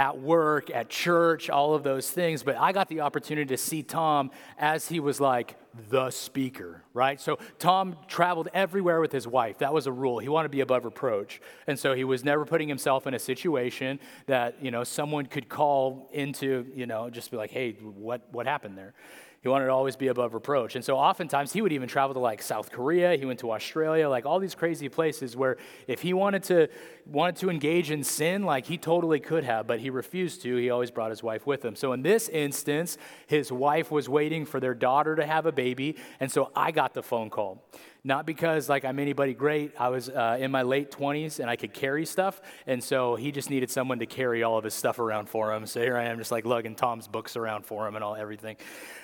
at 0.00 0.18
work, 0.18 0.70
at 0.70 0.88
church, 0.88 1.50
all 1.50 1.74
of 1.74 1.82
those 1.82 2.10
things. 2.10 2.42
But 2.42 2.56
I 2.56 2.72
got 2.72 2.88
the 2.88 3.02
opportunity 3.02 3.48
to 3.48 3.58
see 3.58 3.82
Tom 3.82 4.30
as 4.58 4.88
he 4.88 4.98
was 4.98 5.20
like 5.20 5.56
the 5.90 6.08
speaker, 6.08 6.82
right? 6.94 7.20
So 7.20 7.38
Tom 7.58 7.96
traveled 8.08 8.48
everywhere 8.54 9.02
with 9.02 9.12
his 9.12 9.28
wife. 9.28 9.58
That 9.58 9.74
was 9.74 9.86
a 9.86 9.92
rule. 9.92 10.18
He 10.18 10.30
wanted 10.30 10.48
to 10.48 10.52
be 10.52 10.62
above 10.62 10.86
reproach. 10.86 11.42
And 11.66 11.78
so 11.78 11.92
he 11.94 12.04
was 12.04 12.24
never 12.24 12.46
putting 12.46 12.66
himself 12.66 13.06
in 13.06 13.12
a 13.12 13.18
situation 13.18 14.00
that, 14.24 14.64
you 14.64 14.70
know, 14.70 14.84
someone 14.84 15.26
could 15.26 15.50
call 15.50 16.08
into, 16.14 16.64
you 16.74 16.86
know, 16.86 17.10
just 17.10 17.30
be 17.30 17.36
like, 17.36 17.50
hey, 17.50 17.72
what, 17.72 18.22
what 18.32 18.46
happened 18.46 18.78
there? 18.78 18.94
He 19.42 19.48
wanted 19.48 19.66
to 19.66 19.72
always 19.72 19.96
be 19.96 20.08
above 20.08 20.34
reproach. 20.34 20.76
And 20.76 20.84
so 20.84 20.98
oftentimes 20.98 21.52
he 21.54 21.62
would 21.62 21.72
even 21.72 21.88
travel 21.88 22.12
to 22.12 22.20
like 22.20 22.42
South 22.42 22.70
Korea, 22.70 23.16
he 23.16 23.24
went 23.24 23.38
to 23.40 23.50
Australia, 23.52 24.06
like 24.08 24.26
all 24.26 24.38
these 24.38 24.54
crazy 24.54 24.90
places 24.90 25.34
where 25.34 25.56
if 25.86 26.02
he 26.02 26.12
wanted 26.12 26.42
to 26.44 26.68
wanted 27.06 27.36
to 27.36 27.48
engage 27.48 27.90
in 27.90 28.04
sin, 28.04 28.42
like 28.42 28.66
he 28.66 28.76
totally 28.76 29.18
could 29.18 29.44
have, 29.44 29.66
but 29.66 29.80
he 29.80 29.88
refused 29.88 30.42
to. 30.42 30.56
He 30.56 30.68
always 30.68 30.90
brought 30.90 31.08
his 31.08 31.22
wife 31.22 31.46
with 31.46 31.64
him. 31.64 31.74
So 31.74 31.92
in 31.92 32.02
this 32.02 32.28
instance, 32.28 32.98
his 33.26 33.50
wife 33.50 33.90
was 33.90 34.10
waiting 34.10 34.44
for 34.44 34.60
their 34.60 34.74
daughter 34.74 35.16
to 35.16 35.24
have 35.24 35.46
a 35.46 35.52
baby, 35.52 35.96
and 36.20 36.30
so 36.30 36.52
I 36.54 36.70
got 36.70 36.92
the 36.92 37.02
phone 37.02 37.30
call. 37.30 37.64
Not 38.02 38.26
because 38.26 38.68
like 38.68 38.84
I'm 38.84 38.98
anybody 38.98 39.34
great. 39.34 39.72
I 39.78 39.88
was 39.88 40.08
uh, 40.08 40.38
in 40.40 40.50
my 40.50 40.62
late 40.62 40.90
20s 40.90 41.38
and 41.38 41.50
I 41.50 41.56
could 41.56 41.74
carry 41.74 42.06
stuff, 42.06 42.40
and 42.66 42.82
so 42.82 43.16
he 43.16 43.30
just 43.30 43.50
needed 43.50 43.70
someone 43.70 43.98
to 43.98 44.06
carry 44.06 44.42
all 44.42 44.56
of 44.56 44.64
his 44.64 44.74
stuff 44.74 44.98
around 44.98 45.28
for 45.28 45.52
him. 45.52 45.66
So 45.66 45.80
here 45.80 45.96
I 45.96 46.04
am, 46.04 46.18
just 46.18 46.32
like 46.32 46.44
lugging 46.44 46.76
Tom's 46.76 47.08
books 47.08 47.36
around 47.36 47.66
for 47.66 47.86
him 47.86 47.96
and 47.96 48.04
all 48.04 48.16
everything. 48.16 48.56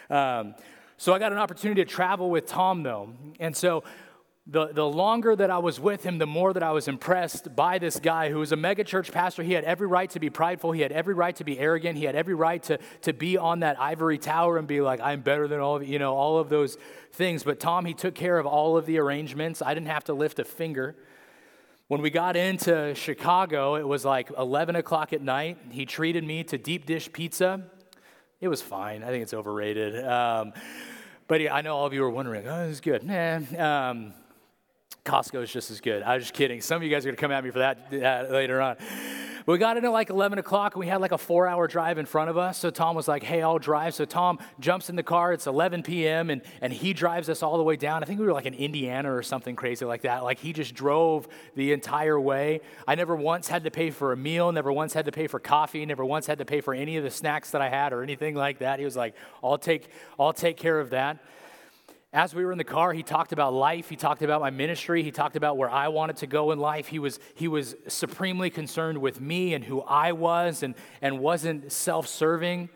Um, 0.08 0.54
so 0.96 1.12
I 1.12 1.18
got 1.18 1.32
an 1.32 1.38
opportunity 1.38 1.84
to 1.84 1.90
travel 1.90 2.30
with 2.30 2.46
Tom 2.46 2.82
though, 2.82 3.10
and 3.38 3.54
so 3.54 3.84
the, 4.48 4.68
the 4.68 4.86
longer 4.86 5.34
that 5.34 5.50
I 5.50 5.58
was 5.58 5.80
with 5.80 6.04
him, 6.04 6.18
the 6.18 6.26
more 6.26 6.52
that 6.52 6.62
I 6.62 6.70
was 6.70 6.86
impressed 6.86 7.56
by 7.56 7.78
this 7.78 7.98
guy 7.98 8.30
who 8.30 8.38
was 8.38 8.52
a 8.52 8.56
megachurch 8.56 9.10
pastor. 9.10 9.42
He 9.42 9.54
had 9.54 9.64
every 9.64 9.88
right 9.88 10.08
to 10.10 10.20
be 10.20 10.30
prideful. 10.30 10.70
He 10.70 10.82
had 10.82 10.92
every 10.92 11.14
right 11.14 11.34
to 11.36 11.44
be 11.44 11.58
arrogant. 11.58 11.98
He 11.98 12.04
had 12.04 12.14
every 12.14 12.34
right 12.34 12.62
to, 12.64 12.78
to 13.02 13.12
be 13.12 13.36
on 13.36 13.60
that 13.60 13.80
ivory 13.80 14.18
tower 14.18 14.56
and 14.56 14.68
be 14.68 14.80
like, 14.80 15.00
I'm 15.00 15.22
better 15.22 15.48
than 15.48 15.58
all 15.58 15.76
of 15.76 15.82
you, 15.82 15.94
you 15.94 15.98
know, 15.98 16.14
all 16.14 16.38
of 16.38 16.48
those 16.48 16.76
things. 17.12 17.42
But 17.42 17.58
Tom, 17.58 17.84
he 17.84 17.92
took 17.92 18.14
care 18.14 18.38
of 18.38 18.46
all 18.46 18.76
of 18.76 18.86
the 18.86 18.98
arrangements. 18.98 19.62
I 19.62 19.74
didn't 19.74 19.88
have 19.88 20.04
to 20.04 20.14
lift 20.14 20.38
a 20.38 20.44
finger. 20.44 20.94
When 21.88 22.00
we 22.00 22.10
got 22.10 22.36
into 22.36 22.94
Chicago, 22.94 23.74
it 23.74 23.86
was 23.86 24.04
like 24.04 24.30
11 24.38 24.76
o'clock 24.76 25.12
at 25.12 25.22
night. 25.22 25.58
He 25.70 25.86
treated 25.86 26.22
me 26.22 26.44
to 26.44 26.58
deep 26.58 26.86
dish 26.86 27.12
pizza. 27.12 27.64
It 28.40 28.46
was 28.46 28.62
fine. 28.62 29.02
I 29.02 29.08
think 29.08 29.24
it's 29.24 29.34
overrated. 29.34 30.04
Um, 30.04 30.52
but 31.26 31.40
I 31.40 31.62
know 31.62 31.76
all 31.76 31.86
of 31.86 31.92
you 31.92 32.04
are 32.04 32.10
wondering, 32.10 32.46
oh, 32.46 32.68
this 32.68 32.74
is 32.74 32.80
good. 32.80 33.02
Nah. 33.02 33.40
Um, 33.58 34.14
Costco 35.06 35.42
is 35.42 35.52
just 35.52 35.70
as 35.70 35.80
good. 35.80 36.02
I 36.02 36.16
was 36.16 36.24
just 36.24 36.34
kidding. 36.34 36.60
Some 36.60 36.76
of 36.76 36.82
you 36.82 36.90
guys 36.90 37.04
are 37.06 37.08
going 37.08 37.16
to 37.16 37.20
come 37.20 37.32
at 37.32 37.42
me 37.44 37.50
for 37.50 37.60
that, 37.60 38.30
later 38.30 38.60
on. 38.60 38.76
We 39.46 39.58
got 39.58 39.76
in 39.76 39.84
at 39.84 39.92
like 39.92 40.10
11 40.10 40.40
o'clock 40.40 40.74
and 40.74 40.80
we 40.80 40.88
had 40.88 41.00
like 41.00 41.12
a 41.12 41.18
four 41.18 41.46
hour 41.46 41.68
drive 41.68 41.98
in 41.98 42.06
front 42.06 42.30
of 42.30 42.36
us. 42.36 42.58
So 42.58 42.68
Tom 42.70 42.96
was 42.96 43.06
like, 43.06 43.22
hey, 43.22 43.42
I'll 43.42 43.60
drive. 43.60 43.94
So 43.94 44.04
Tom 44.04 44.40
jumps 44.58 44.90
in 44.90 44.96
the 44.96 45.04
car. 45.04 45.32
It's 45.32 45.46
11 45.46 45.84
p.m. 45.84 46.30
and, 46.30 46.42
and 46.60 46.72
he 46.72 46.92
drives 46.92 47.28
us 47.28 47.44
all 47.44 47.56
the 47.56 47.62
way 47.62 47.76
down. 47.76 48.02
I 48.02 48.06
think 48.06 48.18
we 48.18 48.26
were 48.26 48.32
like 48.32 48.46
in 48.46 48.54
Indiana 48.54 49.14
or 49.14 49.22
something 49.22 49.54
crazy 49.54 49.84
like 49.84 50.02
that. 50.02 50.24
Like 50.24 50.40
he 50.40 50.52
just 50.52 50.74
drove 50.74 51.28
the 51.54 51.72
entire 51.72 52.18
way. 52.18 52.60
I 52.88 52.96
never 52.96 53.14
once 53.14 53.46
had 53.46 53.62
to 53.62 53.70
pay 53.70 53.90
for 53.90 54.12
a 54.12 54.16
meal, 54.16 54.50
never 54.50 54.72
once 54.72 54.92
had 54.94 55.04
to 55.04 55.12
pay 55.12 55.28
for 55.28 55.38
coffee, 55.38 55.86
never 55.86 56.04
once 56.04 56.26
had 56.26 56.38
to 56.38 56.44
pay 56.44 56.60
for 56.60 56.74
any 56.74 56.96
of 56.96 57.04
the 57.04 57.10
snacks 57.10 57.52
that 57.52 57.62
I 57.62 57.68
had 57.68 57.92
or 57.92 58.02
anything 58.02 58.34
like 58.34 58.58
that. 58.58 58.80
He 58.80 58.84
was 58.84 58.96
like, 58.96 59.14
I'll 59.44 59.58
take, 59.58 59.90
I'll 60.18 60.32
take 60.32 60.56
care 60.56 60.80
of 60.80 60.90
that 60.90 61.18
as 62.16 62.34
we 62.34 62.46
were 62.46 62.50
in 62.50 62.56
the 62.56 62.64
car, 62.64 62.94
he 62.94 63.02
talked 63.02 63.32
about 63.32 63.52
life. 63.52 63.90
He 63.90 63.96
talked 63.96 64.22
about 64.22 64.40
my 64.40 64.48
ministry. 64.48 65.02
He 65.02 65.10
talked 65.10 65.36
about 65.36 65.58
where 65.58 65.68
I 65.68 65.88
wanted 65.88 66.16
to 66.18 66.26
go 66.26 66.50
in 66.50 66.58
life. 66.58 66.86
He 66.86 66.98
was, 66.98 67.20
he 67.34 67.46
was 67.46 67.76
supremely 67.88 68.48
concerned 68.48 69.02
with 69.02 69.20
me 69.20 69.52
and 69.52 69.62
who 69.62 69.82
I 69.82 70.12
was 70.12 70.62
and, 70.62 70.74
and 71.02 71.18
wasn't 71.20 71.70
self 71.70 72.08
serving. 72.08 72.70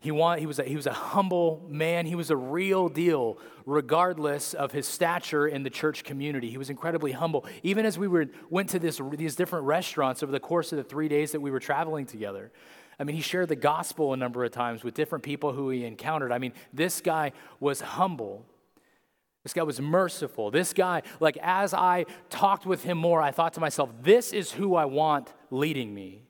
He, 0.00 0.10
want, 0.10 0.40
he, 0.40 0.46
was 0.46 0.58
a, 0.58 0.64
he 0.64 0.74
was 0.74 0.88
a 0.88 0.92
humble 0.92 1.64
man. 1.68 2.04
He 2.04 2.16
was 2.16 2.30
a 2.30 2.36
real 2.36 2.88
deal, 2.88 3.38
regardless 3.64 4.54
of 4.54 4.72
his 4.72 4.88
stature 4.88 5.46
in 5.46 5.62
the 5.62 5.70
church 5.70 6.02
community. 6.02 6.50
He 6.50 6.58
was 6.58 6.68
incredibly 6.68 7.12
humble. 7.12 7.46
Even 7.62 7.86
as 7.86 7.96
we 7.96 8.08
were, 8.08 8.26
went 8.48 8.70
to 8.70 8.80
this, 8.80 9.00
these 9.12 9.36
different 9.36 9.66
restaurants 9.66 10.20
over 10.24 10.32
the 10.32 10.40
course 10.40 10.72
of 10.72 10.78
the 10.78 10.84
three 10.84 11.06
days 11.06 11.30
that 11.30 11.40
we 11.40 11.52
were 11.52 11.60
traveling 11.60 12.06
together, 12.06 12.50
I 12.98 13.04
mean, 13.04 13.14
he 13.14 13.22
shared 13.22 13.50
the 13.50 13.56
gospel 13.56 14.14
a 14.14 14.16
number 14.16 14.44
of 14.44 14.50
times 14.50 14.82
with 14.82 14.94
different 14.94 15.22
people 15.22 15.52
who 15.52 15.70
he 15.70 15.84
encountered. 15.84 16.32
I 16.32 16.38
mean, 16.38 16.54
this 16.72 17.00
guy 17.00 17.30
was 17.60 17.80
humble. 17.80 18.46
This 19.42 19.54
guy 19.54 19.62
was 19.62 19.80
merciful. 19.80 20.50
This 20.50 20.72
guy, 20.72 21.02
like, 21.18 21.38
as 21.40 21.72
I 21.72 22.04
talked 22.28 22.66
with 22.66 22.84
him 22.84 22.98
more, 22.98 23.22
I 23.22 23.30
thought 23.30 23.54
to 23.54 23.60
myself, 23.60 23.90
this 24.02 24.32
is 24.32 24.52
who 24.52 24.74
I 24.74 24.84
want 24.84 25.32
leading 25.50 25.94
me. 25.94 26.22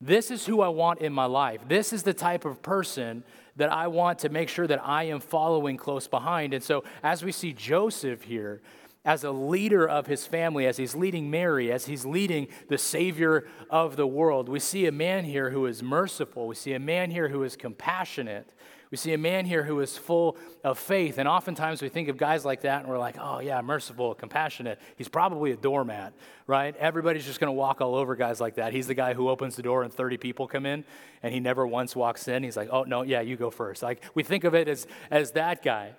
This 0.00 0.30
is 0.30 0.46
who 0.46 0.60
I 0.60 0.68
want 0.68 1.00
in 1.00 1.12
my 1.12 1.26
life. 1.26 1.60
This 1.68 1.92
is 1.92 2.04
the 2.04 2.14
type 2.14 2.44
of 2.44 2.62
person 2.62 3.24
that 3.56 3.72
I 3.72 3.88
want 3.88 4.20
to 4.20 4.28
make 4.28 4.48
sure 4.48 4.66
that 4.66 4.80
I 4.82 5.04
am 5.04 5.20
following 5.20 5.76
close 5.76 6.06
behind. 6.06 6.54
And 6.54 6.62
so, 6.62 6.84
as 7.02 7.24
we 7.24 7.32
see 7.32 7.52
Joseph 7.52 8.22
here, 8.22 8.62
as 9.04 9.24
a 9.24 9.30
leader 9.30 9.88
of 9.88 10.06
his 10.06 10.26
family, 10.26 10.66
as 10.66 10.76
he's 10.76 10.94
leading 10.94 11.30
Mary, 11.30 11.72
as 11.72 11.86
he's 11.86 12.04
leading 12.04 12.48
the 12.68 12.78
Savior 12.78 13.46
of 13.70 13.96
the 13.96 14.06
world, 14.06 14.48
we 14.48 14.60
see 14.60 14.86
a 14.86 14.92
man 14.92 15.24
here 15.24 15.50
who 15.50 15.66
is 15.66 15.82
merciful. 15.82 16.46
We 16.46 16.54
see 16.54 16.74
a 16.74 16.78
man 16.78 17.10
here 17.10 17.28
who 17.28 17.42
is 17.42 17.56
compassionate. 17.56 18.52
We 18.90 18.96
see 18.96 19.12
a 19.12 19.18
man 19.18 19.44
here 19.44 19.62
who 19.64 19.80
is 19.80 19.98
full 19.98 20.36
of 20.64 20.78
faith. 20.78 21.18
And 21.18 21.28
oftentimes 21.28 21.82
we 21.82 21.88
think 21.88 22.08
of 22.08 22.16
guys 22.16 22.44
like 22.44 22.62
that 22.62 22.80
and 22.80 22.88
we're 22.88 22.98
like, 22.98 23.16
oh, 23.20 23.40
yeah, 23.40 23.60
merciful, 23.60 24.14
compassionate. 24.14 24.80
He's 24.96 25.08
probably 25.08 25.52
a 25.52 25.56
doormat, 25.56 26.14
right? 26.46 26.74
Everybody's 26.76 27.26
just 27.26 27.38
going 27.38 27.48
to 27.48 27.52
walk 27.52 27.80
all 27.80 27.94
over 27.94 28.16
guys 28.16 28.40
like 28.40 28.54
that. 28.54 28.72
He's 28.72 28.86
the 28.86 28.94
guy 28.94 29.14
who 29.14 29.28
opens 29.28 29.56
the 29.56 29.62
door 29.62 29.82
and 29.82 29.92
30 29.92 30.16
people 30.16 30.48
come 30.48 30.64
in 30.64 30.84
and 31.22 31.34
he 31.34 31.40
never 31.40 31.66
once 31.66 31.94
walks 31.94 32.28
in. 32.28 32.42
He's 32.42 32.56
like, 32.56 32.68
oh, 32.72 32.84
no, 32.84 33.02
yeah, 33.02 33.20
you 33.20 33.36
go 33.36 33.50
first. 33.50 33.82
Like 33.82 34.02
we 34.14 34.22
think 34.22 34.44
of 34.44 34.54
it 34.54 34.68
as, 34.68 34.86
as 35.10 35.32
that 35.32 35.62
guy. 35.62 35.92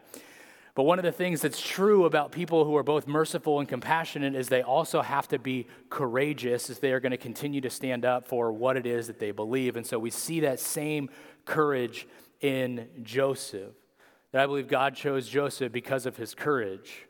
But 0.79 0.83
one 0.83 0.97
of 0.97 1.03
the 1.03 1.11
things 1.11 1.41
that's 1.41 1.59
true 1.59 2.05
about 2.05 2.31
people 2.31 2.63
who 2.63 2.75
are 2.77 2.83
both 2.83 3.05
merciful 3.05 3.59
and 3.59 3.67
compassionate 3.67 4.33
is 4.33 4.47
they 4.47 4.61
also 4.61 5.01
have 5.01 5.27
to 5.27 5.37
be 5.37 5.67
courageous 5.89 6.69
as 6.69 6.79
they 6.79 6.93
are 6.93 7.01
going 7.01 7.11
to 7.11 7.17
continue 7.17 7.59
to 7.59 7.69
stand 7.69 8.05
up 8.05 8.25
for 8.25 8.51
what 8.51 8.77
it 8.77 8.85
is 8.85 9.07
that 9.07 9.19
they 9.19 9.31
believe. 9.31 9.75
And 9.75 9.85
so 9.85 9.99
we 9.99 10.09
see 10.09 10.39
that 10.39 10.59
same 10.59 11.09
courage 11.45 12.07
in 12.41 12.87
Joseph. 13.03 13.73
That 14.31 14.43
I 14.43 14.45
believe 14.45 14.67
God 14.67 14.95
chose 14.95 15.27
Joseph 15.27 15.71
because 15.71 16.05
of 16.05 16.17
his 16.17 16.35
courage. 16.35 17.07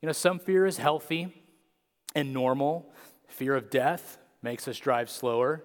You 0.00 0.06
know, 0.06 0.12
some 0.12 0.38
fear 0.38 0.66
is 0.66 0.78
healthy 0.78 1.32
and 2.14 2.32
normal. 2.32 2.90
Fear 3.28 3.56
of 3.56 3.70
death 3.70 4.18
makes 4.42 4.68
us 4.68 4.78
drive 4.78 5.10
slower, 5.10 5.64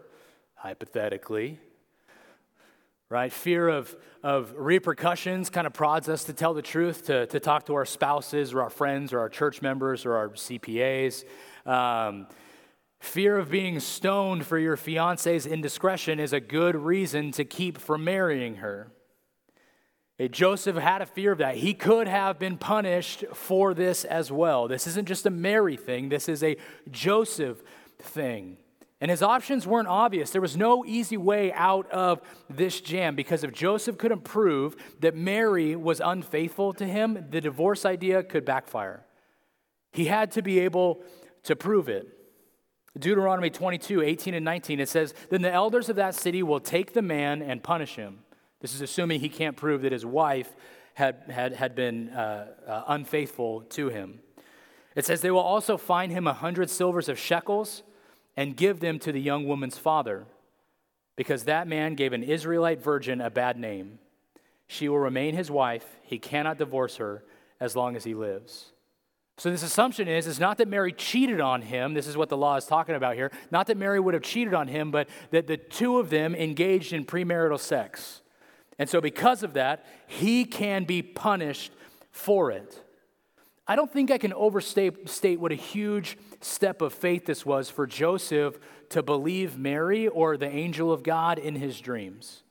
hypothetically. 0.56 1.60
Right? 3.10 3.32
Fear 3.32 3.68
of, 3.70 3.96
of 4.24 4.54
repercussions 4.56 5.50
kind 5.50 5.68
of 5.68 5.74
prods 5.74 6.08
us 6.08 6.24
to 6.26 6.34
tell 6.34 6.54
the 6.54 6.62
truth, 6.62 7.06
to, 7.08 7.26
to 7.28 7.40
talk 7.40 7.66
to 7.66 7.76
our 7.76 7.86
spouses 7.86 8.54
or 8.54 8.62
our 8.62 8.70
friends 8.70 9.12
or 9.12 9.20
our 9.20 9.30
church 9.30 9.62
members 9.62 10.06
or 10.06 10.16
our 10.16 10.30
CPAs. 10.30 11.26
Um, 11.66 12.28
Fear 13.02 13.40
of 13.40 13.50
being 13.50 13.80
stoned 13.80 14.46
for 14.46 14.60
your 14.60 14.78
fiance's 14.78 15.48
indiscretion 15.48 16.20
is 16.20 16.34
a 16.34 16.40
good 16.40 16.76
reason 16.76 17.32
to 17.32 17.44
keep 17.44 17.80
from 17.80 18.04
marrying 18.04 18.58
her. 18.58 18.92
Joseph 20.30 20.76
had 20.76 21.02
a 21.02 21.08
fear 21.08 21.32
of 21.32 21.40
that. 21.40 21.56
He 21.56 21.74
could 21.74 22.08
have 22.08 22.38
been 22.38 22.58
punished 22.58 23.26
for 23.34 23.74
this 23.74 24.06
as 24.06 24.32
well. 24.32 24.68
This 24.68 24.86
isn't 24.86 25.08
just 25.08 25.26
a 25.26 25.32
Mary 25.32 25.76
thing, 25.76 26.10
this 26.10 26.30
is 26.30 26.44
a 26.44 26.58
Joseph 26.92 27.64
thing. 27.98 28.58
And 29.02 29.10
his 29.10 29.24
options 29.24 29.66
weren't 29.66 29.88
obvious. 29.88 30.30
There 30.30 30.40
was 30.40 30.56
no 30.56 30.86
easy 30.86 31.18
way 31.18 31.52
out 31.54 31.90
of 31.90 32.22
this 32.52 32.82
jam 32.82 33.16
because 33.16 33.44
if 33.44 33.52
Joseph 33.52 33.98
couldn't 33.98 34.24
prove 34.24 34.76
that 35.00 35.16
Mary 35.16 35.76
was 35.76 36.00
unfaithful 36.06 36.72
to 36.74 36.86
him, 36.86 37.26
the 37.32 37.42
divorce 37.42 37.84
idea 37.84 38.22
could 38.22 38.46
backfire. 38.46 39.04
He 39.92 40.06
had 40.06 40.30
to 40.34 40.44
be 40.44 40.60
able 40.60 41.02
to 41.46 41.56
prove 41.56 41.90
it. 41.90 42.21
Deuteronomy 42.98 43.50
22, 43.50 44.02
18 44.02 44.34
and 44.34 44.44
19, 44.44 44.80
it 44.80 44.90
says, 44.90 45.14
Then 45.30 45.42
the 45.42 45.52
elders 45.52 45.88
of 45.90 45.96
that 45.96 46.14
city 46.14 46.44
will 46.44 46.60
take 46.60 46.94
the 46.94 47.02
man 47.02 47.42
and 47.42 47.64
punish 47.64 47.96
him. 47.96 48.20
This 48.60 48.76
is 48.76 48.82
assuming 48.82 49.22
he 49.22 49.30
can't 49.30 49.56
prove 49.56 49.82
that 49.84 49.92
his 49.92 50.06
wife 50.06 50.54
had, 50.94 51.24
had, 51.30 51.54
had 51.54 51.74
been 51.74 52.10
uh, 52.10 52.48
uh, 52.68 52.84
unfaithful 52.88 53.62
to 53.62 53.90
him. 53.90 54.20
It 54.96 55.06
says, 55.06 55.22
They 55.22 55.32
will 55.32 55.40
also 55.40 55.78
fine 55.78 56.10
him 56.10 56.28
a 56.28 56.34
hundred 56.34 56.70
silvers 56.70 57.08
of 57.08 57.18
shekels 57.18 57.84
and 58.36 58.58
give 58.58 58.82
them 58.82 59.00
to 59.00 59.12
the 59.12 59.22
young 59.22 59.48
woman's 59.48 59.78
father, 59.78 60.26
because 61.16 61.46
that 61.46 61.68
man 61.68 61.96
gave 61.96 62.14
an 62.14 62.24
Israelite 62.24 62.82
virgin 62.82 63.22
a 63.22 63.30
bad 63.30 63.58
name. 63.58 64.00
She 64.68 64.90
will 64.90 65.00
remain 65.00 65.36
his 65.36 65.52
wife. 65.52 65.98
He 66.02 66.20
cannot 66.20 66.58
divorce 66.58 66.98
her 66.98 67.24
as 67.60 67.76
long 67.76 67.96
as 67.96 68.04
he 68.04 68.14
lives. 68.14 68.71
So, 69.38 69.50
this 69.50 69.64
assumption 69.64 70.08
is, 70.08 70.28
is 70.28 70.40
not 70.40 70.58
that 70.58 70.68
Mary 70.68 70.94
cheated 70.94 71.40
on 71.40 71.62
him. 71.64 71.94
This 71.94 72.06
is 72.06 72.16
what 72.16 72.30
the 72.30 72.38
law 72.38 72.58
is 72.58 72.66
talking 72.66 72.96
about 72.96 73.16
here. 73.16 73.32
Not 73.50 73.68
that 73.68 73.78
Mary 73.78 74.00
would 74.00 74.14
have 74.14 74.24
cheated 74.24 74.54
on 74.54 74.68
him, 74.68 74.92
but 74.92 75.10
that 75.32 75.48
the 75.48 75.58
two 75.58 75.98
of 75.98 76.10
them 76.10 76.36
engaged 76.36 76.94
in 76.94 77.06
premarital 77.06 77.60
sex. 77.60 78.22
And 78.78 78.90
so, 78.90 79.02
because 79.02 79.42
of 79.42 79.54
that, 79.54 79.86
he 80.08 80.46
can 80.46 80.84
be 80.84 81.02
punished 81.02 81.72
for 82.12 82.52
it. 82.52 82.84
I 83.68 83.76
don't 83.76 83.92
think 83.92 84.12
I 84.12 84.18
can 84.18 84.34
overstate 84.34 85.08
state 85.10 85.40
what 85.40 85.52
a 85.52 85.56
huge 85.56 86.18
step 86.42 86.82
of 86.82 86.94
faith 86.94 87.26
this 87.26 87.46
was 87.46 87.70
for 87.70 87.88
Joseph 87.88 88.60
to 88.90 89.02
believe 89.02 89.58
Mary 89.58 90.08
or 90.08 90.36
the 90.36 90.50
angel 90.50 90.92
of 90.92 91.04
God 91.04 91.40
in 91.40 91.56
his 91.56 91.80
dreams. 91.80 92.44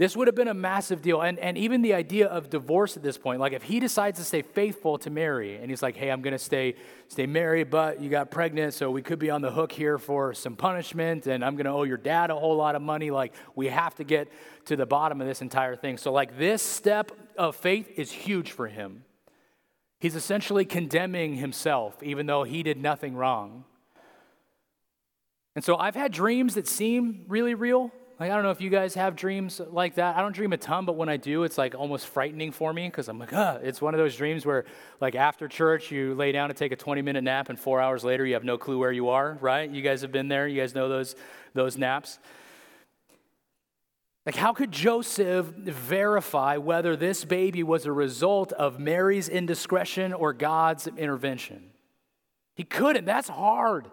This 0.00 0.16
would 0.16 0.28
have 0.28 0.34
been 0.34 0.48
a 0.48 0.54
massive 0.54 1.02
deal. 1.02 1.20
And, 1.20 1.38
and 1.38 1.58
even 1.58 1.82
the 1.82 1.92
idea 1.92 2.26
of 2.26 2.48
divorce 2.48 2.96
at 2.96 3.02
this 3.02 3.18
point, 3.18 3.38
like 3.38 3.52
if 3.52 3.64
he 3.64 3.80
decides 3.80 4.18
to 4.18 4.24
stay 4.24 4.40
faithful 4.40 4.96
to 4.96 5.10
Mary 5.10 5.56
and 5.56 5.68
he's 5.68 5.82
like, 5.82 5.94
hey, 5.94 6.10
I'm 6.10 6.22
going 6.22 6.32
to 6.32 6.38
stay, 6.38 6.76
stay 7.08 7.26
married, 7.26 7.68
but 7.68 8.00
you 8.00 8.08
got 8.08 8.30
pregnant, 8.30 8.72
so 8.72 8.90
we 8.90 9.02
could 9.02 9.18
be 9.18 9.28
on 9.28 9.42
the 9.42 9.52
hook 9.52 9.70
here 9.70 9.98
for 9.98 10.32
some 10.32 10.56
punishment, 10.56 11.26
and 11.26 11.44
I'm 11.44 11.54
going 11.54 11.66
to 11.66 11.72
owe 11.72 11.82
your 11.82 11.98
dad 11.98 12.30
a 12.30 12.34
whole 12.34 12.56
lot 12.56 12.76
of 12.76 12.80
money. 12.80 13.10
Like, 13.10 13.34
we 13.54 13.66
have 13.66 13.94
to 13.96 14.04
get 14.04 14.32
to 14.64 14.74
the 14.74 14.86
bottom 14.86 15.20
of 15.20 15.26
this 15.26 15.42
entire 15.42 15.76
thing. 15.76 15.98
So, 15.98 16.12
like, 16.12 16.38
this 16.38 16.62
step 16.62 17.12
of 17.36 17.54
faith 17.54 17.92
is 17.98 18.10
huge 18.10 18.52
for 18.52 18.68
him. 18.68 19.04
He's 19.98 20.16
essentially 20.16 20.64
condemning 20.64 21.34
himself, 21.34 22.02
even 22.02 22.24
though 22.24 22.44
he 22.44 22.62
did 22.62 22.80
nothing 22.80 23.16
wrong. 23.16 23.64
And 25.54 25.62
so 25.62 25.76
I've 25.76 25.94
had 25.94 26.10
dreams 26.10 26.54
that 26.54 26.66
seem 26.66 27.26
really 27.28 27.52
real, 27.52 27.92
like, 28.20 28.30
I 28.30 28.34
don't 28.34 28.42
know 28.42 28.50
if 28.50 28.60
you 28.60 28.68
guys 28.68 28.94
have 28.96 29.16
dreams 29.16 29.62
like 29.70 29.94
that. 29.94 30.14
I 30.14 30.20
don't 30.20 30.34
dream 30.34 30.52
a 30.52 30.58
ton, 30.58 30.84
but 30.84 30.94
when 30.94 31.08
I 31.08 31.16
do, 31.16 31.44
it's 31.44 31.56
like 31.56 31.74
almost 31.74 32.06
frightening 32.06 32.52
for 32.52 32.70
me 32.70 32.86
because 32.86 33.08
I'm 33.08 33.18
like, 33.18 33.32
ah, 33.32 33.58
it's 33.62 33.80
one 33.80 33.94
of 33.94 33.98
those 33.98 34.14
dreams 34.14 34.44
where, 34.44 34.66
like, 35.00 35.14
after 35.14 35.48
church, 35.48 35.90
you 35.90 36.14
lay 36.14 36.30
down 36.30 36.48
to 36.48 36.54
take 36.54 36.70
a 36.70 36.76
20 36.76 37.00
minute 37.00 37.24
nap, 37.24 37.48
and 37.48 37.58
four 37.58 37.80
hours 37.80 38.04
later, 38.04 38.26
you 38.26 38.34
have 38.34 38.44
no 38.44 38.58
clue 38.58 38.76
where 38.76 38.92
you 38.92 39.08
are, 39.08 39.38
right? 39.40 39.70
You 39.70 39.80
guys 39.80 40.02
have 40.02 40.12
been 40.12 40.28
there. 40.28 40.46
You 40.46 40.60
guys 40.60 40.74
know 40.74 40.86
those, 40.86 41.16
those 41.54 41.78
naps. 41.78 42.18
Like, 44.26 44.36
how 44.36 44.52
could 44.52 44.70
Joseph 44.70 45.46
verify 45.46 46.58
whether 46.58 46.96
this 46.96 47.24
baby 47.24 47.62
was 47.62 47.86
a 47.86 47.92
result 47.92 48.52
of 48.52 48.78
Mary's 48.78 49.30
indiscretion 49.30 50.12
or 50.12 50.34
God's 50.34 50.86
intervention? 50.86 51.70
He 52.54 52.64
couldn't. 52.64 53.06
That's 53.06 53.28
hard. 53.28 53.90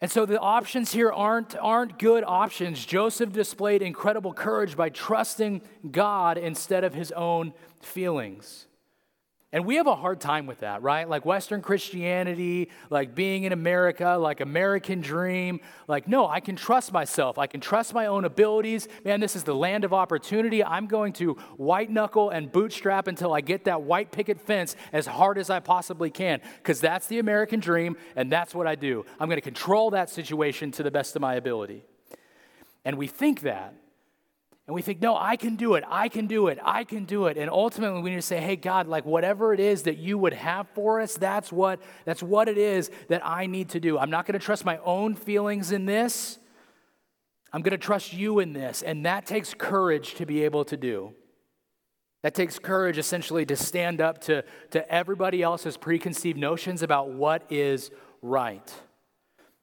And 0.00 0.10
so 0.10 0.24
the 0.24 0.40
options 0.40 0.92
here 0.92 1.12
aren't, 1.12 1.54
aren't 1.56 1.98
good 1.98 2.24
options. 2.26 2.84
Joseph 2.86 3.32
displayed 3.32 3.82
incredible 3.82 4.32
courage 4.32 4.76
by 4.76 4.88
trusting 4.88 5.60
God 5.90 6.38
instead 6.38 6.84
of 6.84 6.94
his 6.94 7.12
own 7.12 7.52
feelings. 7.82 8.66
And 9.52 9.66
we 9.66 9.76
have 9.76 9.88
a 9.88 9.96
hard 9.96 10.20
time 10.20 10.46
with 10.46 10.60
that, 10.60 10.80
right? 10.80 11.08
Like 11.08 11.24
Western 11.24 11.60
Christianity, 11.60 12.70
like 12.88 13.16
being 13.16 13.42
in 13.42 13.52
America, 13.52 14.16
like 14.16 14.40
American 14.40 15.00
dream. 15.00 15.58
Like, 15.88 16.06
no, 16.06 16.28
I 16.28 16.38
can 16.38 16.54
trust 16.54 16.92
myself. 16.92 17.36
I 17.36 17.48
can 17.48 17.60
trust 17.60 17.92
my 17.92 18.06
own 18.06 18.24
abilities. 18.24 18.86
Man, 19.04 19.18
this 19.18 19.34
is 19.34 19.42
the 19.42 19.54
land 19.54 19.84
of 19.84 19.92
opportunity. 19.92 20.62
I'm 20.62 20.86
going 20.86 21.12
to 21.14 21.34
white 21.56 21.90
knuckle 21.90 22.30
and 22.30 22.52
bootstrap 22.52 23.08
until 23.08 23.32
I 23.32 23.40
get 23.40 23.64
that 23.64 23.82
white 23.82 24.12
picket 24.12 24.40
fence 24.40 24.76
as 24.92 25.08
hard 25.08 25.36
as 25.36 25.50
I 25.50 25.58
possibly 25.58 26.10
can, 26.10 26.40
because 26.58 26.80
that's 26.80 27.08
the 27.08 27.18
American 27.18 27.58
dream, 27.58 27.96
and 28.14 28.30
that's 28.30 28.54
what 28.54 28.68
I 28.68 28.76
do. 28.76 29.04
I'm 29.18 29.26
going 29.26 29.36
to 29.36 29.42
control 29.42 29.90
that 29.90 30.10
situation 30.10 30.70
to 30.72 30.84
the 30.84 30.92
best 30.92 31.16
of 31.16 31.22
my 31.22 31.34
ability. 31.34 31.82
And 32.84 32.96
we 32.96 33.08
think 33.08 33.40
that. 33.40 33.74
And 34.70 34.74
we 34.76 34.82
think, 34.82 35.02
no, 35.02 35.16
I 35.16 35.34
can 35.34 35.56
do 35.56 35.74
it. 35.74 35.82
I 35.88 36.08
can 36.08 36.28
do 36.28 36.46
it. 36.46 36.56
I 36.62 36.84
can 36.84 37.04
do 37.04 37.26
it. 37.26 37.36
And 37.36 37.50
ultimately, 37.50 38.02
we 38.02 38.10
need 38.10 38.16
to 38.16 38.22
say, 38.22 38.40
hey, 38.40 38.54
God, 38.54 38.86
like 38.86 39.04
whatever 39.04 39.52
it 39.52 39.58
is 39.58 39.82
that 39.82 39.98
you 39.98 40.16
would 40.16 40.32
have 40.32 40.68
for 40.76 41.00
us, 41.00 41.16
that's 41.16 41.50
what, 41.50 41.82
that's 42.04 42.22
what 42.22 42.46
it 42.46 42.56
is 42.56 42.88
that 43.08 43.20
I 43.26 43.46
need 43.46 43.70
to 43.70 43.80
do. 43.80 43.98
I'm 43.98 44.10
not 44.10 44.26
going 44.26 44.38
to 44.38 44.38
trust 44.38 44.64
my 44.64 44.78
own 44.84 45.16
feelings 45.16 45.72
in 45.72 45.86
this. 45.86 46.38
I'm 47.52 47.62
going 47.62 47.72
to 47.72 47.78
trust 47.78 48.12
you 48.12 48.38
in 48.38 48.52
this. 48.52 48.82
And 48.82 49.04
that 49.06 49.26
takes 49.26 49.54
courage 49.54 50.14
to 50.14 50.24
be 50.24 50.44
able 50.44 50.64
to 50.66 50.76
do. 50.76 51.14
That 52.22 52.36
takes 52.36 52.60
courage 52.60 52.96
essentially 52.96 53.44
to 53.46 53.56
stand 53.56 54.00
up 54.00 54.20
to, 54.26 54.44
to 54.70 54.88
everybody 54.88 55.42
else's 55.42 55.76
preconceived 55.76 56.38
notions 56.38 56.84
about 56.84 57.10
what 57.10 57.42
is 57.50 57.90
right. 58.22 58.72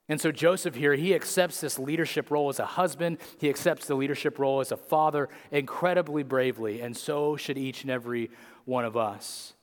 And 0.10 0.22
so 0.22 0.32
Joseph 0.32 0.76
here, 0.76 0.94
he 0.94 1.14
accepts 1.14 1.60
this 1.60 1.78
leadership 1.78 2.32
role 2.32 2.48
as 2.50 2.60
a 2.60 2.66
husband, 2.66 3.18
he 3.40 3.50
accepts 3.50 3.88
the 3.88 3.96
leadership 3.96 4.40
role 4.40 4.62
as 4.62 4.72
a 4.72 4.78
father 4.78 5.28
incredibly 5.52 6.24
bravely, 6.24 6.80
and 6.82 6.96
so 6.96 7.36
should 7.36 7.58
each 7.58 7.82
and 7.82 7.92
every 7.92 8.30
one 8.64 8.86
of 8.86 8.96
us. 8.96 9.54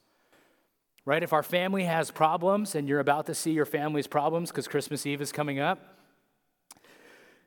Right? 1.07 1.23
If 1.23 1.33
our 1.33 1.43
family 1.43 1.85
has 1.85 2.11
problems 2.11 2.75
and 2.75 2.89
you're 2.89 3.01
about 3.01 3.27
to 3.27 3.35
see 3.35 3.53
your 3.53 3.67
family's 3.67 4.07
problems 4.07 4.51
because 4.51 4.69
Christmas 4.69 5.05
Eve 5.07 5.21
is 5.21 5.33
coming 5.33 5.61
up, 5.61 5.97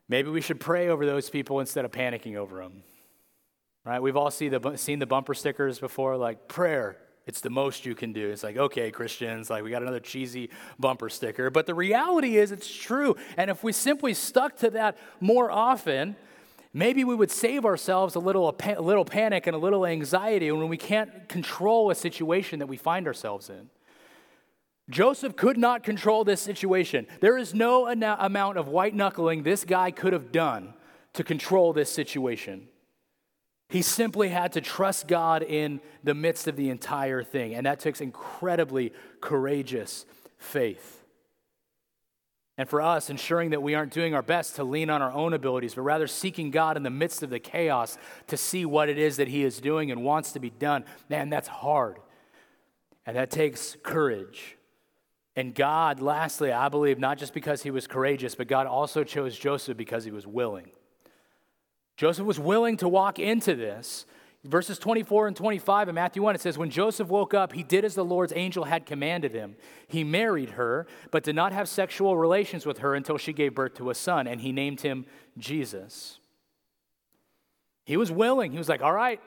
maybe 0.08 0.30
we 0.30 0.40
should 0.40 0.60
pray 0.60 0.88
over 0.88 1.04
those 1.04 1.28
people 1.28 1.58
instead 1.58 1.84
of 1.84 1.90
panicking 1.90 2.36
over 2.36 2.58
them. 2.58 2.82
Right? 3.84 4.00
We've 4.00 4.16
all 4.16 4.30
see 4.30 4.48
the, 4.48 4.76
seen 4.76 4.98
the 4.98 5.06
bumper 5.06 5.34
stickers 5.34 5.78
before, 5.78 6.16
like 6.16 6.46
prayer 6.46 6.98
it's 7.28 7.42
the 7.42 7.50
most 7.50 7.84
you 7.84 7.94
can 7.94 8.14
do. 8.14 8.30
It's 8.30 8.42
like, 8.42 8.56
okay, 8.56 8.90
Christians, 8.90 9.50
like 9.50 9.62
we 9.62 9.70
got 9.70 9.82
another 9.82 10.00
cheesy 10.00 10.48
bumper 10.78 11.10
sticker. 11.10 11.50
But 11.50 11.66
the 11.66 11.74
reality 11.74 12.38
is, 12.38 12.52
it's 12.52 12.74
true. 12.74 13.16
And 13.36 13.50
if 13.50 13.62
we 13.62 13.70
simply 13.72 14.14
stuck 14.14 14.56
to 14.60 14.70
that 14.70 14.96
more 15.20 15.50
often, 15.50 16.16
maybe 16.72 17.04
we 17.04 17.14
would 17.14 17.30
save 17.30 17.66
ourselves 17.66 18.14
a 18.14 18.18
little, 18.18 18.56
a 18.64 18.80
little 18.80 19.04
panic 19.04 19.46
and 19.46 19.54
a 19.54 19.58
little 19.58 19.84
anxiety 19.84 20.50
when 20.50 20.70
we 20.70 20.78
can't 20.78 21.28
control 21.28 21.90
a 21.90 21.94
situation 21.94 22.60
that 22.60 22.66
we 22.66 22.78
find 22.78 23.06
ourselves 23.06 23.50
in. 23.50 23.68
Joseph 24.88 25.36
could 25.36 25.58
not 25.58 25.82
control 25.82 26.24
this 26.24 26.40
situation. 26.40 27.06
There 27.20 27.36
is 27.36 27.52
no 27.52 27.88
amount 27.88 28.56
of 28.56 28.68
white 28.68 28.94
knuckling 28.94 29.42
this 29.42 29.66
guy 29.66 29.90
could 29.90 30.14
have 30.14 30.32
done 30.32 30.72
to 31.12 31.22
control 31.22 31.74
this 31.74 31.92
situation. 31.92 32.68
He 33.68 33.82
simply 33.82 34.30
had 34.30 34.52
to 34.52 34.60
trust 34.60 35.08
God 35.08 35.42
in 35.42 35.80
the 36.02 36.14
midst 36.14 36.48
of 36.48 36.56
the 36.56 36.70
entire 36.70 37.22
thing. 37.22 37.54
And 37.54 37.66
that 37.66 37.80
takes 37.80 38.00
incredibly 38.00 38.92
courageous 39.20 40.06
faith. 40.38 41.04
And 42.56 42.68
for 42.68 42.80
us, 42.80 43.08
ensuring 43.08 43.50
that 43.50 43.62
we 43.62 43.74
aren't 43.74 43.92
doing 43.92 44.14
our 44.14 44.22
best 44.22 44.56
to 44.56 44.64
lean 44.64 44.90
on 44.90 45.00
our 45.00 45.12
own 45.12 45.32
abilities, 45.32 45.74
but 45.74 45.82
rather 45.82 46.08
seeking 46.08 46.50
God 46.50 46.76
in 46.76 46.82
the 46.82 46.90
midst 46.90 47.22
of 47.22 47.30
the 47.30 47.38
chaos 47.38 47.96
to 48.26 48.36
see 48.36 48.64
what 48.64 48.88
it 48.88 48.98
is 48.98 49.18
that 49.18 49.28
He 49.28 49.44
is 49.44 49.60
doing 49.60 49.92
and 49.92 50.02
wants 50.02 50.32
to 50.32 50.40
be 50.40 50.50
done, 50.50 50.84
man, 51.08 51.30
that's 51.30 51.46
hard. 51.46 51.98
And 53.06 53.16
that 53.16 53.30
takes 53.30 53.76
courage. 53.84 54.56
And 55.36 55.54
God, 55.54 56.00
lastly, 56.00 56.50
I 56.50 56.68
believe, 56.68 56.98
not 56.98 57.16
just 57.16 57.32
because 57.32 57.62
He 57.62 57.70
was 57.70 57.86
courageous, 57.86 58.34
but 58.34 58.48
God 58.48 58.66
also 58.66 59.04
chose 59.04 59.38
Joseph 59.38 59.76
because 59.76 60.04
He 60.04 60.10
was 60.10 60.26
willing. 60.26 60.70
Joseph 61.98 62.24
was 62.24 62.38
willing 62.38 62.76
to 62.76 62.88
walk 62.88 63.18
into 63.18 63.56
this. 63.56 64.06
Verses 64.44 64.78
24 64.78 65.26
and 65.26 65.36
25 65.36 65.88
in 65.88 65.96
Matthew 65.96 66.22
1, 66.22 66.36
it 66.36 66.40
says, 66.40 66.56
When 66.56 66.70
Joseph 66.70 67.08
woke 67.08 67.34
up, 67.34 67.52
he 67.52 67.64
did 67.64 67.84
as 67.84 67.96
the 67.96 68.04
Lord's 68.04 68.32
angel 68.36 68.64
had 68.64 68.86
commanded 68.86 69.34
him. 69.34 69.56
He 69.88 70.04
married 70.04 70.50
her, 70.50 70.86
but 71.10 71.24
did 71.24 71.34
not 71.34 71.52
have 71.52 71.68
sexual 71.68 72.16
relations 72.16 72.64
with 72.64 72.78
her 72.78 72.94
until 72.94 73.18
she 73.18 73.32
gave 73.32 73.56
birth 73.56 73.74
to 73.74 73.90
a 73.90 73.96
son, 73.96 74.28
and 74.28 74.40
he 74.40 74.52
named 74.52 74.82
him 74.82 75.06
Jesus. 75.36 76.20
He 77.84 77.96
was 77.96 78.12
willing. 78.12 78.52
He 78.52 78.58
was 78.58 78.68
like, 78.68 78.80
All 78.80 78.92
right, 78.92 79.20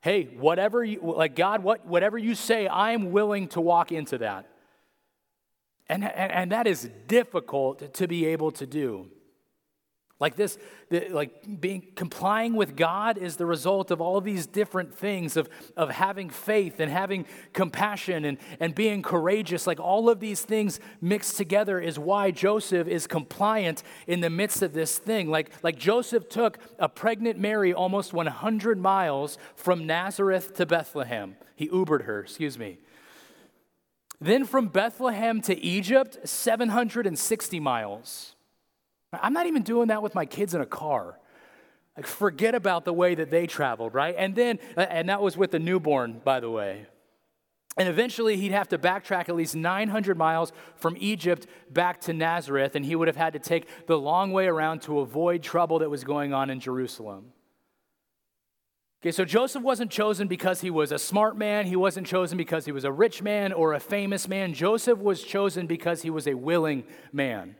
hey, 0.00 0.26
whatever 0.38 0.84
you, 0.84 1.00
like 1.02 1.34
God, 1.34 1.64
what, 1.64 1.84
whatever 1.84 2.16
you 2.16 2.36
say, 2.36 2.68
I'm 2.68 3.10
willing 3.10 3.48
to 3.48 3.60
walk 3.60 3.90
into 3.90 4.18
that. 4.18 4.46
And, 5.88 6.04
and, 6.04 6.30
and 6.30 6.52
that 6.52 6.68
is 6.68 6.88
difficult 7.08 7.94
to 7.94 8.06
be 8.06 8.26
able 8.26 8.52
to 8.52 8.66
do. 8.66 9.10
Like 10.20 10.36
this, 10.36 10.58
the, 10.90 11.08
like 11.08 11.60
being 11.60 11.82
complying 11.96 12.54
with 12.54 12.76
God 12.76 13.16
is 13.16 13.36
the 13.36 13.46
result 13.46 13.90
of 13.90 14.02
all 14.02 14.20
these 14.20 14.46
different 14.46 14.94
things 14.94 15.34
of, 15.38 15.48
of 15.78 15.90
having 15.90 16.28
faith 16.28 16.78
and 16.78 16.92
having 16.92 17.24
compassion 17.54 18.26
and, 18.26 18.36
and 18.60 18.74
being 18.74 19.00
courageous. 19.00 19.66
Like 19.66 19.80
all 19.80 20.10
of 20.10 20.20
these 20.20 20.42
things 20.42 20.78
mixed 21.00 21.38
together 21.38 21.80
is 21.80 21.98
why 21.98 22.32
Joseph 22.32 22.86
is 22.86 23.06
compliant 23.06 23.82
in 24.06 24.20
the 24.20 24.28
midst 24.28 24.60
of 24.60 24.74
this 24.74 24.98
thing. 24.98 25.30
Like, 25.30 25.50
like 25.62 25.78
Joseph 25.78 26.28
took 26.28 26.58
a 26.78 26.88
pregnant 26.88 27.38
Mary 27.38 27.72
almost 27.72 28.12
100 28.12 28.78
miles 28.78 29.38
from 29.56 29.86
Nazareth 29.86 30.52
to 30.56 30.66
Bethlehem. 30.66 31.36
He 31.56 31.66
Ubered 31.68 32.04
her, 32.04 32.20
excuse 32.20 32.58
me. 32.58 32.78
Then 34.20 34.44
from 34.44 34.68
Bethlehem 34.68 35.40
to 35.42 35.58
Egypt, 35.58 36.18
760 36.28 37.58
miles. 37.58 38.34
I'm 39.12 39.32
not 39.32 39.46
even 39.46 39.62
doing 39.62 39.88
that 39.88 40.02
with 40.02 40.14
my 40.14 40.24
kids 40.24 40.54
in 40.54 40.60
a 40.60 40.66
car. 40.66 41.18
Like, 41.96 42.06
forget 42.06 42.54
about 42.54 42.84
the 42.84 42.92
way 42.92 43.14
that 43.14 43.30
they 43.30 43.46
traveled, 43.46 43.94
right? 43.94 44.14
And 44.16 44.34
then, 44.34 44.58
uh, 44.76 44.82
and 44.82 45.08
that 45.08 45.20
was 45.20 45.36
with 45.36 45.50
the 45.50 45.58
newborn, 45.58 46.20
by 46.24 46.40
the 46.40 46.50
way. 46.50 46.86
And 47.76 47.88
eventually, 47.88 48.36
he'd 48.36 48.52
have 48.52 48.68
to 48.68 48.78
backtrack 48.78 49.28
at 49.28 49.36
least 49.36 49.56
900 49.56 50.16
miles 50.16 50.52
from 50.76 50.96
Egypt 50.98 51.46
back 51.70 52.00
to 52.02 52.12
Nazareth, 52.12 52.74
and 52.74 52.84
he 52.84 52.94
would 52.96 53.08
have 53.08 53.16
had 53.16 53.32
to 53.32 53.38
take 53.38 53.86
the 53.86 53.98
long 53.98 54.32
way 54.32 54.46
around 54.46 54.82
to 54.82 55.00
avoid 55.00 55.42
trouble 55.42 55.80
that 55.80 55.90
was 55.90 56.04
going 56.04 56.32
on 56.32 56.50
in 56.50 56.60
Jerusalem. 56.60 57.32
Okay, 59.02 59.12
so 59.12 59.24
Joseph 59.24 59.62
wasn't 59.62 59.90
chosen 59.90 60.28
because 60.28 60.60
he 60.60 60.70
was 60.70 60.92
a 60.92 60.98
smart 60.98 61.36
man. 61.36 61.66
He 61.66 61.76
wasn't 61.76 62.06
chosen 62.06 62.36
because 62.36 62.66
he 62.66 62.72
was 62.72 62.84
a 62.84 62.92
rich 62.92 63.22
man 63.22 63.52
or 63.52 63.72
a 63.72 63.80
famous 63.80 64.28
man. 64.28 64.52
Joseph 64.52 64.98
was 64.98 65.22
chosen 65.22 65.66
because 65.66 66.02
he 66.02 66.10
was 66.10 66.26
a 66.26 66.34
willing 66.34 66.84
man. 67.12 67.56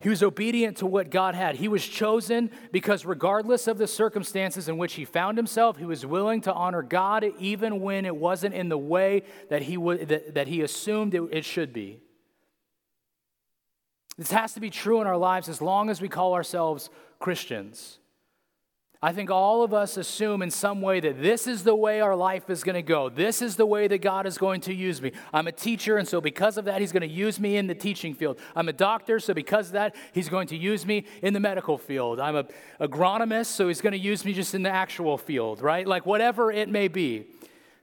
He 0.00 0.08
was 0.08 0.22
obedient 0.22 0.78
to 0.78 0.86
what 0.86 1.10
God 1.10 1.34
had. 1.34 1.56
He 1.56 1.68
was 1.68 1.86
chosen 1.86 2.50
because, 2.72 3.06
regardless 3.06 3.66
of 3.66 3.78
the 3.78 3.86
circumstances 3.86 4.68
in 4.68 4.76
which 4.76 4.94
he 4.94 5.04
found 5.04 5.38
himself, 5.38 5.78
he 5.78 5.86
was 5.86 6.04
willing 6.04 6.40
to 6.42 6.52
honor 6.52 6.82
God 6.82 7.24
even 7.38 7.80
when 7.80 8.04
it 8.04 8.14
wasn't 8.14 8.54
in 8.54 8.68
the 8.68 8.78
way 8.78 9.22
that 9.48 9.62
he, 9.62 9.76
would, 9.76 10.08
that, 10.08 10.34
that 10.34 10.48
he 10.48 10.60
assumed 10.60 11.14
it, 11.14 11.22
it 11.30 11.44
should 11.44 11.72
be. 11.72 12.00
This 14.18 14.30
has 14.30 14.52
to 14.54 14.60
be 14.60 14.70
true 14.70 15.00
in 15.00 15.06
our 15.06 15.16
lives 15.16 15.48
as 15.48 15.62
long 15.62 15.90
as 15.90 16.00
we 16.00 16.08
call 16.08 16.34
ourselves 16.34 16.90
Christians. 17.18 17.98
I 19.04 19.12
think 19.12 19.30
all 19.30 19.62
of 19.62 19.74
us 19.74 19.98
assume 19.98 20.40
in 20.40 20.50
some 20.50 20.80
way 20.80 20.98
that 20.98 21.20
this 21.20 21.46
is 21.46 21.62
the 21.62 21.74
way 21.74 22.00
our 22.00 22.16
life 22.16 22.48
is 22.48 22.64
going 22.64 22.76
to 22.76 22.80
go. 22.80 23.10
This 23.10 23.42
is 23.42 23.54
the 23.54 23.66
way 23.66 23.86
that 23.86 23.98
God 23.98 24.24
is 24.24 24.38
going 24.38 24.62
to 24.62 24.72
use 24.72 25.02
me. 25.02 25.12
I'm 25.30 25.46
a 25.46 25.52
teacher, 25.52 25.98
and 25.98 26.08
so 26.08 26.22
because 26.22 26.56
of 26.56 26.64
that, 26.64 26.80
He's 26.80 26.90
going 26.90 27.02
to 27.02 27.14
use 27.14 27.38
me 27.38 27.58
in 27.58 27.66
the 27.66 27.74
teaching 27.74 28.14
field. 28.14 28.38
I'm 28.56 28.66
a 28.70 28.72
doctor, 28.72 29.20
so 29.20 29.34
because 29.34 29.66
of 29.66 29.72
that, 29.74 29.94
He's 30.14 30.30
going 30.30 30.46
to 30.46 30.56
use 30.56 30.86
me 30.86 31.04
in 31.20 31.34
the 31.34 31.38
medical 31.40 31.76
field. 31.76 32.18
I'm 32.18 32.34
an 32.34 32.48
agronomist, 32.80 33.48
so 33.48 33.68
He's 33.68 33.82
going 33.82 33.92
to 33.92 33.98
use 33.98 34.24
me 34.24 34.32
just 34.32 34.54
in 34.54 34.62
the 34.62 34.70
actual 34.70 35.18
field, 35.18 35.60
right? 35.60 35.86
Like 35.86 36.06
whatever 36.06 36.50
it 36.50 36.70
may 36.70 36.88
be. 36.88 37.26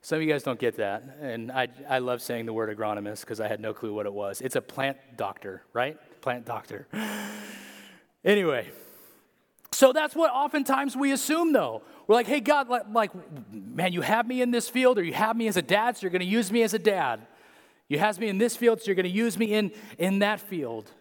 Some 0.01 0.15
of 0.15 0.23
you 0.23 0.27
guys 0.27 0.41
don't 0.41 0.59
get 0.59 0.77
that, 0.77 1.03
and 1.21 1.51
I, 1.51 1.67
I 1.87 1.99
love 1.99 2.23
saying 2.23 2.47
the 2.47 2.53
word 2.53 2.75
agronomist 2.75 3.19
because 3.19 3.39
I 3.39 3.47
had 3.47 3.59
no 3.59 3.75
clue 3.75 3.93
what 3.93 4.07
it 4.07 4.13
was. 4.13 4.41
It's 4.41 4.55
a 4.55 4.61
plant 4.61 4.97
doctor, 5.17 5.61
right? 5.71 5.99
Plant 6.19 6.47
doctor. 6.47 6.87
Anyway. 8.23 8.67
So 9.73 9.93
that's 9.93 10.15
what 10.15 10.31
oftentimes 10.31 10.95
we 10.95 11.11
assume, 11.11 11.53
though. 11.53 11.81
We're 12.07 12.15
like, 12.15 12.27
hey, 12.27 12.39
God, 12.39 12.67
like, 12.91 13.11
man, 13.51 13.93
you 13.93 14.01
have 14.01 14.27
me 14.27 14.41
in 14.41 14.51
this 14.51 14.69
field, 14.69 14.99
or 14.99 15.03
you 15.03 15.13
have 15.13 15.35
me 15.35 15.47
as 15.47 15.57
a 15.57 15.61
dad, 15.61 15.97
so 15.97 16.01
you're 16.01 16.11
going 16.11 16.19
to 16.19 16.25
use 16.25 16.51
me 16.51 16.61
as 16.63 16.73
a 16.73 16.79
dad. 16.79 17.21
You 17.87 17.97
have 17.99 18.19
me 18.19 18.27
in 18.27 18.37
this 18.37 18.55
field, 18.55 18.79
so 18.79 18.85
you're 18.87 18.95
going 18.95 19.03
to 19.05 19.09
use 19.09 19.37
me 19.37 19.53
in, 19.53 19.71
in 19.97 20.19
that 20.19 20.39
field. 20.39 20.91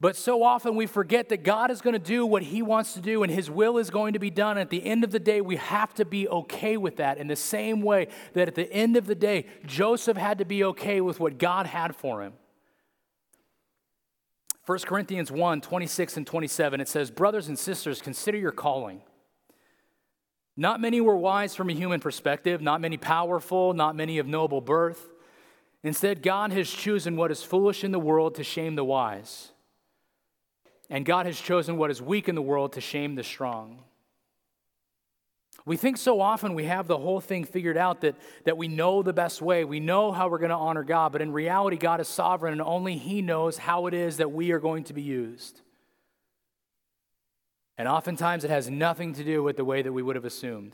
But 0.00 0.16
so 0.16 0.42
often 0.42 0.76
we 0.76 0.86
forget 0.86 1.30
that 1.30 1.42
God 1.42 1.70
is 1.70 1.80
going 1.80 1.94
to 1.94 1.98
do 1.98 2.26
what 2.26 2.42
He 2.42 2.60
wants 2.60 2.92
to 2.94 3.00
do 3.00 3.22
and 3.22 3.32
His 3.32 3.50
will 3.50 3.78
is 3.78 3.88
going 3.88 4.12
to 4.12 4.18
be 4.18 4.28
done. 4.28 4.58
At 4.58 4.68
the 4.68 4.84
end 4.84 5.04
of 5.04 5.10
the 5.10 5.18
day, 5.18 5.40
we 5.40 5.56
have 5.56 5.94
to 5.94 6.04
be 6.04 6.28
okay 6.28 6.76
with 6.76 6.96
that 6.96 7.16
in 7.16 7.28
the 7.28 7.36
same 7.36 7.80
way 7.80 8.08
that 8.34 8.46
at 8.48 8.54
the 8.54 8.70
end 8.70 8.96
of 8.96 9.06
the 9.06 9.14
day, 9.14 9.46
Joseph 9.64 10.18
had 10.18 10.38
to 10.38 10.44
be 10.44 10.64
okay 10.64 11.00
with 11.00 11.18
what 11.18 11.38
God 11.38 11.66
had 11.66 11.96
for 11.96 12.22
him. 12.22 12.34
1 14.66 14.78
Corinthians 14.80 15.30
1 15.30 15.60
26 15.60 16.16
and 16.16 16.26
27, 16.26 16.80
it 16.80 16.88
says, 16.88 17.10
Brothers 17.10 17.46
and 17.48 17.58
sisters, 17.58 18.02
consider 18.02 18.36
your 18.36 18.52
calling. 18.52 19.00
Not 20.56 20.80
many 20.80 21.00
were 21.00 21.16
wise 21.16 21.54
from 21.54 21.70
a 21.70 21.74
human 21.74 22.00
perspective, 22.00 22.60
not 22.60 22.80
many 22.80 22.96
powerful, 22.96 23.74
not 23.74 23.94
many 23.94 24.18
of 24.18 24.26
noble 24.26 24.60
birth. 24.60 25.08
Instead, 25.84 26.22
God 26.22 26.52
has 26.52 26.68
chosen 26.68 27.14
what 27.14 27.30
is 27.30 27.42
foolish 27.42 27.84
in 27.84 27.92
the 27.92 27.98
world 28.00 28.34
to 28.36 28.44
shame 28.44 28.74
the 28.74 28.84
wise. 28.84 29.52
And 30.90 31.04
God 31.04 31.26
has 31.26 31.40
chosen 31.40 31.76
what 31.76 31.90
is 31.90 32.02
weak 32.02 32.28
in 32.28 32.34
the 32.34 32.42
world 32.42 32.72
to 32.72 32.80
shame 32.80 33.14
the 33.14 33.22
strong. 33.22 33.82
We 35.66 35.76
think 35.76 35.96
so 35.96 36.20
often 36.20 36.54
we 36.54 36.64
have 36.64 36.86
the 36.86 36.96
whole 36.96 37.20
thing 37.20 37.44
figured 37.44 37.76
out 37.76 38.02
that, 38.02 38.14
that 38.44 38.56
we 38.56 38.68
know 38.68 39.02
the 39.02 39.12
best 39.12 39.42
way. 39.42 39.64
We 39.64 39.80
know 39.80 40.12
how 40.12 40.28
we're 40.28 40.38
going 40.38 40.50
to 40.50 40.56
honor 40.56 40.84
God, 40.84 41.10
but 41.10 41.20
in 41.20 41.32
reality, 41.32 41.76
God 41.76 42.00
is 42.00 42.06
sovereign 42.06 42.52
and 42.52 42.62
only 42.62 42.96
He 42.96 43.20
knows 43.20 43.58
how 43.58 43.86
it 43.86 43.92
is 43.92 44.18
that 44.18 44.30
we 44.30 44.52
are 44.52 44.60
going 44.60 44.84
to 44.84 44.94
be 44.94 45.02
used. 45.02 45.60
And 47.76 47.88
oftentimes 47.88 48.44
it 48.44 48.50
has 48.50 48.70
nothing 48.70 49.14
to 49.14 49.24
do 49.24 49.42
with 49.42 49.56
the 49.56 49.64
way 49.64 49.82
that 49.82 49.92
we 49.92 50.02
would 50.02 50.14
have 50.14 50.24
assumed. 50.24 50.72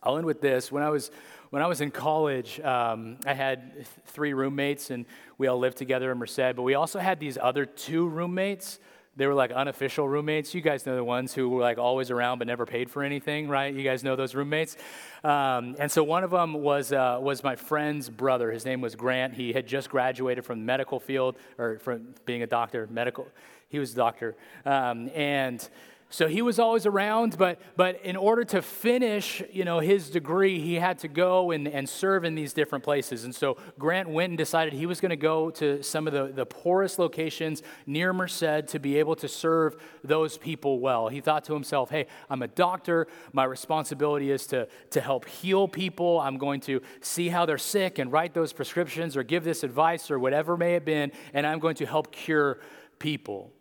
I'll 0.00 0.16
end 0.16 0.24
with 0.24 0.40
this. 0.40 0.70
When 0.70 0.84
I 0.84 0.90
was, 0.90 1.10
when 1.50 1.60
I 1.60 1.66
was 1.66 1.80
in 1.80 1.90
college, 1.90 2.60
um, 2.60 3.18
I 3.26 3.34
had 3.34 3.84
three 4.06 4.32
roommates 4.32 4.90
and 4.90 5.06
we 5.38 5.48
all 5.48 5.58
lived 5.58 5.76
together 5.76 6.12
in 6.12 6.18
Merced, 6.18 6.54
but 6.54 6.62
we 6.62 6.74
also 6.74 7.00
had 7.00 7.18
these 7.18 7.36
other 7.36 7.66
two 7.66 8.06
roommates 8.06 8.78
They 9.18 9.26
were 9.26 9.34
like 9.34 9.50
unofficial 9.50 10.08
roommates. 10.08 10.54
You 10.54 10.60
guys 10.60 10.86
know 10.86 10.94
the 10.94 11.02
ones 11.02 11.34
who 11.34 11.48
were 11.48 11.60
like 11.60 11.76
always 11.76 12.12
around 12.12 12.38
but 12.38 12.46
never 12.46 12.64
paid 12.64 12.88
for 12.88 13.02
anything, 13.02 13.48
right? 13.48 13.74
You 13.74 13.82
guys 13.82 14.04
know 14.04 14.14
those 14.14 14.32
roommates. 14.36 14.76
Um, 15.24 15.74
and 15.80 15.90
so 15.90 16.04
one 16.04 16.22
of 16.22 16.30
them 16.30 16.54
was 16.54 16.92
uh, 16.92 17.18
was 17.20 17.42
my 17.42 17.56
friend's 17.56 18.08
brother. 18.08 18.52
His 18.52 18.64
name 18.64 18.80
was 18.80 18.94
Grant. 18.94 19.34
He 19.34 19.52
had 19.52 19.66
just 19.66 19.90
graduated 19.90 20.44
from 20.44 20.60
the 20.60 20.64
medical 20.64 21.00
field 21.00 21.36
or 21.58 21.80
from 21.80 22.14
being 22.26 22.44
a 22.44 22.46
doctor, 22.46 22.86
medical. 22.92 23.26
He 23.68 23.80
was 23.80 23.92
a 23.92 23.96
doctor, 23.96 24.36
um, 24.64 25.10
and 25.12 25.68
so 26.10 26.26
he 26.26 26.40
was 26.40 26.58
always 26.58 26.86
around, 26.86 27.36
but, 27.36 27.60
but 27.76 28.02
in 28.02 28.16
order 28.16 28.42
to 28.44 28.62
finish, 28.62 29.42
you 29.52 29.64
know, 29.66 29.78
his 29.78 30.08
degree, 30.08 30.58
he 30.58 30.76
had 30.76 30.98
to 31.00 31.08
go 31.08 31.50
and, 31.50 31.68
and 31.68 31.86
serve 31.86 32.24
in 32.24 32.34
these 32.34 32.54
different 32.54 32.82
places. 32.82 33.24
And 33.24 33.34
so 33.34 33.58
Grant 33.78 34.08
went 34.08 34.30
and 34.30 34.38
decided 34.38 34.72
he 34.72 34.86
was 34.86 35.02
going 35.02 35.10
to 35.10 35.16
go 35.16 35.50
to 35.50 35.82
some 35.82 36.06
of 36.06 36.14
the, 36.14 36.32
the 36.32 36.46
poorest 36.46 36.98
locations 36.98 37.62
near 37.86 38.14
Merced 38.14 38.68
to 38.68 38.78
be 38.78 38.98
able 38.98 39.16
to 39.16 39.28
serve 39.28 39.76
those 40.02 40.38
people 40.38 40.80
well. 40.80 41.08
He 41.08 41.20
thought 41.20 41.44
to 41.44 41.52
himself, 41.52 41.90
hey, 41.90 42.06
I'm 42.30 42.40
a 42.40 42.48
doctor. 42.48 43.06
My 43.34 43.44
responsibility 43.44 44.30
is 44.30 44.46
to, 44.46 44.66
to 44.90 45.00
help 45.02 45.26
heal 45.26 45.68
people. 45.68 46.20
I'm 46.20 46.38
going 46.38 46.60
to 46.62 46.80
see 47.02 47.28
how 47.28 47.44
they're 47.44 47.58
sick 47.58 47.98
and 47.98 48.10
write 48.10 48.32
those 48.32 48.54
prescriptions 48.54 49.14
or 49.14 49.22
give 49.22 49.44
this 49.44 49.62
advice 49.62 50.10
or 50.10 50.18
whatever 50.18 50.56
may 50.56 50.72
have 50.72 50.86
been, 50.86 51.12
and 51.34 51.46
I'm 51.46 51.58
going 51.58 51.76
to 51.76 51.86
help 51.86 52.12
cure 52.12 52.60
people. 52.98 53.52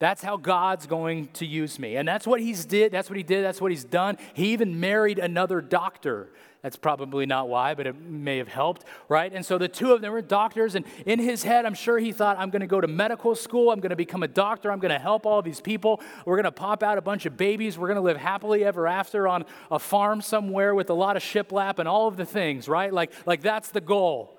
That's 0.00 0.22
how 0.22 0.38
God's 0.38 0.86
going 0.86 1.28
to 1.34 1.46
use 1.46 1.78
me. 1.78 1.96
And 1.96 2.08
that's 2.08 2.26
what 2.26 2.40
he's 2.40 2.64
did, 2.64 2.90
that's 2.90 3.10
what 3.10 3.18
he 3.18 3.22
did, 3.22 3.44
that's 3.44 3.60
what 3.60 3.70
he's 3.70 3.84
done. 3.84 4.16
He 4.32 4.52
even 4.52 4.80
married 4.80 5.18
another 5.18 5.60
doctor. 5.60 6.30
That's 6.62 6.76
probably 6.76 7.26
not 7.26 7.48
why, 7.48 7.74
but 7.74 7.86
it 7.86 8.00
may 8.00 8.38
have 8.38 8.48
helped, 8.48 8.84
right? 9.08 9.32
And 9.32 9.44
so 9.44 9.56
the 9.56 9.68
two 9.68 9.92
of 9.92 10.00
them 10.00 10.12
were 10.12 10.22
doctors, 10.22 10.74
and 10.74 10.84
in 11.06 11.18
his 11.18 11.42
head, 11.42 11.64
I'm 11.64 11.74
sure 11.74 11.98
he 11.98 12.12
thought, 12.12 12.38
I'm 12.38 12.50
going 12.50 12.60
to 12.60 12.66
go 12.66 12.80
to 12.80 12.88
medical 12.88 13.34
school, 13.34 13.70
I'm 13.70 13.80
going 13.80 13.90
to 13.90 13.96
become 13.96 14.22
a 14.22 14.28
doctor, 14.28 14.70
I'm 14.70 14.78
going 14.78 14.92
to 14.92 14.98
help 14.98 15.24
all 15.24 15.40
these 15.40 15.60
people. 15.60 16.00
We're 16.26 16.36
going 16.36 16.44
to 16.44 16.52
pop 16.52 16.82
out 16.82 16.98
a 16.98 17.02
bunch 17.02 17.24
of 17.24 17.36
babies, 17.36 17.78
we're 17.78 17.88
going 17.88 17.96
to 17.96 18.02
live 18.02 18.18
happily 18.18 18.64
ever 18.64 18.86
after 18.86 19.28
on 19.28 19.44
a 19.70 19.78
farm 19.78 20.20
somewhere 20.20 20.74
with 20.74 20.90
a 20.90 20.94
lot 20.94 21.16
of 21.16 21.22
shiplap 21.22 21.78
and 21.78 21.88
all 21.88 22.08
of 22.08 22.16
the 22.16 22.26
things, 22.26 22.68
right? 22.68 22.92
Like, 22.92 23.12
like 23.26 23.40
that's 23.42 23.70
the 23.70 23.80
goal. 23.80 24.38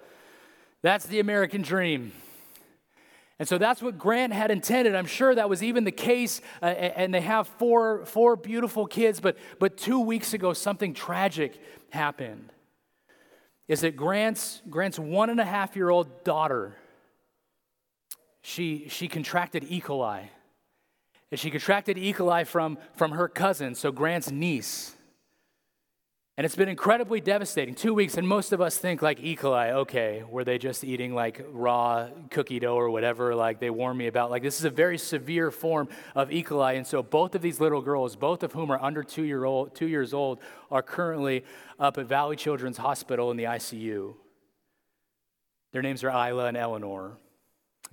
That's 0.84 1.06
the 1.06 1.20
American 1.20 1.62
dream. 1.62 2.12
And 3.42 3.48
so 3.48 3.58
that's 3.58 3.82
what 3.82 3.98
Grant 3.98 4.34
had 4.34 4.52
intended. 4.52 4.94
I'm 4.94 5.08
sure 5.08 5.34
that 5.34 5.50
was 5.50 5.64
even 5.64 5.84
the 5.84 5.92
case. 5.92 6.42
Uh, 6.62 6.66
and 6.66 7.12
they 7.12 7.22
have 7.22 7.48
four, 7.48 8.06
four 8.06 8.36
beautiful 8.36 8.86
kids. 8.86 9.20
But, 9.20 9.36
but 9.58 9.78
two 9.78 10.00
weeks 10.00 10.36
ago, 10.36 10.54
something 10.54 10.94
tragic 10.94 11.60
happened. 11.90 12.54
Is 13.68 13.82
that 13.82 13.96
Grant's, 13.96 14.62
Grant's 14.70 15.00
one 15.00 15.32
and 15.32 15.40
a 15.40 15.44
half 15.44 15.76
year 15.76 15.90
old 15.90 16.24
daughter, 16.24 16.76
she, 18.44 18.88
she 18.90 19.08
contracted 19.08 19.66
E. 19.68 19.82
coli. 19.82 20.28
And 21.32 21.40
she 21.40 21.50
contracted 21.50 21.98
E. 21.98 22.14
coli 22.14 22.46
from, 22.46 22.78
from 22.94 23.10
her 23.14 23.28
cousin, 23.28 23.74
so 23.74 23.92
Grant's 23.92 24.30
niece. 24.30 24.96
And 26.38 26.46
it's 26.46 26.56
been 26.56 26.70
incredibly 26.70 27.20
devastating. 27.20 27.76
Two 27.76 27.94
weeks, 27.94 28.18
and 28.18 28.26
most 28.26 28.54
of 28.54 28.62
us 28.62 28.78
think 28.78 29.02
like 29.02 29.20
E. 29.20 29.36
coli, 29.36 29.72
okay, 29.72 30.24
were 30.28 30.46
they 30.46 30.58
just 30.58 30.84
eating 30.84 31.14
like 31.14 31.46
raw 31.52 32.08
cookie 32.30 32.60
dough 32.60 32.76
or 32.76 32.90
whatever, 32.90 33.36
like 33.36 33.60
they 33.60 33.70
warned 33.70 33.98
me 33.98 34.08
about? 34.08 34.32
Like 34.32 34.42
this 34.42 34.58
is 34.58 34.66
a 34.66 34.70
very 34.70 34.98
severe 34.98 35.52
form 35.52 35.90
of 36.16 36.32
E. 36.32 36.42
coli. 36.42 36.78
And 36.78 36.88
so 36.88 37.04
both 37.04 37.36
of 37.36 37.42
these 37.42 37.60
little 37.60 37.82
girls, 37.82 38.16
both 38.16 38.44
of 38.44 38.54
whom 38.54 38.72
are 38.72 38.82
under 38.82 39.04
two, 39.04 39.24
year 39.24 39.44
old, 39.44 39.76
two 39.76 39.88
years 39.88 40.14
old, 40.14 40.40
are 40.72 40.82
currently 40.82 41.44
up 41.78 41.98
at 41.98 42.06
Valley 42.06 42.38
Children's 42.38 42.78
Hospital 42.78 43.30
in 43.30 43.38
the 43.38 43.44
ICU. 43.44 44.16
Their 45.74 45.82
names 45.82 46.04
are 46.04 46.10
Isla 46.10 46.46
and 46.46 46.58
Eleanor. 46.58 47.18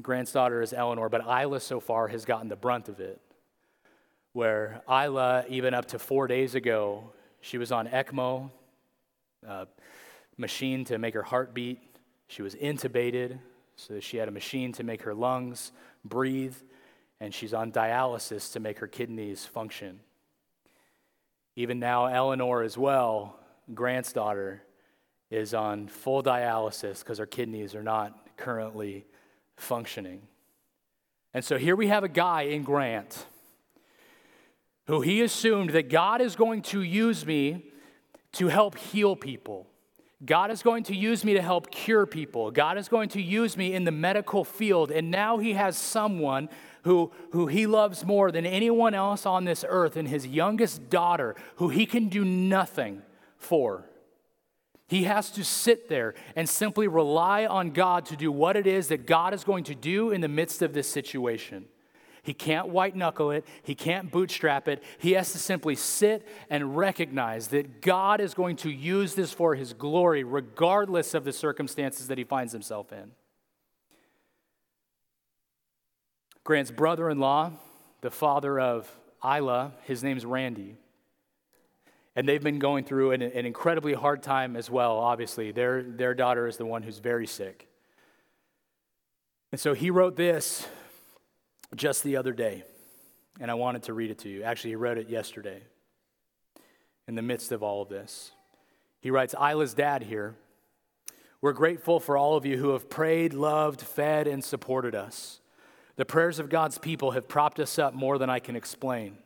Grant's 0.00 0.32
daughter 0.32 0.62
is 0.62 0.72
Eleanor, 0.72 1.08
but 1.08 1.22
Isla 1.26 1.58
so 1.58 1.80
far 1.80 2.06
has 2.08 2.24
gotten 2.24 2.48
the 2.48 2.56
brunt 2.56 2.88
of 2.88 3.00
it. 3.00 3.20
Where 4.32 4.82
Isla, 4.88 5.44
even 5.48 5.74
up 5.74 5.86
to 5.86 5.98
four 5.98 6.28
days 6.28 6.54
ago, 6.54 7.12
she 7.40 7.58
was 7.58 7.72
on 7.72 7.86
ECMO, 7.86 8.50
a 9.46 9.66
machine 10.36 10.84
to 10.86 10.98
make 10.98 11.14
her 11.14 11.22
heart 11.22 11.54
beat. 11.54 11.80
She 12.26 12.42
was 12.42 12.54
intubated, 12.54 13.38
so 13.76 14.00
she 14.00 14.16
had 14.16 14.28
a 14.28 14.32
machine 14.32 14.72
to 14.72 14.82
make 14.82 15.02
her 15.02 15.14
lungs 15.14 15.72
breathe, 16.04 16.56
and 17.20 17.32
she's 17.32 17.54
on 17.54 17.72
dialysis 17.72 18.52
to 18.52 18.60
make 18.60 18.78
her 18.78 18.86
kidneys 18.86 19.44
function. 19.44 20.00
Even 21.56 21.78
now, 21.78 22.06
Eleanor, 22.06 22.62
as 22.62 22.78
well, 22.78 23.38
Grant's 23.74 24.12
daughter, 24.12 24.62
is 25.30 25.54
on 25.54 25.88
full 25.88 26.22
dialysis 26.22 27.00
because 27.00 27.18
her 27.18 27.26
kidneys 27.26 27.74
are 27.74 27.82
not 27.82 28.36
currently 28.36 29.04
functioning. 29.56 30.22
And 31.34 31.44
so 31.44 31.58
here 31.58 31.76
we 31.76 31.88
have 31.88 32.04
a 32.04 32.08
guy 32.08 32.42
in 32.42 32.62
Grant 32.62 33.26
who 34.88 35.02
he 35.02 35.22
assumed 35.22 35.70
that 35.70 35.88
God 35.88 36.20
is 36.20 36.34
going 36.34 36.62
to 36.62 36.82
use 36.82 37.24
me 37.24 37.66
to 38.32 38.48
help 38.48 38.76
heal 38.76 39.14
people. 39.14 39.66
God 40.24 40.50
is 40.50 40.62
going 40.62 40.82
to 40.84 40.96
use 40.96 41.24
me 41.24 41.34
to 41.34 41.42
help 41.42 41.70
cure 41.70 42.06
people. 42.06 42.50
God 42.50 42.76
is 42.76 42.88
going 42.88 43.10
to 43.10 43.22
use 43.22 43.56
me 43.56 43.72
in 43.72 43.84
the 43.84 43.92
medical 43.92 44.44
field. 44.44 44.90
And 44.90 45.10
now 45.10 45.38
he 45.38 45.52
has 45.52 45.76
someone 45.76 46.48
who, 46.82 47.12
who 47.32 47.46
he 47.46 47.66
loves 47.66 48.04
more 48.04 48.32
than 48.32 48.46
anyone 48.46 48.94
else 48.94 49.26
on 49.26 49.44
this 49.44 49.64
earth, 49.68 49.96
and 49.96 50.08
his 50.08 50.26
youngest 50.26 50.88
daughter, 50.88 51.36
who 51.56 51.68
he 51.68 51.84
can 51.84 52.08
do 52.08 52.24
nothing 52.24 53.02
for. 53.36 53.84
He 54.88 55.04
has 55.04 55.30
to 55.32 55.44
sit 55.44 55.90
there 55.90 56.14
and 56.34 56.48
simply 56.48 56.88
rely 56.88 57.44
on 57.44 57.72
God 57.72 58.06
to 58.06 58.16
do 58.16 58.32
what 58.32 58.56
it 58.56 58.66
is 58.66 58.88
that 58.88 59.06
God 59.06 59.34
is 59.34 59.44
going 59.44 59.64
to 59.64 59.74
do 59.74 60.10
in 60.12 60.22
the 60.22 60.28
midst 60.28 60.62
of 60.62 60.72
this 60.72 60.88
situation. 60.88 61.66
He 62.28 62.34
can't 62.34 62.68
white 62.68 62.94
knuckle 62.94 63.30
it. 63.30 63.46
He 63.62 63.74
can't 63.74 64.10
bootstrap 64.10 64.68
it. 64.68 64.82
He 64.98 65.12
has 65.12 65.32
to 65.32 65.38
simply 65.38 65.74
sit 65.74 66.28
and 66.50 66.76
recognize 66.76 67.48
that 67.48 67.80
God 67.80 68.20
is 68.20 68.34
going 68.34 68.56
to 68.56 68.70
use 68.70 69.14
this 69.14 69.32
for 69.32 69.54
his 69.54 69.72
glory, 69.72 70.24
regardless 70.24 71.14
of 71.14 71.24
the 71.24 71.32
circumstances 71.32 72.08
that 72.08 72.18
he 72.18 72.24
finds 72.24 72.52
himself 72.52 72.92
in. 72.92 73.12
Grant's 76.44 76.70
brother 76.70 77.08
in 77.08 77.18
law, 77.18 77.52
the 78.02 78.10
father 78.10 78.60
of 78.60 78.94
Isla, 79.24 79.72
his 79.84 80.04
name's 80.04 80.26
Randy. 80.26 80.76
And 82.14 82.28
they've 82.28 82.42
been 82.42 82.58
going 82.58 82.84
through 82.84 83.12
an, 83.12 83.22
an 83.22 83.46
incredibly 83.46 83.94
hard 83.94 84.22
time 84.22 84.54
as 84.54 84.68
well, 84.68 84.98
obviously. 84.98 85.50
Their, 85.50 85.82
their 85.82 86.12
daughter 86.12 86.46
is 86.46 86.58
the 86.58 86.66
one 86.66 86.82
who's 86.82 86.98
very 86.98 87.26
sick. 87.26 87.68
And 89.50 89.58
so 89.58 89.72
he 89.72 89.90
wrote 89.90 90.16
this 90.16 90.68
just 91.74 92.02
the 92.02 92.16
other 92.16 92.32
day, 92.32 92.64
and 93.40 93.50
I 93.50 93.54
wanted 93.54 93.84
to 93.84 93.94
read 93.94 94.10
it 94.10 94.18
to 94.20 94.28
you. 94.28 94.42
Actually, 94.42 94.70
he 94.70 94.76
wrote 94.76 94.98
it 94.98 95.08
yesterday 95.08 95.62
in 97.06 97.14
the 97.14 97.22
midst 97.22 97.52
of 97.52 97.62
all 97.62 97.82
of 97.82 97.88
this. 97.88 98.32
He 99.00 99.10
writes 99.10 99.34
Isla's 99.34 99.74
dad 99.74 100.02
here. 100.02 100.34
We're 101.40 101.52
grateful 101.52 102.00
for 102.00 102.16
all 102.16 102.36
of 102.36 102.44
you 102.44 102.56
who 102.56 102.70
have 102.70 102.90
prayed, 102.90 103.32
loved, 103.32 103.80
fed, 103.80 104.26
and 104.26 104.42
supported 104.42 104.94
us. 104.94 105.40
The 105.96 106.04
prayers 106.04 106.38
of 106.38 106.48
God's 106.48 106.78
people 106.78 107.12
have 107.12 107.28
propped 107.28 107.60
us 107.60 107.78
up 107.78 107.94
more 107.94 108.18
than 108.18 108.28
I 108.28 108.40
can 108.40 108.56
explain. 108.56 109.18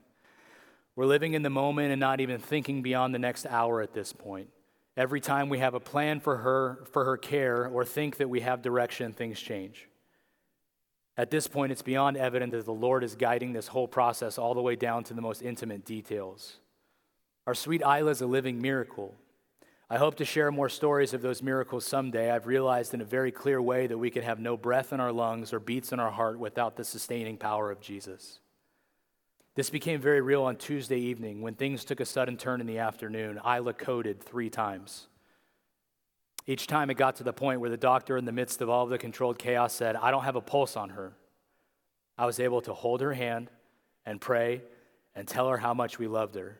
We're 0.95 1.07
living 1.07 1.33
in 1.33 1.43
the 1.43 1.51
moment 1.51 1.91
and 1.91 2.01
not 2.01 2.21
even 2.21 2.39
thinking 2.39 2.83
beyond 2.83 3.15
the 3.15 3.19
next 3.19 3.47
hour 3.47 3.81
at 3.81 3.95
this 3.95 4.13
point. 4.13 4.49
Every 4.95 5.21
time 5.21 5.49
we 5.49 5.59
have 5.59 5.73
a 5.73 5.81
plan 5.81 6.21
for 6.21 6.37
her, 6.39 6.85
for 6.93 7.05
her 7.07 7.17
care, 7.17 7.67
or 7.67 7.85
think 7.85 8.19
that 8.19 8.29
we 8.29 8.41
have 8.41 8.61
direction, 8.61 9.13
things 9.13 9.41
change. 9.41 9.89
At 11.17 11.31
this 11.31 11.47
point, 11.47 11.73
it's 11.73 11.83
beyond 11.83 12.17
evident 12.17 12.53
that 12.53 12.65
the 12.65 12.73
Lord 12.73 13.05
is 13.05 13.15
guiding 13.15 13.53
this 13.53 13.69
whole 13.69 13.89
process 13.89 14.39
all 14.39 14.55
the 14.55 14.63
way 14.63 14.77
down 14.77 15.05
to 15.05 15.15
the 15.15 15.21
most 15.21 15.43
intimate 15.43 15.85
details. 15.85 16.57
Our 17.47 17.55
sweet 17.55 17.83
Isla 17.83 18.11
is 18.11 18.23
a 18.23 18.27
living 18.27 18.63
miracle. 18.63 19.15
I 19.91 19.99
hope 19.99 20.15
to 20.17 20.25
share 20.25 20.51
more 20.51 20.71
stories 20.71 21.13
of 21.13 21.21
those 21.21 21.43
miracles 21.43 21.85
someday. 21.85 22.31
I've 22.31 22.47
realized 22.47 22.95
in 22.95 23.03
a 23.03 23.05
very 23.05 23.31
clear 23.31 23.61
way 23.61 23.87
that 23.87 23.99
we 23.99 24.11
can 24.11 24.23
have 24.23 24.41
no 24.41 24.57
breath 24.57 24.91
in 24.91 25.01
our 25.01 25.13
lungs 25.13 25.53
or 25.53 25.61
beats 25.61 25.93
in 25.93 26.01
our 26.01 26.11
heart 26.11 26.39
without 26.39 26.77
the 26.77 26.85
sustaining 26.85 27.37
power 27.37 27.71
of 27.71 27.81
Jesus. 27.81 28.39
This 29.55 29.69
became 29.69 30.01
very 30.01 30.23
real 30.23 30.45
on 30.45 30.57
Tuesday 30.57 30.99
evening 30.99 31.43
when 31.43 31.57
things 31.57 31.85
took 31.85 32.01
a 32.01 32.07
sudden 32.07 32.39
turn 32.39 32.63
in 32.63 32.67
the 32.67 32.79
afternoon. 32.79 33.39
Isla 33.45 33.75
coded 33.75 34.23
three 34.23 34.49
times. 34.49 35.09
Each 36.47 36.67
time 36.67 36.91
it 36.91 36.95
got 36.95 37.17
to 37.17 37.25
the 37.25 37.33
point 37.33 37.61
where 37.61 37.71
the 37.71 37.77
doctor, 37.77 38.17
in 38.17 38.25
the 38.25 38.33
midst 38.33 38.61
of 38.61 38.69
all 38.69 38.85
of 38.85 38.91
the 38.91 38.99
controlled 38.99 39.39
chaos, 39.39 39.73
said, 39.73 39.97
I 39.97 40.11
don't 40.11 40.25
have 40.25 40.37
a 40.37 40.41
pulse 40.41 40.77
on 40.77 40.91
her. 40.91 41.13
I 42.19 42.27
was 42.27 42.41
able 42.41 42.61
to 42.63 42.75
hold 42.75 43.01
her 43.01 43.13
hand 43.13 43.51
and 44.05 44.21
pray 44.21 44.63
and 45.15 45.29
tell 45.29 45.49
her 45.49 45.59
how 45.59 45.75
much 45.75 45.99
we 45.99 46.09
loved 46.09 46.35
her. 46.35 46.59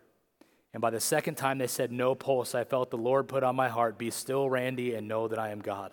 And 0.73 0.81
by 0.81 0.91
the 0.91 1.01
second 1.01 1.35
time 1.35 1.59
they 1.59 1.67
said 1.67 1.93
no 1.93 2.15
pulse, 2.15 2.55
I 2.55 2.65
felt 2.65 2.91
the 2.91 2.97
Lord 2.97 3.29
put 3.29 3.43
on 3.43 3.57
my 3.57 3.69
heart, 3.69 3.99
Be 3.99 4.11
still, 4.11 4.49
Randy, 4.49 4.95
and 4.95 5.09
know 5.09 5.29
that 5.29 5.39
I 5.39 5.51
am 5.51 5.61
God. 5.61 5.93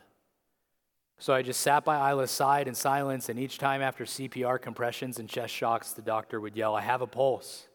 So 1.17 1.33
I 1.33 1.41
just 1.41 1.59
sat 1.59 1.83
by 1.83 1.97
Isla's 2.11 2.31
side 2.31 2.67
in 2.67 2.75
silence, 2.75 3.27
and 3.27 3.37
each 3.37 3.57
time 3.57 3.81
after 3.81 4.05
CPR 4.05 4.61
compressions 4.61 5.19
and 5.19 5.27
chest 5.27 5.53
shocks, 5.53 5.91
the 5.91 6.01
doctor 6.01 6.39
would 6.39 6.55
yell, 6.55 6.75
I 6.75 6.81
have 6.81 7.01
a 7.01 7.07
pulse. 7.07 7.68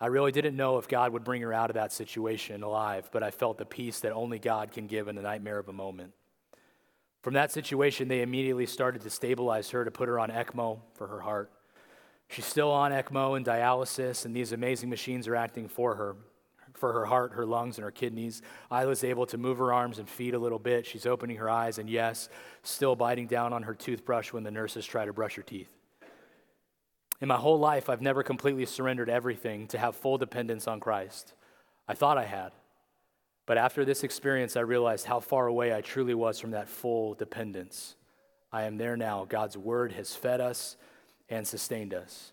I 0.00 0.06
really 0.06 0.32
didn't 0.32 0.56
know 0.56 0.76
if 0.76 0.88
God 0.88 1.12
would 1.14 1.24
bring 1.24 1.40
her 1.42 1.52
out 1.52 1.70
of 1.70 1.74
that 1.74 1.92
situation 1.92 2.62
alive, 2.62 3.08
but 3.12 3.22
I 3.22 3.30
felt 3.30 3.56
the 3.56 3.64
peace 3.64 4.00
that 4.00 4.12
only 4.12 4.38
God 4.38 4.70
can 4.70 4.86
give 4.86 5.08
in 5.08 5.16
the 5.16 5.22
nightmare 5.22 5.58
of 5.58 5.68
a 5.68 5.72
moment. 5.72 6.12
From 7.22 7.34
that 7.34 7.50
situation, 7.50 8.06
they 8.06 8.20
immediately 8.20 8.66
started 8.66 9.02
to 9.02 9.10
stabilize 9.10 9.70
her 9.70 9.84
to 9.84 9.90
put 9.90 10.08
her 10.08 10.18
on 10.18 10.30
ECMO 10.30 10.80
for 10.94 11.06
her 11.06 11.20
heart. 11.20 11.50
She's 12.28 12.44
still 12.44 12.70
on 12.70 12.92
ECMO 12.92 13.36
and 13.36 13.46
dialysis, 13.46 14.26
and 14.26 14.36
these 14.36 14.52
amazing 14.52 14.90
machines 14.90 15.26
are 15.26 15.34
acting 15.34 15.66
for 15.66 15.94
her, 15.94 16.16
for 16.74 16.92
her 16.92 17.06
heart, 17.06 17.32
her 17.32 17.46
lungs, 17.46 17.78
and 17.78 17.84
her 17.84 17.90
kidneys. 17.90 18.42
Isla's 18.70 19.02
able 19.02 19.24
to 19.26 19.38
move 19.38 19.58
her 19.58 19.72
arms 19.72 19.98
and 19.98 20.08
feet 20.08 20.34
a 20.34 20.38
little 20.38 20.58
bit. 20.58 20.84
She's 20.84 21.06
opening 21.06 21.38
her 21.38 21.48
eyes, 21.48 21.78
and 21.78 21.88
yes, 21.88 22.28
still 22.62 22.96
biting 22.96 23.28
down 23.28 23.52
on 23.52 23.62
her 23.62 23.74
toothbrush 23.74 24.32
when 24.32 24.42
the 24.42 24.50
nurses 24.50 24.84
try 24.84 25.06
to 25.06 25.12
brush 25.12 25.36
her 25.36 25.42
teeth. 25.42 25.72
In 27.20 27.28
my 27.28 27.36
whole 27.36 27.58
life, 27.58 27.88
I've 27.88 28.02
never 28.02 28.22
completely 28.22 28.66
surrendered 28.66 29.08
everything 29.08 29.66
to 29.68 29.78
have 29.78 29.96
full 29.96 30.18
dependence 30.18 30.68
on 30.68 30.80
Christ. 30.80 31.32
I 31.88 31.94
thought 31.94 32.18
I 32.18 32.24
had. 32.24 32.52
But 33.46 33.58
after 33.58 33.84
this 33.84 34.02
experience, 34.02 34.56
I 34.56 34.60
realized 34.60 35.06
how 35.06 35.20
far 35.20 35.46
away 35.46 35.72
I 35.72 35.80
truly 35.80 36.14
was 36.14 36.40
from 36.40 36.50
that 36.50 36.68
full 36.68 37.14
dependence. 37.14 37.94
I 38.52 38.64
am 38.64 38.76
there 38.76 38.96
now. 38.96 39.24
God's 39.28 39.56
word 39.56 39.92
has 39.92 40.14
fed 40.14 40.40
us 40.40 40.76
and 41.28 41.46
sustained 41.46 41.94
us. 41.94 42.32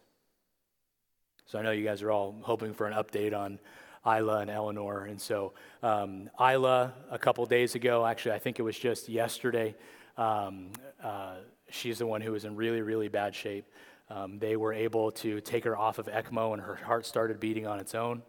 So 1.46 1.60
I 1.60 1.62
know 1.62 1.72
you 1.72 1.86
guys 1.86 2.02
are 2.02 2.12
all 2.12 2.36
hoping 2.42 2.74
for 2.74 2.88
an 2.88 2.94
update 2.94 3.38
on 3.38 3.60
Isla 4.06 4.40
and 4.40 4.50
Eleanor. 4.50 5.06
And 5.06 5.22
so 5.22 5.54
um, 5.82 6.30
Isla, 6.40 6.94
a 7.12 7.20
couple 7.20 7.46
days 7.46 7.76
ago, 7.76 8.06
actually, 8.06 8.34
I 8.34 8.40
think 8.40 8.60
it 8.60 8.64
was 8.64 8.78
just 8.78 9.08
yesterday, 9.08 9.76
um, 10.18 10.72
uh, 11.02 11.36
she's 11.70 12.00
the 12.00 12.08
one 12.08 12.22
who 12.22 12.32
was 12.32 12.46
in 12.46 12.56
really, 12.56 12.82
really 12.82 13.08
bad 13.08 13.36
shape. 13.36 13.66
Um, 14.10 14.40
they 14.40 14.56
were 14.56 14.74
able 14.74 15.12
to 15.12 15.42
take 15.42 15.64
her 15.64 15.78
off 15.78 15.98
of 15.98 16.08
ECMO, 16.08 16.54
and 16.54 16.62
her 16.62 16.76
heart 16.76 17.06
started 17.06 17.40
beating 17.40 17.66
on 17.66 17.80
its 17.80 17.96
own. 17.96 18.22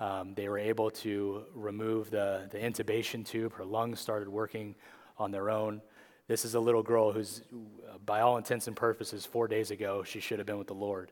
Um, 0.00 0.34
they 0.34 0.48
were 0.48 0.58
able 0.58 0.90
to 0.90 1.44
remove 1.54 2.10
the, 2.10 2.48
the 2.50 2.58
intubation 2.58 3.26
tube. 3.26 3.52
Her 3.54 3.64
lungs 3.64 4.00
started 4.00 4.28
working 4.28 4.74
on 5.18 5.30
their 5.30 5.50
own. 5.50 5.82
This 6.28 6.44
is 6.44 6.54
a 6.54 6.60
little 6.60 6.82
girl 6.82 7.10
who's, 7.10 7.42
by 8.04 8.20
all 8.20 8.36
intents 8.36 8.68
and 8.68 8.76
purposes, 8.76 9.26
four 9.26 9.48
days 9.48 9.70
ago, 9.70 10.04
she 10.04 10.20
should 10.20 10.38
have 10.38 10.46
been 10.46 10.58
with 10.58 10.66
the 10.66 10.74
Lord. 10.74 11.10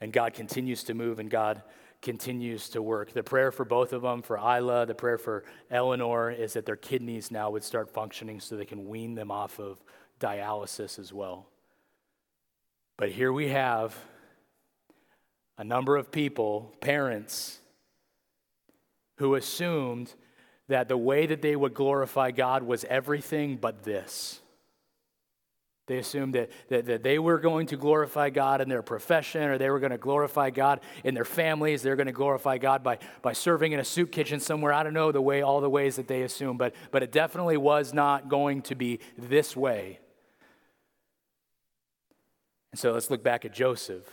And 0.00 0.12
God 0.12 0.32
continues 0.32 0.84
to 0.84 0.94
move 0.94 1.18
and 1.18 1.28
God 1.28 1.62
continues 2.00 2.68
to 2.70 2.80
work. 2.80 3.12
The 3.12 3.24
prayer 3.24 3.50
for 3.50 3.64
both 3.64 3.92
of 3.92 4.02
them, 4.02 4.22
for 4.22 4.36
Isla, 4.38 4.86
the 4.86 4.94
prayer 4.94 5.18
for 5.18 5.44
Eleanor, 5.70 6.30
is 6.30 6.52
that 6.52 6.64
their 6.64 6.76
kidneys 6.76 7.30
now 7.32 7.50
would 7.50 7.64
start 7.64 7.90
functioning 7.90 8.38
so 8.38 8.56
they 8.56 8.64
can 8.64 8.88
wean 8.88 9.16
them 9.16 9.32
off 9.32 9.58
of 9.58 9.82
dialysis 10.20 10.98
as 10.98 11.12
well. 11.12 11.46
But 12.98 13.10
here 13.10 13.32
we 13.32 13.48
have 13.48 13.96
a 15.56 15.64
number 15.64 15.96
of 15.96 16.10
people, 16.10 16.74
parents, 16.80 17.60
who 19.18 19.36
assumed 19.36 20.12
that 20.66 20.88
the 20.88 20.96
way 20.96 21.24
that 21.26 21.40
they 21.40 21.54
would 21.56 21.74
glorify 21.74 22.32
God 22.32 22.64
was 22.64 22.84
everything 22.84 23.56
but 23.56 23.84
this. 23.84 24.40
They 25.86 25.98
assumed 25.98 26.34
that, 26.34 26.50
that, 26.68 26.86
that, 26.86 27.02
they 27.02 27.18
were 27.18 27.38
going 27.38 27.68
to 27.68 27.76
glorify 27.76 28.28
God 28.28 28.60
in 28.60 28.68
their 28.68 28.82
profession, 28.82 29.44
or 29.44 29.58
they 29.58 29.70
were 29.70 29.80
going 29.80 29.92
to 29.92 29.96
glorify 29.96 30.50
God 30.50 30.80
in 31.02 31.14
their 31.14 31.24
families. 31.24 31.82
They're 31.82 31.96
going 31.96 32.08
to 32.08 32.12
glorify 32.12 32.58
God 32.58 32.82
by, 32.82 32.98
by 33.22 33.32
serving 33.32 33.72
in 33.72 33.80
a 33.80 33.84
soup 33.84 34.12
kitchen 34.12 34.38
somewhere. 34.38 34.72
I 34.72 34.82
don't 34.82 34.92
know 34.92 35.12
the 35.12 35.22
way, 35.22 35.40
all 35.40 35.62
the 35.62 35.70
ways 35.70 35.96
that 35.96 36.08
they 36.08 36.22
assumed, 36.22 36.58
but, 36.58 36.74
but 36.90 37.02
it 37.02 37.10
definitely 37.10 37.56
was 37.56 37.94
not 37.94 38.28
going 38.28 38.62
to 38.62 38.74
be 38.74 39.00
this 39.16 39.56
way. 39.56 40.00
And 42.72 42.78
so 42.78 42.92
let's 42.92 43.10
look 43.10 43.22
back 43.22 43.44
at 43.44 43.52
Joseph. 43.52 44.06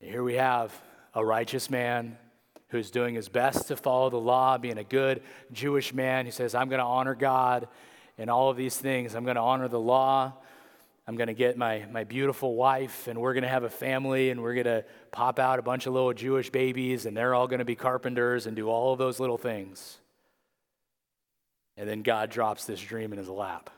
Here 0.00 0.22
we 0.22 0.34
have 0.34 0.72
a 1.14 1.24
righteous 1.24 1.70
man 1.70 2.16
who's 2.68 2.90
doing 2.90 3.14
his 3.14 3.28
best 3.28 3.68
to 3.68 3.76
follow 3.76 4.10
the 4.10 4.18
law, 4.18 4.58
being 4.58 4.78
a 4.78 4.84
good 4.84 5.22
Jewish 5.52 5.94
man. 5.94 6.26
He 6.26 6.32
says, 6.32 6.54
I'm 6.54 6.68
going 6.68 6.80
to 6.80 6.84
honor 6.84 7.14
God 7.14 7.68
in 8.18 8.28
all 8.28 8.50
of 8.50 8.56
these 8.56 8.76
things. 8.76 9.14
I'm 9.14 9.24
going 9.24 9.36
to 9.36 9.42
honor 9.42 9.68
the 9.68 9.80
law. 9.80 10.34
I'm 11.06 11.16
going 11.16 11.28
to 11.28 11.34
get 11.34 11.56
my, 11.56 11.86
my 11.90 12.04
beautiful 12.04 12.54
wife, 12.54 13.08
and 13.08 13.18
we're 13.18 13.32
going 13.32 13.42
to 13.42 13.48
have 13.48 13.62
a 13.62 13.70
family, 13.70 14.28
and 14.28 14.42
we're 14.42 14.52
going 14.52 14.66
to 14.66 14.84
pop 15.10 15.38
out 15.38 15.58
a 15.58 15.62
bunch 15.62 15.86
of 15.86 15.94
little 15.94 16.12
Jewish 16.12 16.50
babies, 16.50 17.06
and 17.06 17.16
they're 17.16 17.34
all 17.34 17.48
going 17.48 17.60
to 17.60 17.64
be 17.64 17.74
carpenters 17.74 18.46
and 18.46 18.54
do 18.54 18.68
all 18.68 18.92
of 18.92 18.98
those 18.98 19.18
little 19.18 19.38
things. 19.38 19.98
And 21.78 21.88
then 21.88 22.02
God 22.02 22.28
drops 22.28 22.66
this 22.66 22.80
dream 22.80 23.12
in 23.12 23.18
his 23.18 23.28
lap. 23.28 23.70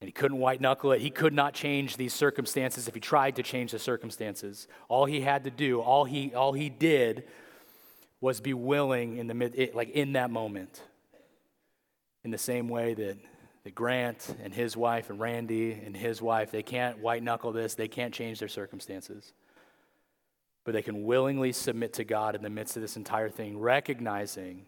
And 0.00 0.08
he 0.08 0.12
couldn't 0.12 0.38
white 0.38 0.60
knuckle 0.60 0.92
it. 0.92 1.02
He 1.02 1.10
could 1.10 1.34
not 1.34 1.52
change 1.52 1.96
these 1.96 2.14
circumstances 2.14 2.88
if 2.88 2.94
he 2.94 3.00
tried 3.00 3.36
to 3.36 3.42
change 3.42 3.72
the 3.72 3.78
circumstances. 3.78 4.66
All 4.88 5.04
he 5.04 5.20
had 5.20 5.44
to 5.44 5.50
do, 5.50 5.80
all 5.80 6.04
he, 6.04 6.34
all 6.34 6.54
he 6.54 6.70
did 6.70 7.24
was 8.20 8.40
be 8.40 8.54
willing 8.54 9.18
in 9.18 9.26
the 9.26 9.34
mid, 9.34 9.74
like 9.74 9.90
in 9.90 10.14
that 10.14 10.30
moment. 10.30 10.82
In 12.24 12.30
the 12.30 12.38
same 12.38 12.68
way 12.68 12.94
that, 12.94 13.18
that 13.64 13.74
Grant 13.74 14.34
and 14.42 14.54
his 14.54 14.76
wife 14.76 15.10
and 15.10 15.20
Randy 15.20 15.72
and 15.72 15.96
his 15.96 16.20
wife, 16.20 16.50
they 16.50 16.62
can't 16.62 16.98
white 16.98 17.22
knuckle 17.22 17.52
this, 17.52 17.74
they 17.74 17.88
can't 17.88 18.12
change 18.12 18.38
their 18.38 18.48
circumstances. 18.48 19.32
But 20.64 20.72
they 20.72 20.82
can 20.82 21.04
willingly 21.04 21.52
submit 21.52 21.94
to 21.94 22.04
God 22.04 22.34
in 22.34 22.42
the 22.42 22.50
midst 22.50 22.76
of 22.76 22.82
this 22.82 22.96
entire 22.96 23.30
thing, 23.30 23.58
recognizing 23.58 24.66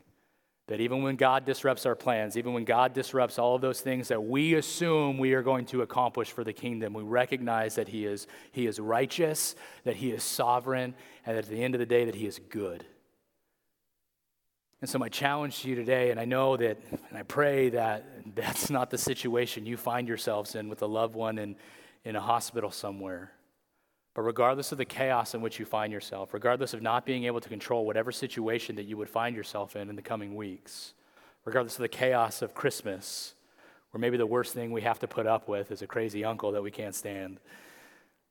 that 0.72 0.80
even 0.80 1.02
when 1.02 1.16
God 1.16 1.44
disrupts 1.44 1.84
our 1.84 1.94
plans, 1.94 2.38
even 2.38 2.54
when 2.54 2.64
God 2.64 2.94
disrupts 2.94 3.38
all 3.38 3.54
of 3.54 3.60
those 3.60 3.82
things 3.82 4.08
that 4.08 4.24
we 4.24 4.54
assume 4.54 5.18
we 5.18 5.34
are 5.34 5.42
going 5.42 5.66
to 5.66 5.82
accomplish 5.82 6.30
for 6.30 6.44
the 6.44 6.54
kingdom, 6.54 6.94
we 6.94 7.02
recognize 7.02 7.74
that 7.74 7.88
He 7.88 8.06
is, 8.06 8.26
he 8.52 8.66
is 8.66 8.80
righteous, 8.80 9.54
that 9.84 9.96
He 9.96 10.12
is 10.12 10.22
sovereign, 10.22 10.94
and 11.26 11.36
that 11.36 11.44
at 11.44 11.50
the 11.50 11.62
end 11.62 11.74
of 11.74 11.78
the 11.78 11.84
day, 11.84 12.06
that 12.06 12.14
He 12.14 12.26
is 12.26 12.40
good. 12.48 12.86
And 14.80 14.88
so, 14.88 14.98
my 14.98 15.10
challenge 15.10 15.60
to 15.60 15.68
you 15.68 15.74
today, 15.74 16.10
and 16.10 16.18
I 16.18 16.24
know 16.24 16.56
that, 16.56 16.78
and 17.10 17.18
I 17.18 17.22
pray 17.22 17.68
that 17.68 18.06
that's 18.34 18.70
not 18.70 18.88
the 18.88 18.96
situation 18.96 19.66
you 19.66 19.76
find 19.76 20.08
yourselves 20.08 20.54
in 20.54 20.70
with 20.70 20.80
a 20.80 20.86
loved 20.86 21.14
one 21.14 21.36
in, 21.36 21.54
in 22.02 22.16
a 22.16 22.20
hospital 22.22 22.70
somewhere. 22.70 23.30
But 24.14 24.22
regardless 24.22 24.72
of 24.72 24.78
the 24.78 24.84
chaos 24.84 25.34
in 25.34 25.40
which 25.40 25.58
you 25.58 25.64
find 25.64 25.92
yourself, 25.92 26.34
regardless 26.34 26.74
of 26.74 26.82
not 26.82 27.06
being 27.06 27.24
able 27.24 27.40
to 27.40 27.48
control 27.48 27.86
whatever 27.86 28.12
situation 28.12 28.76
that 28.76 28.84
you 28.84 28.96
would 28.96 29.08
find 29.08 29.34
yourself 29.34 29.74
in 29.74 29.88
in 29.88 29.96
the 29.96 30.02
coming 30.02 30.34
weeks, 30.34 30.92
regardless 31.44 31.76
of 31.76 31.82
the 31.82 31.88
chaos 31.88 32.42
of 32.42 32.54
Christmas, 32.54 33.34
where 33.90 34.00
maybe 34.00 34.16
the 34.16 34.26
worst 34.26 34.52
thing 34.52 34.70
we 34.70 34.82
have 34.82 34.98
to 34.98 35.08
put 35.08 35.26
up 35.26 35.48
with 35.48 35.70
is 35.70 35.82
a 35.82 35.86
crazy 35.86 36.24
uncle 36.24 36.52
that 36.52 36.62
we 36.62 36.70
can't 36.70 36.94
stand, 36.94 37.40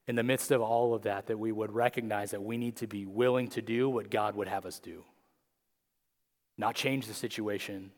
in 0.07 0.15
the 0.15 0.23
midst 0.23 0.51
of 0.51 0.61
all 0.61 0.93
of 0.93 1.03
that, 1.03 1.27
that 1.27 1.37
we 1.37 1.51
would 1.51 1.71
recognize 1.71 2.31
that 2.31 2.43
we 2.43 2.57
need 2.57 2.75
to 2.75 2.87
be 2.87 3.05
willing 3.05 3.47
to 3.47 3.61
do 3.61 3.89
what 3.89 4.09
God 4.09 4.35
would 4.35 4.47
have 4.47 4.65
us 4.65 4.79
do. 4.79 5.03
Not 6.57 6.75
change 6.75 7.07
the 7.07 7.13
situation, 7.13 7.91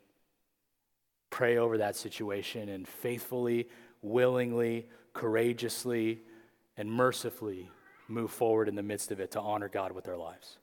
pray 1.30 1.58
over 1.58 1.80
that 1.80 1.96
situation, 1.96 2.70
and 2.70 2.88
faithfully, 2.88 3.68
willingly, 4.02 4.88
courageously, 5.14 6.22
and 6.78 6.92
mercifully 6.92 7.70
move 8.08 8.32
forward 8.32 8.68
in 8.68 8.76
the 8.76 8.84
midst 8.84 9.12
of 9.12 9.20
it 9.20 9.32
to 9.32 9.42
honor 9.42 9.70
God 9.70 9.92
with 9.92 10.08
our 10.08 10.18
lives. 10.18 10.58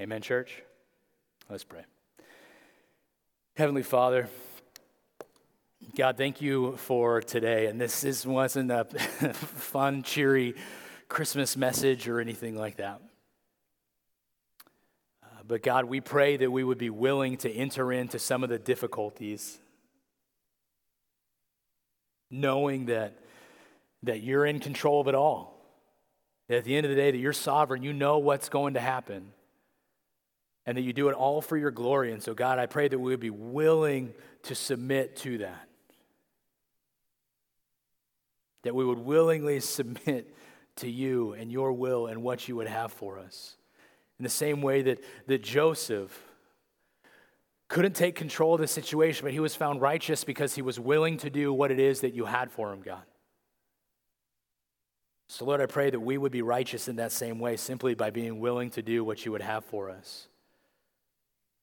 Amen, 0.00 0.22
church? 0.22 0.62
Let's 1.48 1.64
pray. 1.64 1.84
Heavenly 3.56 3.82
Father, 3.82 4.28
God, 5.94 6.16
thank 6.16 6.42
you 6.42 6.76
for 6.76 7.22
today. 7.22 7.66
And 7.66 7.80
this 7.80 8.04
is, 8.04 8.26
wasn't 8.26 8.70
a 8.70 8.84
fun, 9.34 10.02
cheery 10.02 10.54
Christmas 11.08 11.56
message 11.56 12.08
or 12.08 12.20
anything 12.20 12.56
like 12.56 12.76
that. 12.76 13.00
Uh, 15.22 15.42
but 15.46 15.62
God, 15.62 15.84
we 15.86 16.00
pray 16.00 16.36
that 16.36 16.50
we 16.50 16.64
would 16.64 16.78
be 16.78 16.90
willing 16.90 17.36
to 17.38 17.50
enter 17.50 17.92
into 17.92 18.18
some 18.18 18.42
of 18.42 18.50
the 18.50 18.58
difficulties, 18.58 19.58
knowing 22.30 22.86
that 22.86 23.16
that 24.02 24.22
you're 24.22 24.46
in 24.46 24.60
control 24.60 25.00
of 25.00 25.08
it 25.08 25.14
all. 25.14 25.56
That 26.48 26.58
at 26.58 26.64
the 26.64 26.76
end 26.76 26.86
of 26.86 26.90
the 26.90 26.96
day, 26.96 27.10
that 27.10 27.18
you're 27.18 27.32
sovereign, 27.32 27.82
you 27.82 27.92
know 27.92 28.18
what's 28.18 28.48
going 28.48 28.74
to 28.74 28.80
happen, 28.80 29.32
and 30.64 30.76
that 30.76 30.82
you 30.82 30.92
do 30.92 31.08
it 31.08 31.14
all 31.14 31.40
for 31.40 31.56
your 31.56 31.70
glory. 31.70 32.12
And 32.12 32.22
so, 32.22 32.34
God, 32.34 32.58
I 32.58 32.66
pray 32.66 32.88
that 32.88 32.98
we 32.98 33.10
would 33.10 33.20
be 33.20 33.30
willing 33.30 34.12
to 34.44 34.54
submit 34.54 35.16
to 35.16 35.38
that. 35.38 35.68
That 38.62 38.74
we 38.74 38.84
would 38.84 38.98
willingly 38.98 39.60
submit 39.60 40.32
to 40.76 40.90
you 40.90 41.32
and 41.32 41.50
your 41.50 41.72
will 41.72 42.06
and 42.06 42.22
what 42.22 42.46
you 42.48 42.56
would 42.56 42.68
have 42.68 42.92
for 42.92 43.18
us. 43.18 43.56
In 44.18 44.22
the 44.22 44.28
same 44.28 44.62
way 44.62 44.82
that, 44.82 45.00
that 45.26 45.42
Joseph 45.42 46.22
couldn't 47.68 47.94
take 47.94 48.14
control 48.14 48.54
of 48.54 48.60
the 48.60 48.68
situation, 48.68 49.24
but 49.24 49.32
he 49.32 49.40
was 49.40 49.54
found 49.54 49.80
righteous 49.80 50.22
because 50.24 50.54
he 50.54 50.62
was 50.62 50.78
willing 50.78 51.16
to 51.18 51.30
do 51.30 51.52
what 51.52 51.70
it 51.70 51.80
is 51.80 52.00
that 52.00 52.14
you 52.14 52.24
had 52.24 52.50
for 52.50 52.72
him, 52.72 52.80
God. 52.80 53.02
So, 55.28 55.44
Lord, 55.44 55.60
I 55.60 55.66
pray 55.66 55.90
that 55.90 56.00
we 56.00 56.18
would 56.18 56.32
be 56.32 56.42
righteous 56.42 56.86
in 56.88 56.96
that 56.96 57.10
same 57.10 57.38
way 57.38 57.56
simply 57.56 57.94
by 57.94 58.10
being 58.10 58.38
willing 58.38 58.70
to 58.70 58.82
do 58.82 59.04
what 59.04 59.24
you 59.24 59.32
would 59.32 59.42
have 59.42 59.64
for 59.64 59.90
us. 59.90 60.28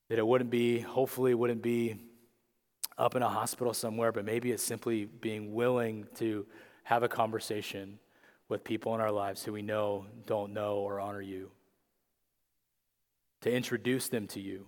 That 0.10 0.20
it 0.20 0.28
wouldn't 0.28 0.50
be, 0.50 0.80
hopefully, 0.80 1.32
it 1.32 1.40
wouldn't 1.40 1.62
be 1.62 1.98
up 2.98 3.16
in 3.16 3.24
a 3.24 3.30
hospital 3.30 3.74
somewhere, 3.74 4.12
but 4.12 4.26
maybe 4.26 4.52
it's 4.52 4.64
simply 4.64 5.06
being 5.06 5.54
willing 5.54 6.08
to 6.16 6.46
have 6.84 7.04
a 7.04 7.08
conversation 7.08 8.00
with 8.50 8.64
people 8.64 8.94
in 8.94 9.02
our 9.02 9.12
lives 9.12 9.44
who 9.44 9.54
we 9.54 9.62
know 9.62 10.06
don't 10.26 10.54
know 10.54 10.76
or 10.76 11.00
honor 11.00 11.22
you, 11.22 11.50
to 13.42 13.52
introduce 13.52 14.10
them 14.10 14.28
to 14.28 14.42
you, 14.42 14.66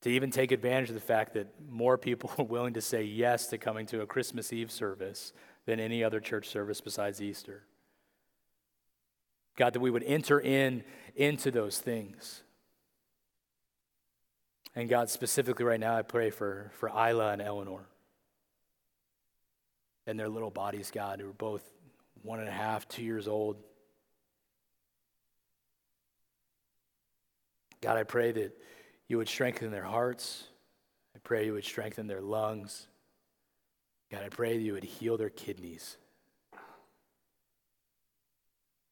to 0.00 0.10
even 0.10 0.30
take 0.30 0.50
advantage 0.50 0.88
of 0.88 0.94
the 0.94 1.00
fact 1.00 1.34
that 1.34 1.46
more 1.68 1.98
people 1.98 2.32
are 2.38 2.44
willing 2.44 2.74
to 2.74 2.80
say 2.80 3.02
yes 3.02 3.48
to 3.48 3.58
coming 3.58 3.84
to 3.86 4.00
a 4.00 4.06
Christmas 4.06 4.52
Eve 4.52 4.70
service 4.70 5.32
than 5.66 5.80
any 5.80 6.02
other 6.02 6.20
church 6.20 6.48
service 6.48 6.80
besides 6.80 7.20
Easter. 7.20 7.64
God, 9.56 9.74
that 9.74 9.80
we 9.80 9.90
would 9.90 10.04
enter 10.04 10.40
in 10.40 10.84
into 11.14 11.50
those 11.50 11.78
things. 11.78 12.42
And 14.74 14.88
God, 14.88 15.10
specifically 15.10 15.64
right 15.64 15.80
now, 15.80 15.96
I 15.96 16.02
pray 16.02 16.30
for, 16.30 16.70
for 16.74 16.88
Isla 16.88 17.32
and 17.32 17.42
Eleanor 17.42 17.86
and 20.06 20.18
their 20.18 20.28
little 20.28 20.50
bodies, 20.50 20.90
God, 20.90 21.20
who 21.20 21.28
are 21.28 21.32
both 21.32 21.62
one 22.22 22.40
and 22.40 22.48
a 22.48 22.52
half, 22.52 22.88
two 22.88 23.02
years 23.02 23.28
old. 23.28 23.56
God, 27.80 27.96
I 27.96 28.04
pray 28.04 28.32
that 28.32 28.56
you 29.08 29.18
would 29.18 29.28
strengthen 29.28 29.70
their 29.70 29.84
hearts. 29.84 30.44
I 31.14 31.18
pray 31.22 31.46
you 31.46 31.54
would 31.54 31.64
strengthen 31.64 32.06
their 32.06 32.20
lungs. 32.20 32.86
God, 34.10 34.22
I 34.24 34.28
pray 34.28 34.56
that 34.56 34.62
you 34.62 34.72
would 34.72 34.84
heal 34.84 35.16
their 35.16 35.30
kidneys. 35.30 35.96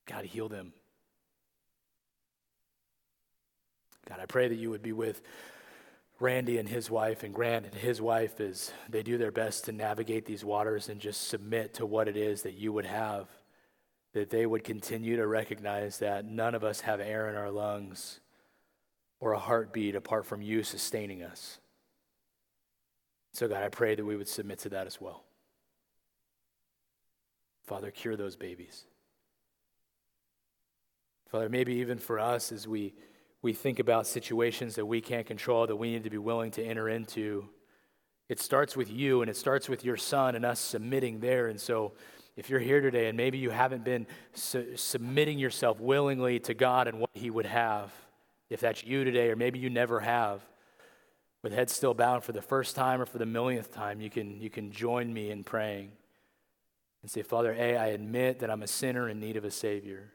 God, 0.06 0.24
heal 0.24 0.48
them. 0.48 0.72
God, 4.08 4.20
I 4.20 4.26
pray 4.26 4.48
that 4.48 4.54
you 4.54 4.70
would 4.70 4.82
be 4.82 4.92
with 4.92 5.20
Randy 6.20 6.58
and 6.58 6.68
his 6.68 6.90
wife 6.90 7.22
and 7.22 7.34
Grant 7.34 7.66
and 7.66 7.74
his 7.74 8.00
wife 8.00 8.40
as 8.40 8.72
they 8.88 9.02
do 9.02 9.18
their 9.18 9.30
best 9.30 9.66
to 9.66 9.72
navigate 9.72 10.24
these 10.24 10.44
waters 10.44 10.88
and 10.88 11.00
just 11.00 11.28
submit 11.28 11.74
to 11.74 11.86
what 11.86 12.08
it 12.08 12.16
is 12.16 12.42
that 12.42 12.54
you 12.54 12.72
would 12.72 12.86
have. 12.86 13.28
That 14.14 14.30
they 14.30 14.46
would 14.46 14.64
continue 14.64 15.16
to 15.16 15.26
recognize 15.26 15.98
that 15.98 16.24
none 16.24 16.54
of 16.54 16.64
us 16.64 16.80
have 16.80 17.00
air 17.00 17.28
in 17.28 17.36
our 17.36 17.50
lungs 17.50 18.20
or 19.20 19.32
a 19.32 19.38
heartbeat 19.38 19.94
apart 19.94 20.26
from 20.26 20.40
you 20.40 20.62
sustaining 20.62 21.22
us. 21.22 21.58
So, 23.32 23.48
God, 23.48 23.62
I 23.62 23.68
pray 23.68 23.94
that 23.94 24.04
we 24.04 24.16
would 24.16 24.28
submit 24.28 24.58
to 24.60 24.70
that 24.70 24.86
as 24.86 25.00
well. 25.00 25.24
Father, 27.66 27.90
cure 27.90 28.16
those 28.16 28.36
babies. 28.36 28.84
Father, 31.28 31.48
maybe 31.48 31.74
even 31.74 31.98
for 31.98 32.18
us 32.18 32.50
as 32.52 32.66
we, 32.66 32.94
we 33.42 33.52
think 33.52 33.78
about 33.78 34.06
situations 34.06 34.76
that 34.76 34.86
we 34.86 35.00
can't 35.00 35.26
control, 35.26 35.66
that 35.66 35.76
we 35.76 35.90
need 35.90 36.04
to 36.04 36.10
be 36.10 36.18
willing 36.18 36.50
to 36.52 36.64
enter 36.64 36.88
into, 36.88 37.48
it 38.28 38.40
starts 38.40 38.76
with 38.76 38.90
you 38.90 39.20
and 39.20 39.30
it 39.30 39.36
starts 39.36 39.68
with 39.68 39.84
your 39.84 39.96
son 39.96 40.34
and 40.34 40.44
us 40.44 40.60
submitting 40.60 41.20
there. 41.20 41.48
And 41.48 41.60
so, 41.60 41.92
if 42.36 42.48
you're 42.48 42.60
here 42.60 42.80
today 42.80 43.08
and 43.08 43.16
maybe 43.16 43.36
you 43.36 43.50
haven't 43.50 43.84
been 43.84 44.06
su- 44.32 44.76
submitting 44.76 45.40
yourself 45.40 45.80
willingly 45.80 46.38
to 46.40 46.54
God 46.54 46.86
and 46.86 47.00
what 47.00 47.10
He 47.12 47.30
would 47.30 47.46
have, 47.46 47.92
if 48.48 48.60
that's 48.60 48.84
you 48.84 49.02
today, 49.02 49.28
or 49.30 49.36
maybe 49.36 49.58
you 49.58 49.68
never 49.68 49.98
have, 50.00 50.40
with 51.43 51.53
heads 51.53 51.72
still 51.72 51.95
bowed 51.95 52.24
for 52.24 52.32
the 52.32 52.43
first 52.43 52.74
time 52.74 53.01
or 53.01 53.07
for 53.07 53.18
the 53.18 53.26
millionth 53.26 53.72
time, 53.72 54.01
you 54.01 54.11
can, 54.11 54.41
you 54.41 54.51
can 54.51 54.72
join 54.72 55.12
me 55.12 55.30
in 55.30 55.45
praying 55.45 55.93
and 57.03 57.11
say, 57.11 57.22
Father, 57.22 57.55
A, 57.57 57.76
I 57.76 57.86
admit 57.89 58.41
that 58.41 58.51
I'm 58.51 58.62
a 58.62 58.66
sinner 58.66 59.09
in 59.09 59.20
need 59.20 59.36
of 59.36 59.45
a 59.45 59.51
Savior 59.51 60.12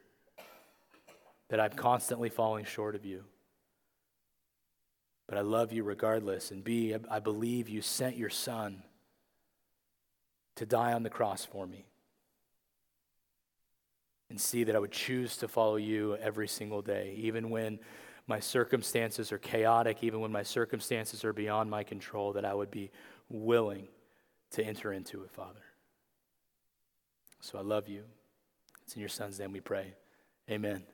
that 1.48 1.60
I'm 1.60 1.72
constantly 1.72 2.28
falling 2.28 2.64
short 2.64 2.94
of 2.94 3.04
you. 3.04 3.24
But 5.26 5.38
I 5.38 5.40
love 5.40 5.72
you 5.72 5.82
regardless. 5.82 6.50
And 6.50 6.62
B, 6.62 6.94
I 7.10 7.18
believe 7.18 7.68
you 7.68 7.80
sent 7.80 8.16
your 8.16 8.30
son 8.30 8.82
to 10.56 10.66
die 10.66 10.92
on 10.92 11.02
the 11.02 11.10
cross 11.10 11.44
for 11.44 11.66
me. 11.66 11.86
And 14.28 14.40
see 14.40 14.64
that 14.64 14.76
I 14.76 14.78
would 14.78 14.92
choose 14.92 15.36
to 15.38 15.48
follow 15.48 15.76
you 15.76 16.16
every 16.16 16.48
single 16.48 16.82
day, 16.82 17.14
even 17.18 17.50
when 17.50 17.78
my 18.26 18.40
circumstances 18.40 19.32
are 19.32 19.38
chaotic, 19.38 20.02
even 20.02 20.20
when 20.20 20.32
my 20.32 20.42
circumstances 20.42 21.24
are 21.24 21.32
beyond 21.32 21.70
my 21.70 21.82
control, 21.82 22.32
that 22.32 22.44
I 22.44 22.54
would 22.54 22.70
be 22.70 22.90
willing 23.28 23.88
to 24.52 24.64
enter 24.64 24.92
into 24.92 25.22
it, 25.24 25.30
Father. 25.30 25.60
So 27.40 27.58
I 27.58 27.62
love 27.62 27.88
you. 27.88 28.04
It's 28.84 28.94
in 28.94 29.00
your 29.00 29.08
son's 29.08 29.38
name 29.38 29.52
we 29.52 29.60
pray. 29.60 29.94
Amen. 30.50 30.84